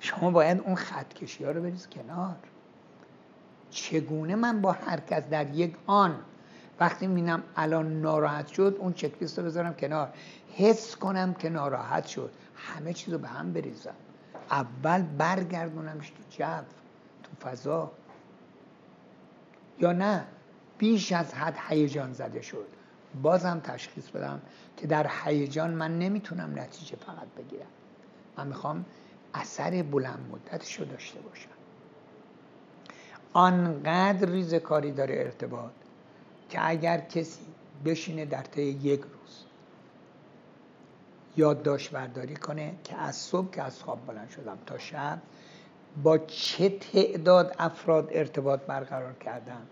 شما 0.00 0.30
باید 0.30 0.60
اون 0.60 0.74
خط 0.74 1.12
کشی 1.12 1.44
ها 1.44 1.50
رو 1.50 1.62
بریز 1.62 1.88
کنار. 1.88 2.36
چگونه 3.70 4.34
من 4.34 4.60
با 4.60 4.72
هر 4.72 5.00
کس 5.00 5.22
در 5.22 5.54
یک 5.54 5.76
آن 5.86 6.18
وقتی 6.80 7.06
می‌بینم 7.06 7.42
الان 7.56 8.00
ناراحت 8.00 8.46
شد 8.46 8.76
اون 8.78 8.92
چکلیست 8.92 9.38
رو 9.38 9.44
بذارم 9.44 9.74
کنار. 9.74 10.08
حس 10.54 10.96
کنم 10.96 11.34
که 11.34 11.48
ناراحت 11.48 12.06
شد. 12.06 12.30
همه 12.56 12.92
چیز 12.92 13.14
رو 13.14 13.20
به 13.20 13.28
هم 13.28 13.52
بریزم. 13.52 13.94
اول 14.50 15.02
برگردونمش 15.02 16.10
تو 16.10 16.22
جو 16.30 16.44
تو 17.22 17.48
فضا. 17.48 17.92
یا 19.78 19.92
نه 19.92 20.24
بیش 20.78 21.12
از 21.12 21.34
حد 21.34 21.56
هیجان 21.68 22.12
زده 22.12 22.42
شد. 22.42 22.77
بازم 23.22 23.60
تشخیص 23.64 24.08
بدم 24.08 24.42
که 24.76 24.86
در 24.86 25.10
هیجان 25.24 25.70
من 25.70 25.98
نمی‌تونم 25.98 26.58
نتیجه 26.58 26.96
فقط 26.96 27.28
بگیرم. 27.38 27.66
من 28.36 28.46
می‌خوام 28.46 28.84
اثر 29.34 29.82
بلند 29.82 30.30
مدتش 30.32 30.80
رو 30.80 30.84
داشته 30.84 31.20
باشم. 31.20 31.48
آنقدر 33.32 34.28
ریز 34.28 34.54
کاری 34.54 34.92
داره 34.92 35.14
ارتباط 35.14 35.72
که 36.48 36.68
اگر 36.68 37.00
کسی 37.00 37.40
بشینه 37.84 38.24
در 38.24 38.42
طی 38.42 38.62
یک 38.62 39.00
روز 39.00 39.44
یادداشت 41.36 41.90
برداری 41.90 42.36
کنه 42.36 42.74
که 42.84 42.96
از 42.96 43.16
صبح 43.16 43.50
که 43.50 43.62
از 43.62 43.82
خواب 43.82 44.06
بلند 44.06 44.30
شدم 44.30 44.58
تا 44.66 44.78
شب 44.78 45.18
با 46.02 46.18
چه 46.18 46.68
تعداد 46.68 47.54
افراد 47.58 48.08
ارتباط 48.12 48.60
برقرار 48.60 49.12
کردم 49.12 49.66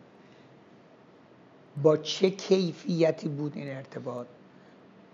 با 1.82 1.96
چه 1.96 2.30
کیفیتی 2.30 3.28
بود 3.28 3.52
این 3.56 3.76
ارتباط؟ 3.76 4.26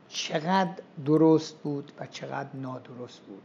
چقدر 0.09 0.75
درست 1.07 1.59
بود 1.59 1.93
و 1.99 2.07
چقدر 2.07 2.49
نادرست 2.55 3.21
بود؟ 3.21 3.43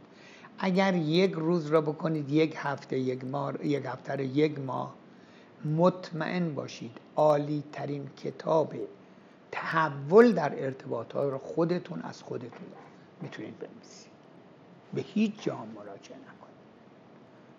اگر 0.58 0.94
یک 0.94 1.32
روز 1.32 1.66
را 1.66 1.80
بکنید 1.80 2.30
یک 2.30 2.54
هفته 2.56 2.98
یک 2.98 3.24
ماه 3.24 3.66
یک 3.66 3.84
هفته 3.84 4.24
یک 4.24 4.58
ماه 4.58 4.94
مطمئن 5.64 6.54
باشید 6.54 6.98
عالی 7.16 7.64
ترین 7.72 8.10
کتاب 8.16 8.74
تحول 9.52 10.32
در 10.32 10.64
ارتباطات 10.64 11.32
رو 11.32 11.38
خودتون 11.38 12.02
از 12.02 12.22
خودتون 12.22 12.66
می‌تونید 13.22 13.58
بنویسید. 13.58 14.12
به 14.94 15.00
هیچ 15.00 15.42
جا 15.42 15.56
مراجعه 15.56 16.16
نکنید. 16.16 16.58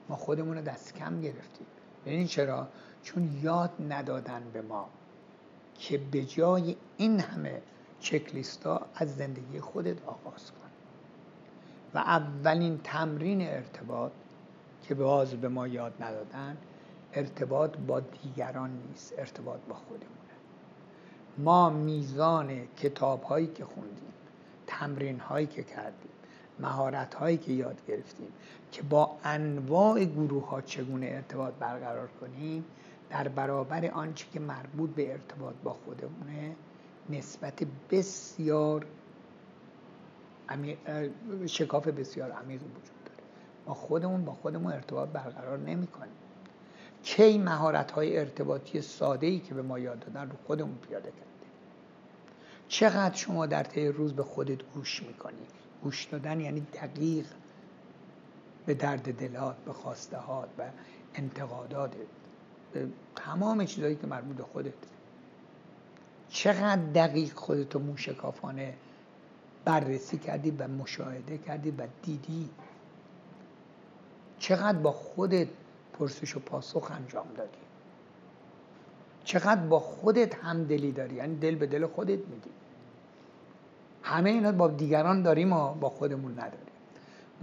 ما 0.10 0.16
خودمون 0.16 0.58
رو 0.58 0.64
دست 0.64 0.96
کم 0.96 1.22
گرفتیم. 1.22 1.68
ببینید 2.06 2.28
چرا؟ 2.28 2.68
چون 3.04 3.40
یاد 3.44 3.72
ندادن 3.90 4.44
به 4.54 4.62
ما. 4.62 4.90
که 5.80 5.98
به 5.98 6.26
جای 6.26 6.76
این 6.98 7.20
همه 7.20 7.62
چکلیستا 8.00 8.82
از 8.96 9.16
زندگی 9.16 9.60
خودت 9.60 10.06
آغاز 10.06 10.52
کن. 10.52 10.70
و 11.94 11.98
اولین 11.98 12.80
تمرین 12.84 13.42
ارتباط 13.42 14.12
که 14.84 14.96
باز 14.96 15.34
به 15.34 15.48
ما 15.48 15.68
یاد 15.68 15.94
ندادن 16.04 16.58
ارتباط 17.14 17.78
با 17.78 18.00
دیگران 18.00 18.70
نیست 18.88 19.14
ارتباط 19.18 19.60
با 19.70 19.76
خودمونه. 19.76 20.10
ما 21.38 21.70
میزان 21.70 22.68
کتاب 22.78 23.24
هایی 23.24 23.48
که 23.48 23.66
خوندیم 23.66 24.14
تمرین 24.68 25.20
هایی 25.20 25.48
که 25.48 25.64
کردیم 25.64 26.12
مهارت 26.60 27.14
هایی 27.14 27.38
که 27.38 27.52
یاد 27.52 27.82
گرفتیم 27.88 28.28
که 28.72 28.82
با 28.82 29.18
انواع 29.24 30.06
گروه 30.06 30.50
ها 30.50 30.62
چگونه 30.62 31.06
ارتباط 31.06 31.54
برقرار 31.54 32.08
کنیم 32.08 32.66
در 33.10 33.28
برابر 33.28 33.92
آنچه 33.92 34.26
که 34.34 34.40
مربوط 34.40 34.90
به 34.90 35.12
ارتباط 35.12 35.56
با 35.64 35.74
خودمونه 35.74 36.56
نسبت 37.10 37.64
بسیار 37.92 38.86
شکاف 41.46 41.88
بسیار 41.88 42.32
عمیقی 42.32 42.66
وجود 42.66 43.04
داره. 43.06 43.24
ما 43.68 43.74
خودمون 43.74 44.26
با 44.26 44.34
خودمون 44.34 44.74
ارتباط 44.74 45.10
برقرار 45.10 45.58
نمی 45.58 45.88
کنیم 45.88 46.14
کی 47.04 47.38
مهارت 47.38 47.92
های 47.92 48.18
ارتباطی 48.18 48.82
ساده 48.82 49.28
ای 49.28 49.40
که 49.40 49.54
به 49.54 49.62
ما 49.62 49.80
یاد 49.80 50.00
دادن 50.00 50.30
رو 50.30 50.36
خودمون 50.48 50.76
پیاده 50.76 51.10
کردیم. 51.10 51.26
چقدر 52.68 53.16
شما 53.16 53.46
در 53.46 53.64
طی 53.64 53.88
روز 53.88 54.14
به 54.14 54.24
خودت 54.24 54.64
گوش 54.74 55.04
می‌کنی؟ 55.04 55.48
گوش 55.84 56.06
دادن 56.06 56.40
یعنی 56.40 56.60
دقیق 56.62 57.26
به 58.66 58.74
درد 58.74 59.14
دلات 59.20 59.56
به 59.56 59.74
خواسته 59.74 60.18
و 60.18 60.64
انتقادات 62.76 62.94
تمام 63.16 63.66
چیزهایی 63.66 63.96
که 63.96 64.08
مربوط 64.08 64.36
به 64.36 64.44
خودت. 64.44 64.74
چقدر 66.30 66.82
دقیق 66.96 67.34
خودتو 67.34 67.80
موشکافانه 67.80 68.74
بررسی 69.66 70.18
کردی 70.18 70.52
و 70.52 70.68
مشاهده 70.68 71.38
کردی 71.38 71.72
و 71.72 71.88
دیدی. 72.04 72.50
چقدر 74.40 74.78
با 74.78 74.92
خودت 74.92 75.48
پرسش 75.94 76.36
و 76.36 76.40
پاسخ 76.40 76.92
انجام 76.92 77.28
دادی. 77.38 77.58
چقدر 79.24 79.62
با 79.62 79.80
خودت 79.80 80.36
همدلی 80.36 80.92
داری. 80.92 81.16
یعنی 81.16 81.36
دل 81.36 81.56
به 81.56 81.68
دل 81.68 81.86
خودت 81.86 82.20
میدی 82.20 82.50
همه 84.04 84.30
اینا 84.30 84.52
با 84.52 84.68
دیگران 84.68 85.24
داریم 85.24 85.54
و 85.54 85.74
با 85.74 85.90
خودمون 85.90 86.32
نداریم. 86.32 86.69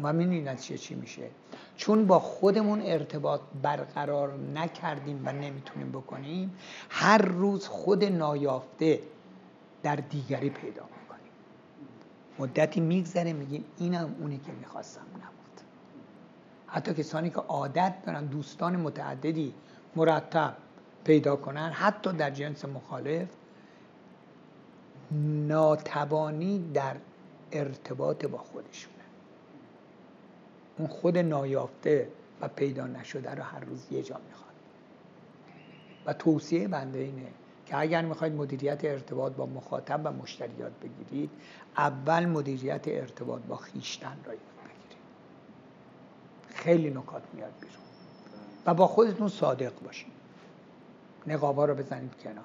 و 0.03 0.13
می‌دونی 0.13 0.41
نتیجه 0.41 0.79
چی 0.79 0.95
میشه؟ 0.95 1.31
چون 1.77 2.07
با 2.07 2.19
خودمون 2.19 2.83
ارتباط 2.85 3.41
برقرار 3.63 4.39
نکردیم 4.55 5.23
و 5.25 5.33
نمی‌تونیم 5.33 5.93
بکنیم 5.93 6.57
هر 6.89 7.19
روز 7.19 7.69
خود 7.69 8.05
نایافته 8.05 9.01
در 9.83 9.97
دیگری 9.97 10.51
پیدا 10.51 10.83
می‌کنیم. 10.83 11.33
مدتی 12.39 12.81
میگذره 12.81 13.33
میگیم 13.33 13.65
اینم 13.79 14.17
اونی 14.21 14.39
که 14.39 14.53
می‌خواستم 14.53 15.07
نبود. 15.15 15.61
حتی 16.67 16.95
کسانی 16.95 17.31
که 17.31 17.41
عادت 17.41 17.95
دارن 18.07 18.27
دوستان 18.27 18.77
متعددی 18.77 19.55
مرتب 19.97 20.57
پیدا 21.05 21.37
کنن 21.37 21.71
حتی 21.71 22.13
در 22.13 22.31
جنس 22.31 22.65
مخالف 22.65 23.29
ناتوانی 25.49 26.71
در 26.75 26.97
ارتباط 27.53 28.27
با 28.27 28.39
خودشون. 28.39 28.96
اون 30.79 30.89
خود 30.89 31.19
نایافته 31.19 32.09
و 32.41 32.49
پیدا 32.49 32.87
نشده 32.87 33.35
رو 33.35 33.43
هر 33.43 33.61
روز 33.61 33.87
یه 33.91 34.03
جا 34.03 34.21
می‌خواد. 34.29 34.47
و 36.07 36.13
توصیه 36.13 36.69
بنده 36.69 36.99
اینه 36.99 37.27
که 37.67 37.77
اگر 37.79 38.03
می‌خواید 38.03 38.33
مدیریت 38.33 38.85
ارتباط 38.85 39.33
با 39.33 39.47
مخاطب 39.47 40.01
و 40.05 40.13
مشتریات 40.13 40.73
بگیرید 40.83 41.31
اول 41.77 42.27
مدیریت 42.27 42.89
ارتباط 42.89 43.43
با 43.43 43.57
خیشتن 43.57 44.17
را 44.25 44.33
یاد 44.33 44.43
بگیرید. 44.65 44.99
خیلی 46.49 46.91
نکات 46.91 47.23
میاد 47.35 47.53
بیرون. 47.61 47.77
و 48.67 48.75
با 48.75 48.87
خودتون 48.87 49.29
صادق 49.29 49.73
باشید. 49.85 50.13
نقابا 51.27 51.65
رو 51.65 51.75
بزنید 51.75 52.15
کنار. 52.23 52.45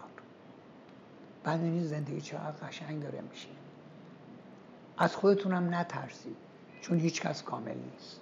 بعد 1.44 1.62
این 1.62 1.84
زندگی 1.84 2.22
چقدر 2.22 2.68
قشنگ 2.68 3.04
داره 3.04 3.22
میشه. 3.32 3.48
از 4.98 5.16
خودتون 5.16 5.54
هم 5.54 5.76
نترسید 5.76 6.38
چون 6.82 7.00
هیچ 7.00 7.22
کس 7.22 7.44
کامل 7.44 7.76
نیست. 7.94 8.21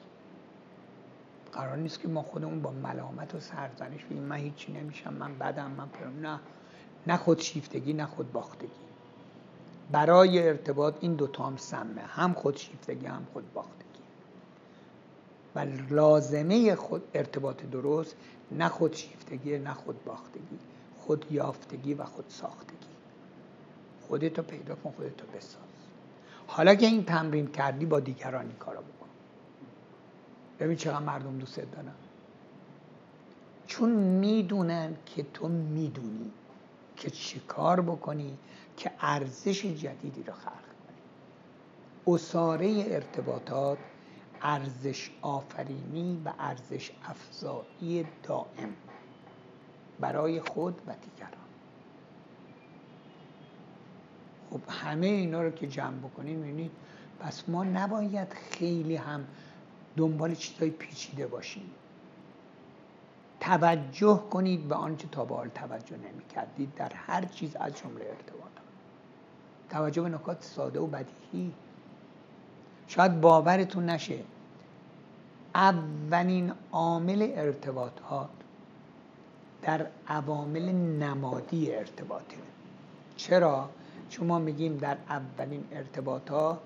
قرار 1.52 1.78
نیست 1.78 2.00
که 2.00 2.08
ما 2.08 2.22
خودمون 2.22 2.62
با 2.62 2.72
ملامت 2.72 3.36
و 3.36 3.40
سرزنش 3.40 4.04
بگیم. 4.04 4.24
من 4.24 4.36
هیچی 4.36 4.72
نمیشم 4.72 5.14
من 5.14 5.38
بدم 5.38 5.72
من 5.72 5.88
پرم. 5.88 6.20
نه. 6.22 6.40
نه 7.08 7.18
خود 7.18 7.40
شیفتگی 7.40 7.94
نه 7.94 8.06
خود 8.06 8.32
باختگی. 8.32 8.70
برای 9.92 10.48
ارتباط 10.48 10.96
این 11.02 11.16
دوتا 11.16 11.44
هم 11.46 11.58
سمه. 11.58 12.02
هم 12.02 12.34
خودشیفتگی 12.34 13.06
هم 13.06 13.28
خود 13.34 13.54
باختگی. 13.54 13.80
و 15.56 15.66
لازمه 15.90 16.76
خود 16.76 17.04
ارتباط 17.14 17.64
درست 17.64 18.16
نه 18.52 18.70
خودشیفتگی 18.70 19.58
نه 19.58 19.74
خود 19.74 20.06
باختگی. 20.06 20.60
خود 20.98 21.26
یافتگی 21.32 21.94
و 21.94 22.04
خود 22.04 22.26
ساختگی. 22.28 22.76
خودتو 24.08 24.42
پیدا 24.42 24.76
کن 24.76 24.92
خودتو 24.92 25.26
بساز. 25.38 25.56
حالا 26.48 26.76
که 26.76 26.86
این 26.86 27.06
تمرین 27.06 27.48
کردی 27.48 27.86
با 27.86 28.00
دیگران 28.00 28.46
این 28.46 28.56
کارو 28.56 28.80
بکن. 28.82 28.99
ببین 30.60 30.78
چقدر 30.78 31.00
مردم 31.00 31.38
دوست 31.38 31.60
دارن. 31.60 31.94
چون 33.68 33.92
می‌دونن 33.92 34.96
که 35.06 35.26
تو 35.34 35.48
می‌دونی 35.48 36.32
که 36.98 37.10
چه 37.10 37.40
کار 37.40 37.82
بکنی 37.82 38.38
که 38.78 38.92
ارزش 39.00 39.66
جدیدی 39.66 40.24
رو 40.24 40.34
خلق 40.34 40.54
کنی. 40.54 42.16
اصاره 42.16 42.86
ارتباطات 42.88 43.78
ارزش 44.42 45.10
آفرینی 45.22 46.22
و 46.26 46.34
ارزش 46.40 46.92
افزایی 47.04 48.06
دائم 48.24 48.74
برای 50.00 50.42
خود 50.42 50.82
و 50.88 50.94
دیگران. 51.02 51.34
خب 54.50 54.62
همه 54.70 55.08
اینا 55.08 55.44
رو 55.44 55.52
که 55.52 55.68
جمع 55.68 55.98
بکنیم 55.98 56.40
می‌بینید 56.40 56.72
پس 57.20 57.50
ما 57.50 57.64
نباید 57.64 58.34
خیلی 58.34 58.96
هم 58.96 59.26
دنبال 59.98 60.36
چیزای 60.36 60.70
پیچیده 60.70 61.28
باشیم 61.28 61.72
توجه 63.40 64.24
کنید 64.32 64.68
به 64.68 64.76
آنچه 64.76 65.08
تا 65.12 65.26
به 65.26 65.36
حال 65.36 65.48
توجه 65.48 65.98
نمی 65.98 66.26
کردید 66.36 66.76
در 66.76 66.92
هر 66.94 67.26
چیز 67.26 67.56
از 67.56 67.78
جمله 67.78 68.06
ارتباطات 68.06 68.50
توجه 69.70 70.02
به 70.02 70.10
نکات 70.10 70.44
ساده 70.44 70.80
و 70.80 70.88
بدیهی. 70.88 71.54
شاید 72.88 73.22
باورتون 73.22 73.86
نشه. 73.86 74.20
اولین 75.56 76.54
عامل 76.72 77.32
ارتباطات 77.36 78.30
در 79.62 79.88
عوامل 80.08 80.72
نمادی 80.72 81.72
ارتباطه. 81.72 82.38
چرا؟ 83.18 83.70
چون 84.10 84.28
ما 84.28 84.40
میگیم 84.40 84.78
در 84.78 84.98
اولین 85.10 85.64
ارتباطات 85.72 86.60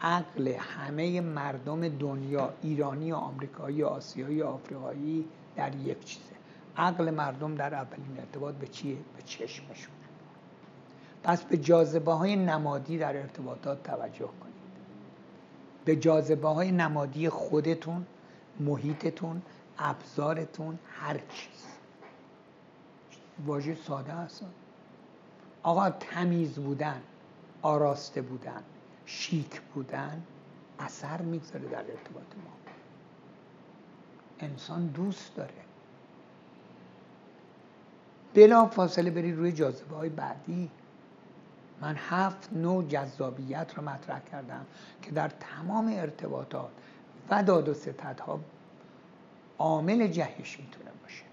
عقل 0.00 0.48
همه 0.48 1.20
مردم 1.20 1.88
دنیا 1.88 2.52
ایرانی 2.62 3.12
و 3.12 3.14
آمریکایی 3.14 3.82
و 3.82 3.86
آسیایی 3.86 4.42
و 4.42 4.46
آفریقایی 4.46 5.24
در 5.56 5.74
یک 5.74 6.04
چیزه. 6.04 6.34
عقل 6.76 7.10
مردم 7.10 7.54
در 7.54 7.74
اولین 7.74 8.18
ارتباط 8.18 8.54
به 8.54 8.66
چیه؟ 8.66 8.96
به 8.96 9.22
چشمشون. 9.22 9.94
پس 11.22 11.42
به 11.44 11.56
جاذبه 11.56 12.12
های 12.12 12.36
نمادی 12.36 12.98
در 12.98 13.16
ارتباطات 13.16 13.82
توجه 13.82 14.26
کنید. 14.26 14.54
به 15.84 15.96
جاذبه 15.96 16.48
های 16.48 16.72
نمادی 16.72 17.28
خودتون 17.28 18.06
محیطتون 18.60 19.42
ابزارتون 19.78 20.78
هر 20.86 21.14
چیز. 21.14 21.66
واژه 23.46 23.74
ساده 23.74 24.12
هست 24.12 24.44
آقا 25.62 25.90
تمیز 25.90 26.58
بودن 26.58 27.02
آراسته 27.62 28.22
بودن. 28.22 28.62
شیک 29.08 29.60
بودن 29.60 30.22
اثر 30.78 31.22
می‌گذاره 31.22 31.68
در 31.68 31.78
ارتباط 31.78 32.34
ما. 32.44 32.52
انسان 34.40 34.86
دوست 34.86 35.36
داره. 35.36 35.50
بلا 38.34 38.66
فاصله 38.66 39.10
برید 39.10 39.36
روی 39.36 39.52
جاذبه 39.52 39.96
های 39.96 40.08
بعدی. 40.08 40.70
من 41.80 41.96
هفت 41.98 42.52
نوع 42.52 42.84
جذابیت 42.84 43.74
رو 43.76 43.84
مطرح 43.84 44.20
کردم 44.20 44.66
که 45.02 45.10
در 45.10 45.28
تمام 45.28 45.92
ارتباطات 45.94 46.70
و 47.30 47.42
داد 47.42 47.68
و 47.68 47.74
ستدها 47.74 48.40
عامل 49.58 50.06
جهش 50.06 50.60
می‌تونه 50.60 50.90
باشه. 51.02 51.24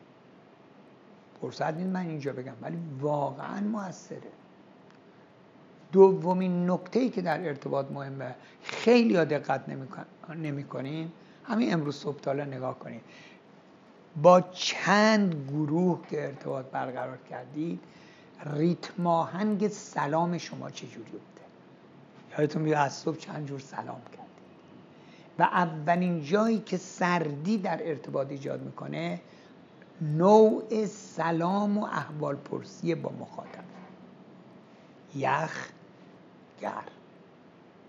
فرصت 1.42 1.74
نیست 1.74 1.90
من 1.90 2.06
اینجا 2.06 2.34
بگم 2.34 2.56
ولی 2.62 2.78
واقعا 3.00 3.62
موثره 3.62 4.32
دومین 5.96 6.72
نکته 6.72 7.00
ای 7.00 7.10
که 7.10 7.22
در 7.22 7.48
ارتباط 7.48 7.92
مهمه. 7.92 8.36
خیلی 8.64 9.14
دقت 9.26 9.62
نمی 10.38 10.64
کنین. 10.64 11.12
همین 11.44 11.74
امروز 11.74 11.96
صبح 11.96 12.34
نگاه 12.34 12.80
کنید 12.80 13.02
با 14.22 14.42
چند 14.42 15.36
گروه 15.50 16.08
که 16.10 16.26
ارتباط 16.26 16.66
برقرار 16.66 17.18
کردید 17.30 17.80
ریتم 18.46 19.08
آهنگ 19.08 19.68
سلام 19.68 20.38
شما 20.38 20.70
چجوری 20.70 21.12
بوده؟ 21.12 21.26
یادتون 22.38 22.62
میاد 22.62 22.78
از 22.78 22.94
صبح 22.94 23.18
چند 23.18 23.48
جور 23.48 23.60
سلام 23.60 24.02
کردید. 24.12 24.26
و 25.40 25.44
اولین 25.44 26.24
جایی 26.24 26.60
که 26.60 26.78
سردی 26.78 27.58
در 27.58 27.90
ارتباط 27.90 28.30
ایجاد 28.30 28.62
می‌کنه 28.62 29.22
نوع 30.02 30.86
سلام 30.86 31.78
و 31.78 31.84
احوال 31.84 32.36
پرسی 32.36 32.96
با 32.96 33.12
مخاطب. 33.20 33.64
یخ 35.16 35.70
گر 36.62 36.84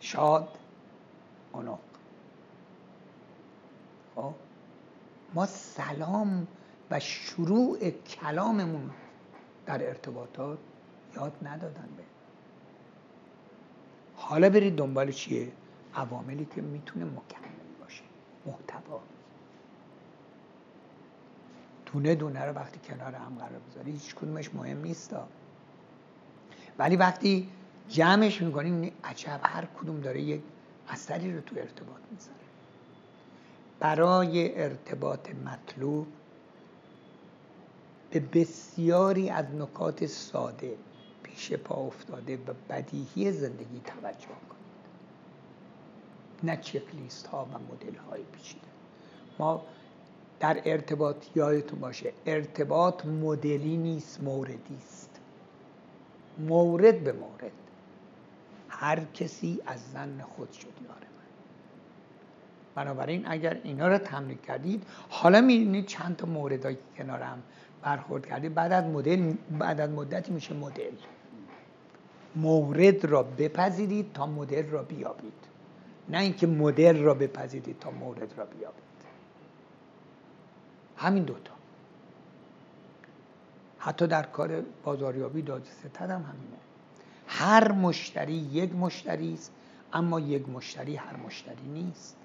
شاد 0.00 0.48
اونق 1.52 1.78
خب 4.16 4.34
ما 5.34 5.46
سلام 5.46 6.46
و 6.90 7.00
شروع 7.00 7.90
کلاممون 7.90 8.90
در 9.66 9.86
ارتباطات 9.88 10.58
یاد 11.16 11.32
ندادن 11.42 11.88
به. 11.96 12.02
حالا 14.16 14.50
برید 14.50 14.76
دنبال 14.76 15.12
چیه؟ 15.12 15.52
عواملی 15.94 16.44
که 16.54 16.62
می‌تونه 16.62 17.04
مکمل 17.04 17.80
باشه 17.80 18.02
محتوا. 18.46 19.00
دونه 21.86 22.14
دونه 22.14 22.44
رو 22.44 22.52
وقتی 22.52 22.78
کنار 22.78 23.14
هم 23.14 23.38
قرار 23.38 23.60
بذاری 23.70 23.90
هیچ 23.92 24.14
کدومش 24.14 24.54
مهم 24.54 24.82
نیست. 24.82 25.16
ولی 26.78 26.96
وقتی 26.96 27.48
جمعش 27.88 28.42
می‌کنیم 28.42 28.92
عجب 29.04 29.40
هر 29.42 29.64
کدوم 29.64 30.00
داره 30.00 30.20
یک 30.20 30.40
اثری 30.88 31.32
رو 31.32 31.40
تو 31.40 31.56
ارتباط 31.56 32.00
می‌ذاره. 32.10 32.36
برای 33.80 34.62
ارتباط 34.62 35.30
مطلوب 35.30 36.06
به 38.10 38.20
بسیاری 38.20 39.30
از 39.30 39.44
نکات 39.54 40.06
ساده 40.06 40.76
پیش 41.22 41.52
پا 41.52 41.74
افتاده 41.74 42.36
و 42.36 42.54
بدیهی 42.68 43.32
زندگی 43.32 43.80
توجه 43.84 44.26
کنید. 44.26 44.56
نه 46.42 46.56
چکلیست 46.56 47.26
ها 47.26 47.44
و 47.44 47.58
مدل 47.58 47.96
های 47.98 48.22
پیچیده. 48.22 48.66
ما 49.38 49.62
در 50.40 50.62
ارتباط 50.64 51.16
یادتون 51.34 51.80
باشه 51.80 52.12
ارتباط 52.26 53.06
مدلی 53.06 53.76
نیست 53.76 54.22
موردی 54.22 54.76
است. 54.86 55.20
مورد 56.38 57.04
به 57.04 57.12
مورد. 57.12 57.52
هر 58.78 59.04
کسی 59.04 59.62
از 59.66 59.80
زن 59.92 60.20
خود 60.20 60.52
شد 60.52 60.66
یار 60.66 60.94
من. 60.94 61.06
بنابراین 62.74 63.24
اگر 63.28 63.60
اینا 63.64 63.88
رو 63.88 63.98
تمرین 63.98 64.38
کردید 64.38 64.86
حالا 65.08 65.40
می‌بینید 65.40 65.86
چند 65.86 66.16
تا 66.16 66.26
موردهایی 66.26 66.76
که 66.76 67.02
کنارم 67.02 67.42
برخورد 67.82 68.26
کردید. 68.26 68.54
بعد 68.54 68.72
از 68.72 68.84
مدل 68.84 69.34
بعد 69.58 69.80
از 69.80 69.90
مدتی 69.90 70.32
میشه 70.32 70.54
مدل. 70.54 70.92
مورد 72.36 73.04
را 73.04 73.22
بپذیرید 73.22 74.12
تا 74.12 74.26
مدل 74.26 74.66
را 74.66 74.82
بیابید. 74.82 75.32
نه 76.08 76.18
اینکه 76.18 76.46
مدل 76.46 77.02
را 77.02 77.14
بپذیرید 77.14 77.78
تا 77.78 77.90
مورد 77.90 78.34
را 78.36 78.44
بیابید. 78.44 78.82
همین 80.96 81.22
دوتا 81.22 81.52
حتی 83.78 84.06
در 84.06 84.22
کار 84.22 84.62
بازاریابی 84.84 85.42
داد 85.42 85.64
ستد 85.64 86.10
هم 86.10 86.22
همینه. 86.22 86.65
هر 87.38 87.72
مشتری 87.72 88.32
یک 88.32 88.74
مشتری 88.74 89.34
است 89.34 89.52
اما 89.92 90.20
یک 90.20 90.48
مشتری 90.48 90.96
هر 90.96 91.16
مشتری 91.16 91.68
نیست. 91.68 92.16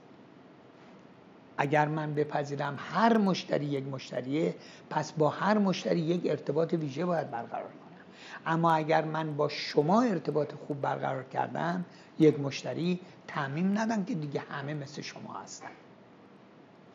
اگر 1.57 1.88
من 1.88 2.14
بپذیرم 2.14 2.76
هر 2.80 3.18
مشتری 3.18 3.66
یک 3.66 3.88
مشتریه 3.88 4.55
پس 4.89 5.12
با 5.12 5.30
هر 5.30 5.57
مشتری 5.57 5.99
یک 5.99 6.22
ارتباط 6.26 6.74
ویژه 6.74 7.05
باید 7.05 7.32
برقرار 7.32 7.64
کنم. 7.64 8.05
اما 8.45 8.74
اگر 8.74 9.05
من 9.05 9.36
با 9.36 9.49
شما 9.49 10.01
ارتباط 10.01 10.53
خوب 10.53 10.82
برقرار 10.82 11.24
کردم 11.24 11.86
یک 12.20 12.39
مشتری 12.39 12.99
تعمیم 13.28 13.80
ندم 13.80 14.05
که 14.05 14.16
دیگه 14.16 14.39
همه 14.39 14.74
مثل 14.74 15.01
شما 15.01 15.34
هستن. 15.34 15.72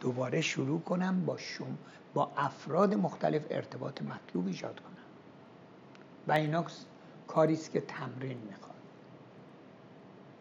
دوباره 0.01 0.41
شروع 0.41 0.81
کنم 0.81 1.25
با 1.27 1.37
شما 1.37 1.67
با 2.15 2.31
افراد 2.37 2.95
مختلف 2.95 3.43
ارتباط 3.51 4.03
مطلوب 4.03 4.47
ایجاد 4.47 4.81
کنم. 4.81 4.97
و 6.29 6.33
اینا 6.33 6.65
کاریست 7.29 7.71
که 7.71 7.81
تمرین 7.81 8.39
می‌خواد. 8.39 8.77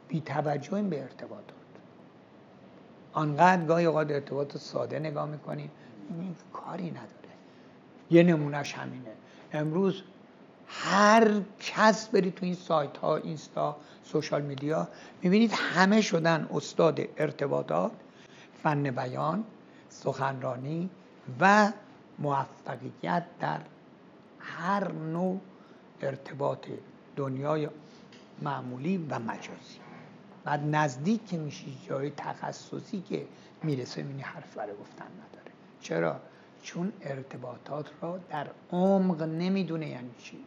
بی 0.07 0.21
توجه 0.21 0.81
به 0.81 1.01
ارتباطات 1.01 1.55
آنقدر 3.13 3.65
گاهی 3.65 3.85
اوقات 3.85 4.11
ارتباط 4.11 4.57
ساده 4.57 4.99
نگاه 4.99 5.25
می‌کنیم 5.25 5.71
این 6.19 6.35
کاری 6.53 6.91
نداره. 6.91 7.09
یه 8.09 8.23
نمونهش 8.23 8.73
همینه. 8.73 9.11
امروز 9.53 10.03
هر 10.67 11.41
کس 11.59 12.07
برید 12.07 12.35
تو 12.35 12.45
این 12.45 12.55
سایت 12.55 12.97
ها 12.97 13.15
اینستا 13.15 13.77
سوشال 14.03 14.41
میدیا 14.41 14.87
می‌بینید 15.21 15.51
همه 15.53 16.01
شدن 16.01 16.49
استاد 16.53 17.01
ارتباطات 17.17 17.91
فن 18.63 18.91
بیان 18.91 19.43
سخنرانی 19.89 20.89
و 21.39 21.71
موفقیت 22.19 23.25
در 23.39 23.59
هر 24.39 24.91
نوع 24.91 25.39
ارتباط 26.05 26.67
دنیای 27.15 27.69
معمولی 28.41 28.97
و 28.97 29.19
مجازی. 29.19 29.79
بعد 30.43 30.75
نزدیک 30.75 31.27
که 31.27 31.37
میشی 31.37 31.77
جای 31.87 32.11
تخصصی 32.17 33.01
که 33.01 33.25
می‌رسه 33.63 34.01
می‌بینی 34.01 34.21
حرف 34.21 34.57
برای 34.57 34.73
گفتن 34.81 35.05
نداره. 35.05 35.51
چرا؟ 35.81 36.19
چون 36.63 36.93
ارتباطات 37.01 37.89
را 38.01 38.19
در 38.29 38.47
عمق 38.71 39.21
نمی‌دونه 39.21 39.89
یعنی 39.89 40.11
چی. 40.19 40.37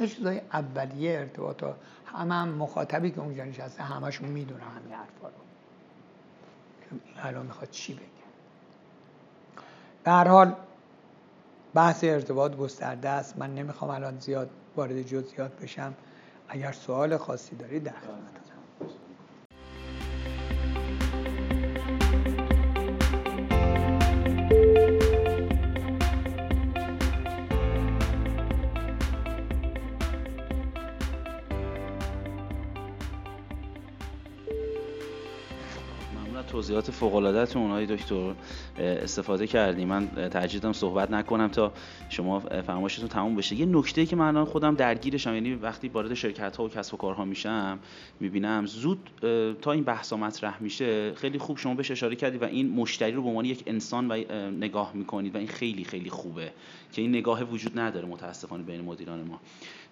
یه 0.00 0.06
چیزای 0.06 0.40
اولیه 0.52 1.18
ارتباطات 1.18 1.76
همه 2.06 2.34
هم 2.34 2.48
مخاطبی 2.48 3.10
که 3.10 3.20
اونجا 3.20 3.44
نشسته 3.44 3.82
همشون 3.82 4.28
می‌دونه 4.28 4.64
همین 4.64 4.92
حرفا 4.92 5.28
رو. 5.28 5.34
الان 7.16 7.46
می‌خواد 7.46 7.70
چی 7.70 7.94
بگه؟ 7.94 8.04
در 10.04 10.28
حال 10.28 10.56
بحث 11.74 12.04
ارتباط 12.04 12.56
گسترده 12.56 13.08
است. 13.08 13.38
من 13.38 13.54
نمی‌خوام 13.54 13.90
الان 13.90 14.18
زیاد 14.18 14.50
وارد 14.76 15.02
جزئیات 15.02 15.52
بشم. 15.62 15.94
اگر 16.48 16.72
سوال 16.72 17.16
خاصی 17.16 17.56
دارید 17.56 17.84
در 17.84 17.92
خدمتم 17.92 18.43
توضیحات 36.54 36.90
فوق 36.90 37.14
العاده 37.14 37.56
اونهای 37.56 37.86
دکتر 37.86 38.34
استفاده 38.78 39.46
کردیم 39.46 39.88
من 39.88 40.08
ترجیح 40.30 40.72
صحبت 40.72 41.10
نکنم 41.10 41.48
تا 41.48 41.72
شما 42.08 42.40
فرمایشتون 42.40 43.08
تموم 43.08 43.36
بشه. 43.36 43.56
یه 43.56 43.66
نکته 43.66 44.06
که 44.06 44.16
من 44.16 44.44
خودم 44.44 44.74
درگیرشم 44.74 45.34
یعنی 45.34 45.54
وقتی 45.54 45.88
وارد 45.88 46.14
شرکت 46.14 46.56
ها 46.56 46.64
و 46.64 46.68
کسب 46.68 46.94
و 46.94 46.96
کارها 46.96 47.24
میشم 47.24 47.78
می‌بینم 48.20 48.66
زود 48.66 49.10
تا 49.62 49.72
این 49.72 49.84
بحثا 49.84 50.16
مطرح 50.16 50.62
میشه 50.62 51.14
خیلی 51.14 51.38
خوب 51.38 51.58
شما 51.58 51.74
بهش 51.74 51.90
اشاره 51.90 52.16
کردید 52.16 52.42
و 52.42 52.44
این 52.44 52.70
مشتری 52.70 53.12
رو 53.12 53.22
به 53.22 53.28
عنوان 53.28 53.44
یک 53.44 53.62
انسان 53.66 54.10
و 54.10 54.24
نگاه 54.50 54.90
می‌کنید 54.94 55.34
و 55.34 55.38
این 55.38 55.48
خیلی 55.48 55.84
خیلی 55.84 56.10
خوبه 56.10 56.52
که 56.92 57.02
این 57.02 57.10
نگاه 57.10 57.42
وجود 57.42 57.78
نداره 57.78 58.08
متاسفانه 58.08 58.62
بین 58.62 58.80
مدیران 58.80 59.24
ما. 59.24 59.40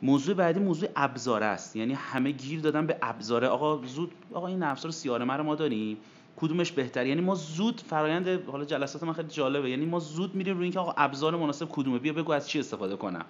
موضوع 0.02 0.34
بعدی 0.34 0.60
موضوع 0.60 0.88
ابزار 0.96 1.42
است. 1.42 1.76
یعنی 1.76 1.94
همه 1.94 2.30
گیر 2.30 2.60
دادن 2.60 2.86
به 2.86 2.96
ابزاره. 3.02 3.48
آقا 3.48 3.86
زود 3.86 4.12
آقا 4.32 4.46
این 4.46 4.62
ابزار 4.62 4.92
سی 4.92 5.08
رو 5.08 5.42
ما 5.42 5.54
داریم. 5.54 5.96
کدومش 6.36 6.72
بهتر 6.72 7.06
یعنی 7.06 7.20
ما 7.20 7.34
زود 7.34 7.80
فرایند 7.80 8.48
حالا 8.48 8.64
جلسات 8.64 9.02
من 9.02 9.12
خیلی 9.12 9.28
جالبه. 9.28 9.70
یعنی 9.70 9.86
ما 9.86 9.98
زود 9.98 10.34
میریم 10.34 10.56
روی 10.56 10.62
اینکه 10.62 10.78
آقا 10.78 10.94
ابزار 10.96 11.36
مناسب 11.36 11.68
کدومه؟ 11.68 11.98
بیا 11.98 12.12
بگو 12.12 12.32
از 12.32 12.48
چی 12.48 12.60
استفاده 12.60 12.96
کنم. 12.96 13.24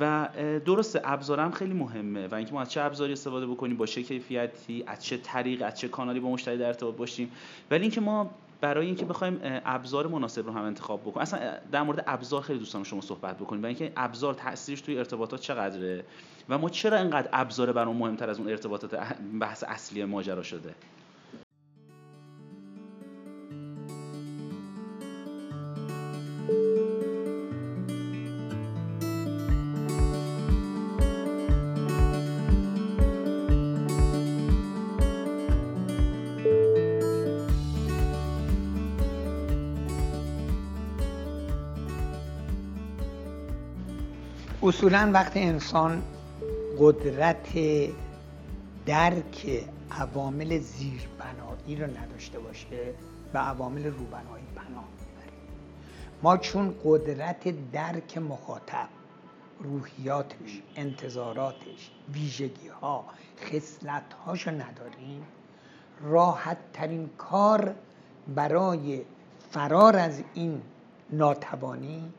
و 0.00 0.28
درسته 0.64 1.00
ابزارم 1.04 1.50
خیلی 1.50 1.74
مهمه 1.74 2.26
و 2.26 2.34
اینکه 2.34 2.52
ما 2.52 2.60
از 2.60 2.70
چه 2.70 2.80
ابزاری 2.80 3.12
استفاده 3.12 3.46
بکنیم 3.46 3.76
با 3.76 3.86
چه 3.86 4.02
کیفیتی 4.02 4.84
از 4.86 5.04
چه 5.04 5.16
طریق 5.16 5.62
از 5.62 5.78
چه 5.78 5.88
کانالی 5.88 6.20
با 6.20 6.30
مشتری 6.30 6.58
در 6.58 6.66
ارتباط 6.66 6.96
باشیم. 6.96 7.30
ولی 7.70 7.82
اینکه 7.82 8.00
ما 8.00 8.30
برای 8.60 8.86
اینکه 8.86 9.04
بخوایم 9.04 9.40
ابزار 9.42 10.06
مناسب 10.06 10.46
رو 10.46 10.52
هم 10.52 10.64
انتخاب 10.64 11.00
بکنیم 11.00 11.22
اصلا 11.22 11.40
در 11.72 11.82
مورد 11.82 12.04
ابزار 12.06 12.42
خیلی 12.42 12.58
دوستان 12.58 12.84
شما 12.84 13.00
صحبت 13.00 13.38
بکنیم 13.38 13.62
و 13.62 13.66
اینکه 13.66 13.92
ابزار 13.96 14.34
تاثیرش 14.34 14.80
توی 14.80 14.98
ارتباطات 14.98 15.40
چقدره 15.40 16.04
و 16.48 16.58
ما 16.58 16.68
چرا 16.68 16.98
اینقدر 16.98 17.28
ابزار 17.32 17.72
برام 17.72 17.96
مهمتر 17.96 18.30
از 18.30 18.38
اون 18.38 18.48
ارتباطات 18.48 18.94
بحث 19.40 19.64
اصلی 19.68 20.04
ماجرا 20.04 20.42
شده؟ 20.42 20.74
اصولا 44.64 45.10
وقتی 45.14 45.40
انسان 45.40 46.02
قدرت 46.78 47.48
درک 48.86 49.64
عوامل 49.90 50.58
زیربنایی 50.58 51.76
رو 51.76 51.86
نداشته 51.86 52.38
باشه 52.38 52.94
به 53.32 53.38
عوامل 53.38 53.84
روبنایی 53.84 54.44
پناه 54.56 54.84
می‌بره. 54.98 55.32
ما 56.22 56.36
چون 56.36 56.74
قدرت 56.84 57.70
درک 57.72 58.18
مخاطب 58.18 58.88
روحیاتش 59.60 60.62
انتظاراتش 60.76 61.90
ویژگی 62.12 62.68
ها 62.68 63.04
خصلت 63.40 64.12
هاشو 64.26 64.50
نداریم 64.50 65.26
راحت 66.02 66.58
ترین 66.72 67.10
کار 67.18 67.74
برای 68.34 69.02
فرار 69.50 69.96
از 69.96 70.22
این 70.34 70.62
ناتوانی 71.10 72.12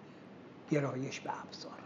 گرایش 0.71 1.19
به 1.19 1.31
ابزار. 1.41 1.82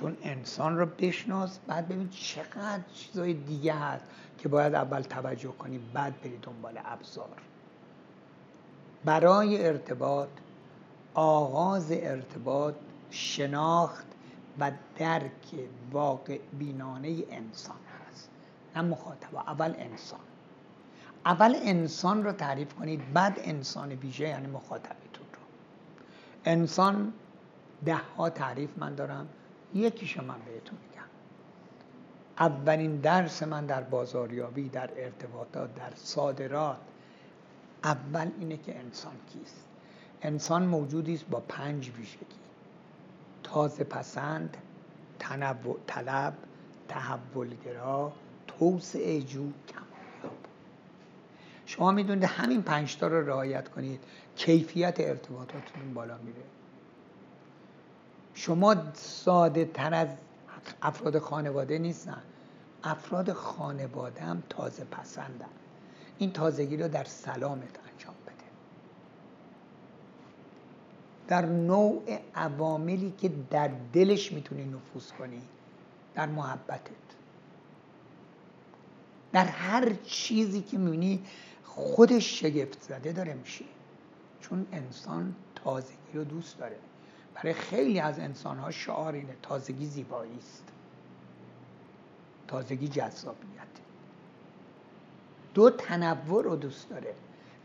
چون 0.00 0.16
انسان 0.22 0.78
رو 0.78 0.86
بشناس 0.86 1.58
بعد 1.66 1.88
ببین 1.88 2.08
چقدر 2.08 2.82
چیزای 2.94 3.32
دیگه 3.32 3.74
هست 3.74 4.04
که 4.38 4.48
باید 4.48 4.74
اول 4.74 5.02
توجه 5.02 5.52
کنی 5.52 5.80
بعد 5.94 6.20
بری 6.20 6.38
دنبال 6.42 6.80
ابزار. 6.84 7.36
برای 9.04 9.66
ارتباط 9.66 10.28
آغاز 11.14 11.92
ارتباط 11.92 12.74
شناخت 13.10 14.06
و 14.58 14.72
درک 14.98 15.54
واقع 15.92 16.38
بینانه 16.58 17.08
انسان 17.30 17.76
هست 18.08 18.30
نه 18.76 18.82
مخاطب 18.82 19.36
اول 19.36 19.74
انسان. 19.78 20.20
اول 21.26 21.54
انسان 21.62 22.24
رو 22.24 22.32
تعریف 22.32 22.74
کنید 22.74 23.12
بعد 23.12 23.40
انسان 23.42 23.92
ویژه 23.92 24.28
یعنی 24.28 24.46
مخاطبتون 24.46 25.26
رو. 25.32 25.40
انسان 26.44 27.12
ده 27.84 28.00
ها 28.16 28.30
تعریف 28.30 28.70
من 28.78 28.94
دارم. 28.94 29.28
یکیشو 29.74 30.24
من 30.24 30.38
بهتون 30.46 30.78
میگم. 30.88 31.02
اولین 32.38 32.96
درس 32.96 33.42
من 33.42 33.66
در 33.66 33.82
بازاریابی 33.82 34.68
در 34.68 34.90
ارتباطات 34.96 35.74
در 35.74 35.92
صادرات 35.94 36.76
اول 37.84 38.30
اینه 38.38 38.56
که 38.56 38.78
انسان 38.78 39.14
کیست. 39.32 39.64
انسان 40.22 40.66
موجودی 40.66 41.14
است 41.14 41.26
با 41.26 41.40
پنج 41.40 41.90
ویژگی 41.98 42.40
تازه 43.42 43.84
پسند 43.84 44.56
تنوع 45.18 45.78
طلب 45.86 46.34
تحولگرا 46.88 48.12
توسعه 48.46 49.20
جو 49.20 49.52
کمالیاب 49.68 50.38
شما 51.66 51.92
می‌دونید 51.92 52.24
همین 52.24 52.62
پنج 52.62 52.96
تا 52.96 53.06
رو 53.06 53.28
رعایت 53.28 53.68
کنید 53.68 54.00
کیفیت 54.36 55.00
ارتباطاتتون 55.00 55.94
بالا 55.94 56.18
میره. 56.18 56.42
شما 58.40 58.76
ساده 58.94 59.64
تر 59.64 59.94
از 59.94 60.08
افراد 60.82 61.18
خانواده 61.18 61.78
نیستن. 61.78 62.22
افراد 62.84 63.32
خانواده 63.32 64.20
هم 64.20 64.42
تازه 64.48 64.84
پسندن. 64.84 65.48
این 66.18 66.32
تازگی 66.32 66.76
رو 66.76 66.88
در 66.88 67.04
سلامت 67.04 67.78
انجام 67.92 68.14
بده. 68.26 68.34
در 71.28 71.46
نوع 71.46 72.18
عواملی 72.34 73.14
که 73.18 73.30
در 73.50 73.70
دلش 73.92 74.32
می‌تونی 74.32 74.64
نفوذ 74.64 75.10
کنی 75.10 75.42
در 76.14 76.26
محبتت. 76.26 76.90
در 79.32 79.44
هر 79.44 79.92
چیزی 80.04 80.60
که 80.62 80.78
می‌بینی 80.78 81.22
خودش 81.64 82.40
شگفت 82.40 82.82
زده 82.82 83.12
داره 83.12 83.34
میشه 83.34 83.64
چون 84.40 84.66
انسان 84.72 85.34
تازگی 85.54 86.12
رو 86.14 86.24
دوست 86.24 86.58
داره. 86.58 86.76
برای 87.34 87.52
خیلی 87.52 88.00
از 88.00 88.18
انسان 88.18 88.58
ها 88.58 88.70
شعار 88.70 89.12
اینه 89.12 89.36
تازگی 89.42 89.86
زیبایی 89.86 90.38
است. 90.38 90.64
تازگی 92.48 92.88
جذابیت. 92.88 93.60
دو 95.54 95.70
تنوع 95.70 96.44
رو 96.44 96.56
دوست 96.56 96.88
داره. 96.88 97.14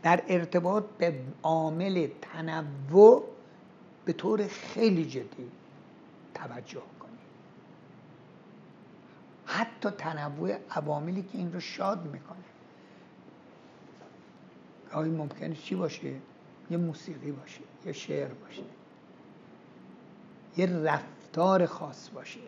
در 0.02 0.22
ارتباط 0.28 0.84
به 0.98 1.20
عامل 1.42 2.08
تنوع 2.22 3.24
به 4.04 4.12
طور 4.12 4.46
خیلی 4.46 5.04
جدی 5.04 5.50
توجه 6.34 6.82
کنید 7.00 7.16
حتی 9.46 9.90
تنوع 9.90 10.58
عواملی 10.70 11.22
که 11.22 11.38
این 11.38 11.52
رو 11.52 11.60
شاد 11.60 12.06
می‌کنه. 12.06 12.36
گاهی 14.92 15.10
ممکنه 15.10 15.54
چی 15.54 15.74
باشه؟ 15.74 16.14
یه 16.70 16.76
موسیقی 16.76 17.32
باشه 17.32 17.60
یه 17.86 17.92
شعر 17.92 18.28
باشه. 18.28 18.62
یه 20.56 20.66
رفتار 20.66 21.66
خاص 21.66 22.08
باشه. 22.08 22.40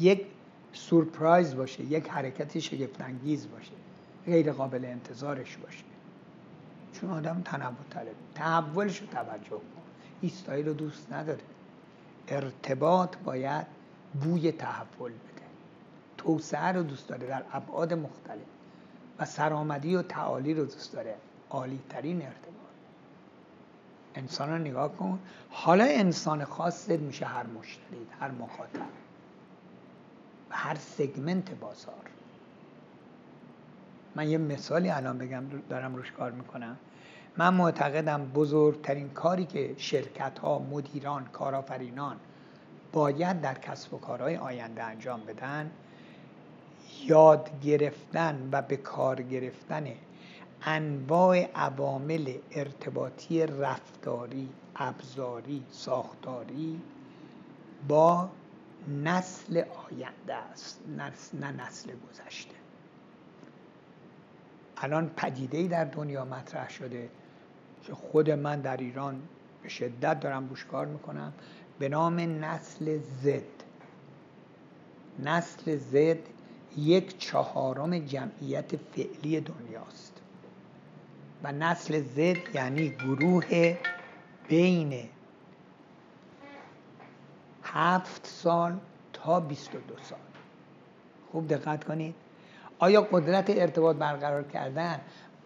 یک 0.00 0.26
سورپرایز 0.72 1.56
باشه 1.56 1.84
یک 1.84 2.08
حرکت 2.08 2.58
شگفتانگیز 2.58 3.50
باشه 3.50 3.72
غیر 4.26 4.52
قابل 4.52 4.84
انتظارش 4.84 5.56
باشه. 5.56 5.84
چون 6.92 7.10
آدم 7.10 7.42
تنوع 7.44 7.74
طلب 7.90 8.14
تحولش 8.34 9.00
رو 9.00 9.06
توجه 9.06 9.48
کن. 9.48 9.82
ایستایی 10.20 10.62
رو 10.62 10.72
دوست 10.72 11.12
نداره. 11.12 11.40
ارتباط 12.28 13.16
باید 13.16 13.66
بوی 14.20 14.52
تحول 14.52 15.12
بده. 15.12 15.46
توسعه 16.18 16.72
رو 16.72 16.82
دوست 16.82 17.08
داره 17.08 17.26
در 17.26 17.42
ابعاد 17.52 17.92
مختلف. 17.92 18.46
و 19.18 19.24
سرآمدی 19.24 19.96
و 19.96 20.02
تعالی 20.02 20.54
رو 20.54 20.64
دوست 20.64 20.92
داره. 20.92 21.14
عالی 21.50 21.80
ترین 21.88 22.22
ارتباط. 22.22 22.65
انسان 24.16 24.50
رو 24.50 24.58
نگاه 24.58 24.96
کن. 24.96 25.18
حالا 25.50 25.84
انسان 25.84 26.44
خاصت 26.44 26.90
میشه 26.90 27.26
هر 27.26 27.46
مشتری 27.46 28.06
هر 28.20 28.30
مخاطب. 28.30 28.80
و 30.50 30.56
هر 30.56 30.74
سگمنت 30.74 31.50
بازار. 31.50 31.94
من 34.14 34.28
یه 34.28 34.38
مثالی 34.38 34.90
الان 34.90 35.18
بگم 35.18 35.44
دارم 35.68 35.94
روش 35.96 36.12
کار 36.12 36.30
می‌کنم. 36.30 36.76
من 37.36 37.54
معتقدم 37.54 38.24
بزرگترین 38.24 39.08
کاری 39.08 39.44
که 39.44 39.74
شرکت 39.78 40.38
ها 40.38 40.58
مدیران 40.58 41.24
کارآفرینان 41.24 42.16
باید 42.92 43.40
در 43.40 43.54
کسب 43.54 43.94
و 43.94 43.98
کارهای 43.98 44.36
آینده 44.36 44.82
انجام 44.82 45.20
بدن 45.20 45.70
یاد 47.04 47.50
گرفتن 47.60 48.48
و 48.52 48.62
به 48.62 48.76
کار 48.76 49.22
گرفتن 49.22 49.86
انواع 50.62 51.48
عوامل 51.54 52.34
ارتباطی 52.50 53.46
رفتاری 53.46 54.48
ابزاری 54.76 55.62
ساختاری 55.70 56.80
با 57.88 58.28
نسل 59.04 59.62
آینده 59.90 60.34
است 60.34 60.80
نه 61.34 61.52
نسل 61.52 61.90
گذشته. 61.90 62.54
الان 64.76 65.08
پدیده 65.08 65.68
در 65.68 65.84
دنیا 65.84 66.24
مطرح 66.24 66.70
شده 66.70 67.08
که 67.82 67.94
خود 67.94 68.30
من 68.30 68.60
در 68.60 68.76
ایران 68.76 69.22
به 69.62 69.68
شدت 69.68 70.20
دارم 70.20 70.48
روش 70.48 70.64
کار 70.64 70.86
می‌کنم. 70.86 71.32
به 71.78 71.88
نام 71.88 72.20
نسل 72.20 72.98
زد 73.22 73.42
نسل 75.18 75.76
زد 75.76 76.18
یک 76.76 77.18
چهارم 77.18 77.98
جمعیت 77.98 78.76
فعلی 78.76 79.40
دنیاست. 79.40 80.05
و 81.46 81.52
نسل 81.52 82.02
زد 82.02 82.54
یعنی 82.54 82.88
گروه 82.88 83.76
بین 84.48 85.08
هفت 87.62 88.26
سال 88.26 88.78
تا 89.12 89.40
22 89.40 89.94
سال. 90.02 90.18
خوب 91.32 91.48
دقت 91.48 91.84
کنید. 91.84 92.14
آیا 92.78 93.00
قدرت 93.00 93.50
ارتباط 93.50 93.96
برقرار 93.96 94.42
کردن 94.42 95.00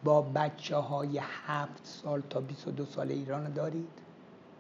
با 0.05 0.23
بچه 0.23 0.77
های 0.77 1.21
هفت 1.47 1.85
سال 1.85 2.23
تا 2.31 2.41
22 2.41 2.85
سال 2.85 3.11
ایران 3.11 3.53
دارید؟ 3.53 3.89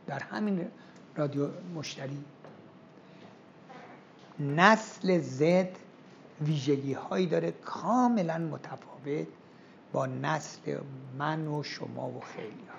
در 0.06 0.18
همین 0.18 0.68
رادیو 1.16 1.48
مشتری. 1.74 2.24
نسل 4.40 5.18
زد 5.18 5.68
ویژگی 6.40 6.92
هایی 6.92 7.26
داره 7.26 7.50
کاملا 7.50 8.38
متفاوت 8.38 9.26
با 9.92 10.06
نسل 10.06 10.78
من 11.18 11.46
و 11.46 11.62
شما 11.62 12.08
و 12.08 12.20
خیلی 12.20 12.66
ها. 12.68 12.78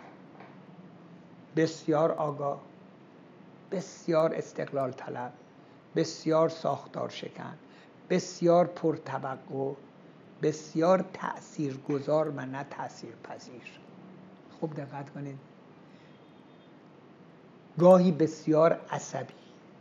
بسیار 1.55 2.11
آگاه 2.11 2.61
بسیار 3.71 4.35
استقلال 4.35 4.91
طلب 4.91 5.33
بسیار 5.95 6.49
ساختار 6.49 7.09
شکن 7.09 7.57
بسیار 8.09 8.65
پرتوقع 8.65 9.73
بسیار 10.41 11.05
تأثیر 11.13 11.77
گذار 11.77 12.29
و 12.29 12.45
نه 12.45 12.63
تأثیر 12.69 13.15
پذیر. 13.23 13.79
خوب 14.59 14.73
دقت 14.73 15.09
کنید. 15.09 15.39
گاهی 17.79 18.11
بسیار 18.11 18.81
عصبی 18.91 19.33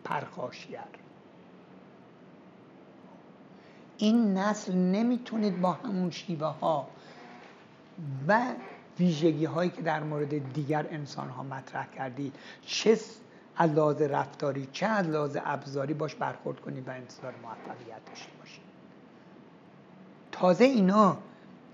پرخاشگر. 0.05 0.89
این 3.99 4.39
نسل 4.39 4.75
نمی‌تونید 4.75 5.61
با 5.61 5.73
همون 5.73 6.11
شیوه 6.11 6.47
ها 6.47 6.89
و 8.29 8.55
ویژگی 8.99 9.45
هایی 9.45 9.71
که 9.71 9.83
در 9.83 10.03
مورد 10.03 10.53
دیگر 10.53 10.87
انسان 10.91 11.29
ها 11.29 11.43
مطرح 11.43 11.87
کردید. 11.87 12.35
چه 12.63 12.99
از 13.57 13.71
لحاظ 13.71 14.03
رفتاری 14.03 14.69
چه 14.73 14.87
از 14.87 15.07
لحاظ 15.07 15.37
ابزاری 15.45 15.95
باش 15.95 16.15
برخورد 16.15 16.61
کنید 16.61 16.89
و 16.89 16.91
انتظار 16.91 17.35
موفقیت 17.43 18.05
داشته 18.07 18.33
باشید. 18.39 18.63
تازه 20.33 20.65
اینا 20.65 21.19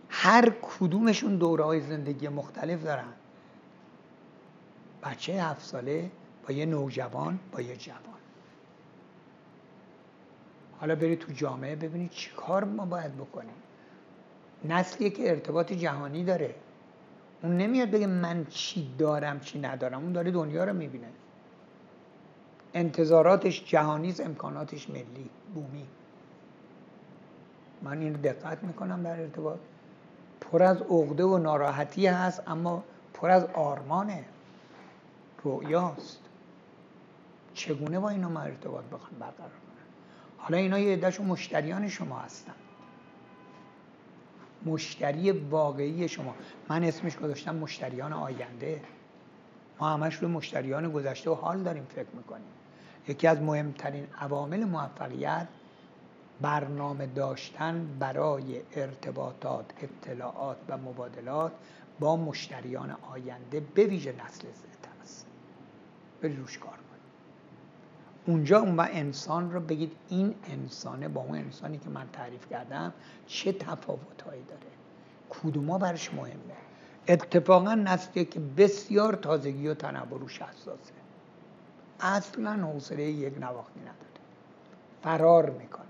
هر 0.08 0.52
کدومشون 0.62 1.36
دوره 1.36 1.64
های 1.64 1.80
زندگی 1.80 2.28
مختلف 2.28 2.82
دارن. 2.84 3.12
بچه 5.02 5.42
هفت 5.42 5.64
ساله 5.64 6.10
با 6.48 6.54
یه 6.54 6.66
نوجوان 6.66 7.38
با 7.52 7.60
یه 7.60 7.76
جوان. 7.76 8.00
حالا 10.80 10.94
برید 10.94 11.18
تو 11.18 11.32
جامعه 11.32 11.76
ببینید 11.76 12.10
چی 12.10 12.30
کار 12.30 12.64
ما 12.64 12.84
باید 12.84 13.16
بکنیم. 13.16 13.54
نسلی 14.64 15.10
که 15.10 15.30
ارتباط 15.30 15.72
جهانی 15.72 16.24
داره. 16.24 16.54
اون 17.42 17.56
نمیاد 17.56 17.90
بگه 17.90 18.06
من 18.06 18.46
چی 18.50 18.94
دارم 18.98 19.40
چی 19.40 19.60
ندارم. 19.60 20.02
اون 20.02 20.12
داره 20.12 20.30
دنیا 20.30 20.64
رو 20.64 20.72
می‌بینه. 20.72 21.08
انتظاراتش 22.74 23.64
جهانی 23.64 24.14
امکاناتش 24.18 24.90
ملی 24.90 25.30
بومی. 25.54 25.86
من 27.82 28.00
این 28.00 28.12
دقت 28.12 28.64
می‌کنم 28.64 29.02
در 29.02 29.20
ارتباط. 29.20 29.58
پر 30.40 30.62
از 30.62 30.82
عقده 30.82 31.24
و 31.24 31.38
ناراحتی 31.38 32.06
هست 32.06 32.42
اما 32.46 32.84
پر 33.14 33.30
از 33.30 33.44
آرمانه. 33.44 34.24
رؤیاست. 35.44 36.20
چگونه 37.54 38.00
با 38.00 38.08
اینا 38.08 38.28
ما 38.28 38.40
ارتباط 38.40 38.84
بخوام 38.84 39.18
برقرار 39.20 39.36
کنم؟ 39.36 39.86
حالا 40.38 40.58
اینا 40.58 40.78
یه 40.78 40.92
عدهشون 40.92 41.26
مشتریان 41.26 41.88
شما 41.88 42.18
هستن. 42.18 42.52
مشتری 44.64 45.30
واقعی 45.30 46.08
شما. 46.08 46.34
من 46.68 46.84
اسمش 46.84 47.16
گذاشتم 47.16 47.54
مشتریان 47.56 48.12
آینده. 48.12 48.80
ما 49.80 49.88
همش 49.88 50.14
روی 50.14 50.30
مشتریان 50.30 50.92
گذشته 50.92 51.30
و 51.30 51.34
حال 51.34 51.62
داریم 51.62 51.84
فکر 51.84 52.16
می‌کنیم. 52.16 52.46
یکی 53.08 53.26
از 53.26 53.40
مهمترین 53.40 54.06
عوامل 54.20 54.64
موفقیت 54.64 55.48
برنامه 56.40 57.06
داشتن 57.06 57.96
برای 57.98 58.60
ارتباطات 58.76 59.64
اطلاعات 59.82 60.56
و 60.68 60.78
مبادلات 60.78 61.52
با 62.00 62.16
مشتریان 62.16 62.96
آینده 63.12 63.60
به 63.60 63.84
ویژه 63.84 64.12
نسل 64.12 64.48
زد 64.54 64.88
است. 65.02 65.26
بری 66.22 66.36
روش 66.36 66.58
کار 66.58 66.78
اونجا 68.26 68.60
اون 68.60 68.80
انسان 68.80 69.52
رو 69.52 69.60
بگید 69.60 69.92
این 70.08 70.34
انسانه 70.50 71.08
با 71.08 71.20
اون 71.20 71.38
انسانی 71.38 71.78
که 71.78 71.88
من 71.90 72.08
تعریف 72.12 72.48
کردم 72.50 72.92
چه 73.26 73.52
تفاوتهایی 73.52 74.42
داره. 74.42 74.60
کدوما 75.30 75.78
برش 75.78 76.14
مهمه؟ 76.14 76.56
اتفاقا 77.08 77.74
نسلی 77.74 78.24
که 78.24 78.40
بسیار 78.40 79.14
تازگی 79.14 79.68
و 79.68 79.74
تنوع 79.74 80.20
روش 80.20 80.42
حساسه. 80.42 80.92
اصلا 82.00 82.52
حوصله 82.52 83.02
یک 83.02 83.38
نواختی 83.38 83.80
نداره. 83.80 83.96
فرار 85.02 85.50
می‌کنه. 85.50 85.86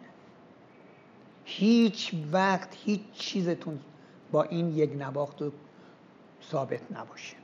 هیچ 1.45 2.15
وقت 2.33 2.69
هیچ 2.85 3.01
چیزتون 3.13 3.81
با 4.33 4.43
این 4.43 4.77
یک 4.77 4.93
نواخت 4.99 5.43
ثابت 6.51 6.93
نباشه. 6.93 7.37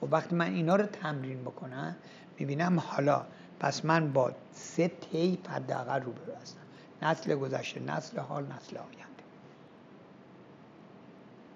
خب 0.00 0.12
وقتی 0.12 0.34
من 0.34 0.54
اینا 0.54 0.76
رو 0.76 0.86
تمرین 0.86 1.42
بکنم 1.42 1.96
می‌بینم 2.38 2.80
حالا 2.80 3.24
پس 3.60 3.84
من 3.84 4.12
با 4.12 4.32
سه 4.52 4.88
تیپ 4.88 5.50
حداقل 5.50 6.02
رو 6.02 6.12
هستم. 6.42 6.60
نسل 7.02 7.34
گذشته 7.34 7.80
نسل 7.80 8.20
حال 8.20 8.44
نسل 8.44 8.76
آینده. 8.76 9.22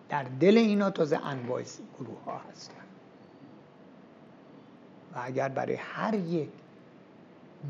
در 0.09 0.23
دل 0.41 0.57
اینا 0.57 0.91
تازه 0.91 1.27
انواع 1.27 1.63
گروه 1.99 2.25
ها 2.25 2.41
هستن. 2.53 2.75
و 5.15 5.21
اگر 5.23 5.49
برای 5.49 5.75
هر 5.75 6.15
یک 6.15 6.49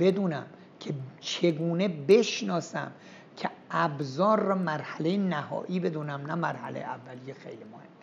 بدونم 0.00 0.46
که 0.80 0.94
چگونه 1.20 1.88
بشناسم 1.88 2.92
که 3.36 3.50
ابزار 3.70 4.40
را 4.40 4.54
مرحله 4.54 5.16
نهایی 5.16 5.80
بدونم 5.80 6.26
نه 6.26 6.34
مرحله 6.34 6.80
اولیه 6.80 7.34
خیلی 7.34 7.64
مهمه 7.64 8.01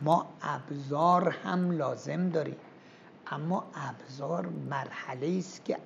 ما 0.00 0.26
ابزار 0.42 1.28
هم 1.28 1.70
لازم 1.70 2.28
داریم. 2.28 2.56
اما 3.26 3.64
ابزار 3.74 4.46
مرحله 4.46 5.38
است 5.38 5.64
که 5.64 5.78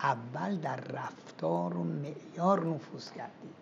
اول 0.00 0.56
در 0.56 0.76
رفتار 0.76 1.76
و 1.76 1.84
معیار 1.84 2.66
نفوذ 2.66 3.10
کردیم. 3.10 3.54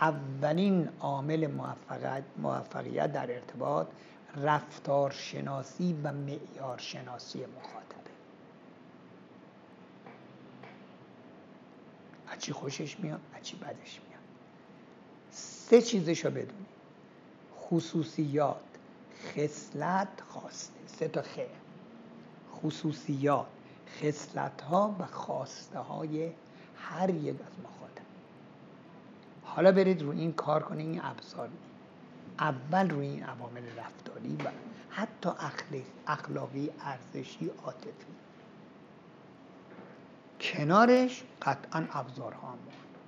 اولین 0.00 0.88
عامل 1.00 1.46
موفقیت, 1.46 2.24
موفقیت 2.38 3.12
در 3.12 3.30
ارتباط 3.30 3.86
رفتارشناسی 4.36 6.00
و 6.02 6.12
معیارشناسی 6.12 7.46
مخاطبه. 7.46 8.02
چی 12.38 12.52
خوشش 12.52 13.00
میاد؟ 13.00 13.20
چی 13.42 13.56
بدش 13.56 14.00
میاد؟ 14.08 14.22
سه 15.30 15.82
چیزشو 15.82 16.30
بدونی 16.30 16.66
خصوصیات. 17.72 18.56
خصلت 19.24 20.08
خواسته 20.28 20.80
سه 20.86 21.08
تا 21.08 21.22
خیر 21.22 21.46
خصوصیات. 22.54 23.46
خصلت 24.00 24.62
ها 24.62 24.96
و 24.98 25.06
خواسته 25.06 25.78
های 25.78 26.32
هر 26.76 27.10
یک 27.10 27.34
از 27.34 27.52
مخاطب 27.64 28.02
حالا 29.44 29.72
برید 29.72 30.02
روی 30.02 30.20
این 30.20 30.32
کار 30.32 30.62
کنید 30.62 30.86
این 30.86 31.00
ابزار 31.04 31.48
اول 32.38 32.90
روی 32.90 33.06
این 33.06 33.24
عوامل 33.24 33.62
رفتاری 33.76 34.36
و 34.44 34.50
حتی 34.90 35.30
اخلاقی 36.06 36.70
ارزشی 36.80 37.50
عاطفی. 37.64 38.12
کنارش 40.40 41.24
قطعا 41.42 41.86
ابزارها 41.92 42.48
هم 42.48 42.58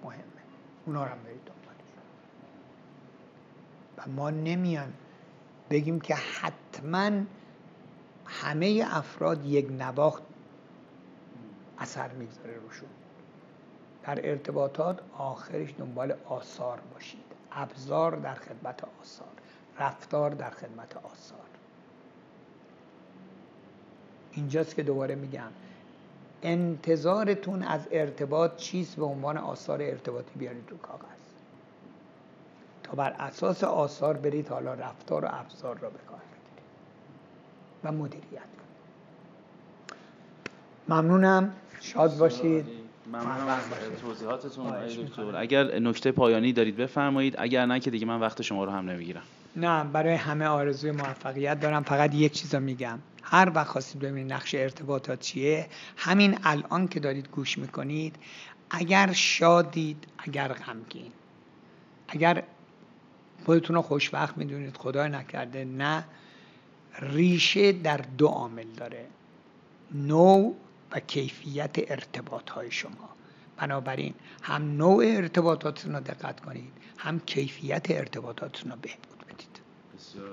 مهمه. 0.05 0.23
اونا 0.87 1.05
رو 1.05 1.11
هم 1.11 1.23
برید 1.23 1.51
و 3.99 4.11
ما 4.11 4.31
نمیان 4.31 4.93
بگیم 5.71 6.01
که 6.01 6.15
حتما 6.15 7.11
همه 8.27 8.85
افراد 8.87 9.47
یک 9.47 9.71
نواخت 9.71 10.23
اثر 11.79 12.09
می‌گذاره 12.09 12.55
روشون. 12.57 12.89
در 14.03 14.29
ارتباطات 14.31 15.01
آخرش 15.19 15.75
دنبال 15.79 16.15
آثار 16.27 16.81
باشید. 16.95 17.25
ابزار 17.53 18.17
در 18.17 18.35
خدمت 18.35 18.85
آثار. 19.01 19.29
رفتار 19.79 20.31
در 20.31 20.51
خدمت 20.51 20.97
آثار. 20.97 21.39
اینجاست 24.33 24.75
که 24.75 24.83
دوباره 24.83 25.15
میگم. 25.15 25.51
انتظارتون 26.43 27.63
از 27.63 27.89
ارتباط 27.91 28.57
چیست؟ 28.57 28.97
به 28.97 29.05
عنوان 29.05 29.37
آثار 29.37 29.83
ارتباطی 29.83 30.39
بیارید 30.39 30.67
تو 30.67 30.77
کاغذ. 30.77 31.14
بر 32.95 33.11
اساس 33.11 33.65
آثار 33.65 34.17
برید 34.17 34.49
حالا 34.49 34.75
رفتار 34.75 35.25
و 35.25 35.29
ابزار 35.33 35.79
را 35.79 35.91
به 35.91 35.99
کار 36.11 36.19
بگیرید 36.19 36.65
و 37.85 37.93
مدیریت 37.93 38.25
کنید. 38.31 38.45
ممنونم. 40.89 41.53
شاد 41.81 42.19
باشید. 42.19 42.67
ممنونم 43.07 43.49
از 43.49 44.01
توضیحاتتون. 44.03 44.87
دکتر. 44.87 45.37
اگر 45.37 45.79
نکته 45.79 46.13
پایانی 46.13 46.53
دارید 46.53 46.77
بفرمایید. 46.77 47.35
اگر 47.39 47.67
نه 47.67 47.81
که 47.81 47.91
دیگه 47.91 48.07
من 48.07 48.21
وقت 48.21 48.43
شما 48.43 48.65
رو 48.65 48.71
هم 48.71 48.91
نمی‌گیرم. 48.91 49.23
نه 49.57 49.85
برای 49.85 50.15
همه 50.15 50.47
آرزوی 50.47 50.91
موفقیت 50.91 51.61
دارم. 51.61 51.83
فقط 51.83 52.15
یک 52.15 52.33
چیز 52.33 52.55
رو 52.55 52.61
میگم. 52.61 52.99
هر 53.23 53.53
وقت 53.55 53.69
خواستید 53.69 54.03
ببینید 54.03 54.33
نقش 54.33 54.55
ارتباطات 54.55 55.21
چیه 55.21 55.67
همین 55.97 56.39
الان 56.45 56.89
که 56.89 57.01
دارید 57.01 57.29
گوش 57.29 57.59
می‌کنید 57.59 58.17
اگر 58.71 59.13
شادید 59.13 60.05
اگر 60.19 60.49
غمگین. 60.49 61.13
اگر 62.09 62.43
خودتون 63.45 63.77
رو 63.77 63.83
خوشبخت 63.83 64.39
می‌دونید. 64.39 64.77
خدای 64.77 65.09
نکرده. 65.09 65.65
نه 65.65 66.05
ریشه 67.01 67.73
در 67.73 67.97
دو 67.97 68.27
عامل 68.27 68.67
داره. 68.77 69.07
نوع 69.95 70.55
و 70.93 71.01
کیفیت 71.01 71.77
ارتباط 71.91 72.51
های 72.51 72.71
شما. 72.71 73.09
بنابراین 73.57 74.15
هم 74.43 74.77
نوع 74.77 75.05
ارتباطاتتون 75.07 75.95
رو 75.95 76.01
دقت 76.01 76.41
کنید 76.41 76.73
هم 76.99 77.21
کیفیت 77.21 77.87
ارتباطاتتون 77.91 78.73
رو 78.73 78.79
بهبود 78.83 79.19
بدید. 79.27 79.61
بسیار. 79.97 80.29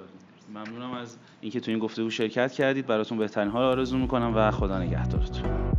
ممنونم 0.49 0.91
از 0.91 1.17
اینکه 1.41 1.59
تو 1.59 1.71
این 1.71 1.79
گفتگو 1.79 2.09
شرکت 2.09 2.51
کردید. 2.51 2.85
براتون 2.85 3.17
بهترین 3.17 3.51
ها 3.51 3.69
آرزو 3.69 3.97
می‌کنم 3.97 4.33
و 4.35 4.51
خدا 4.51 4.79
نگهدارتون. 4.79 5.70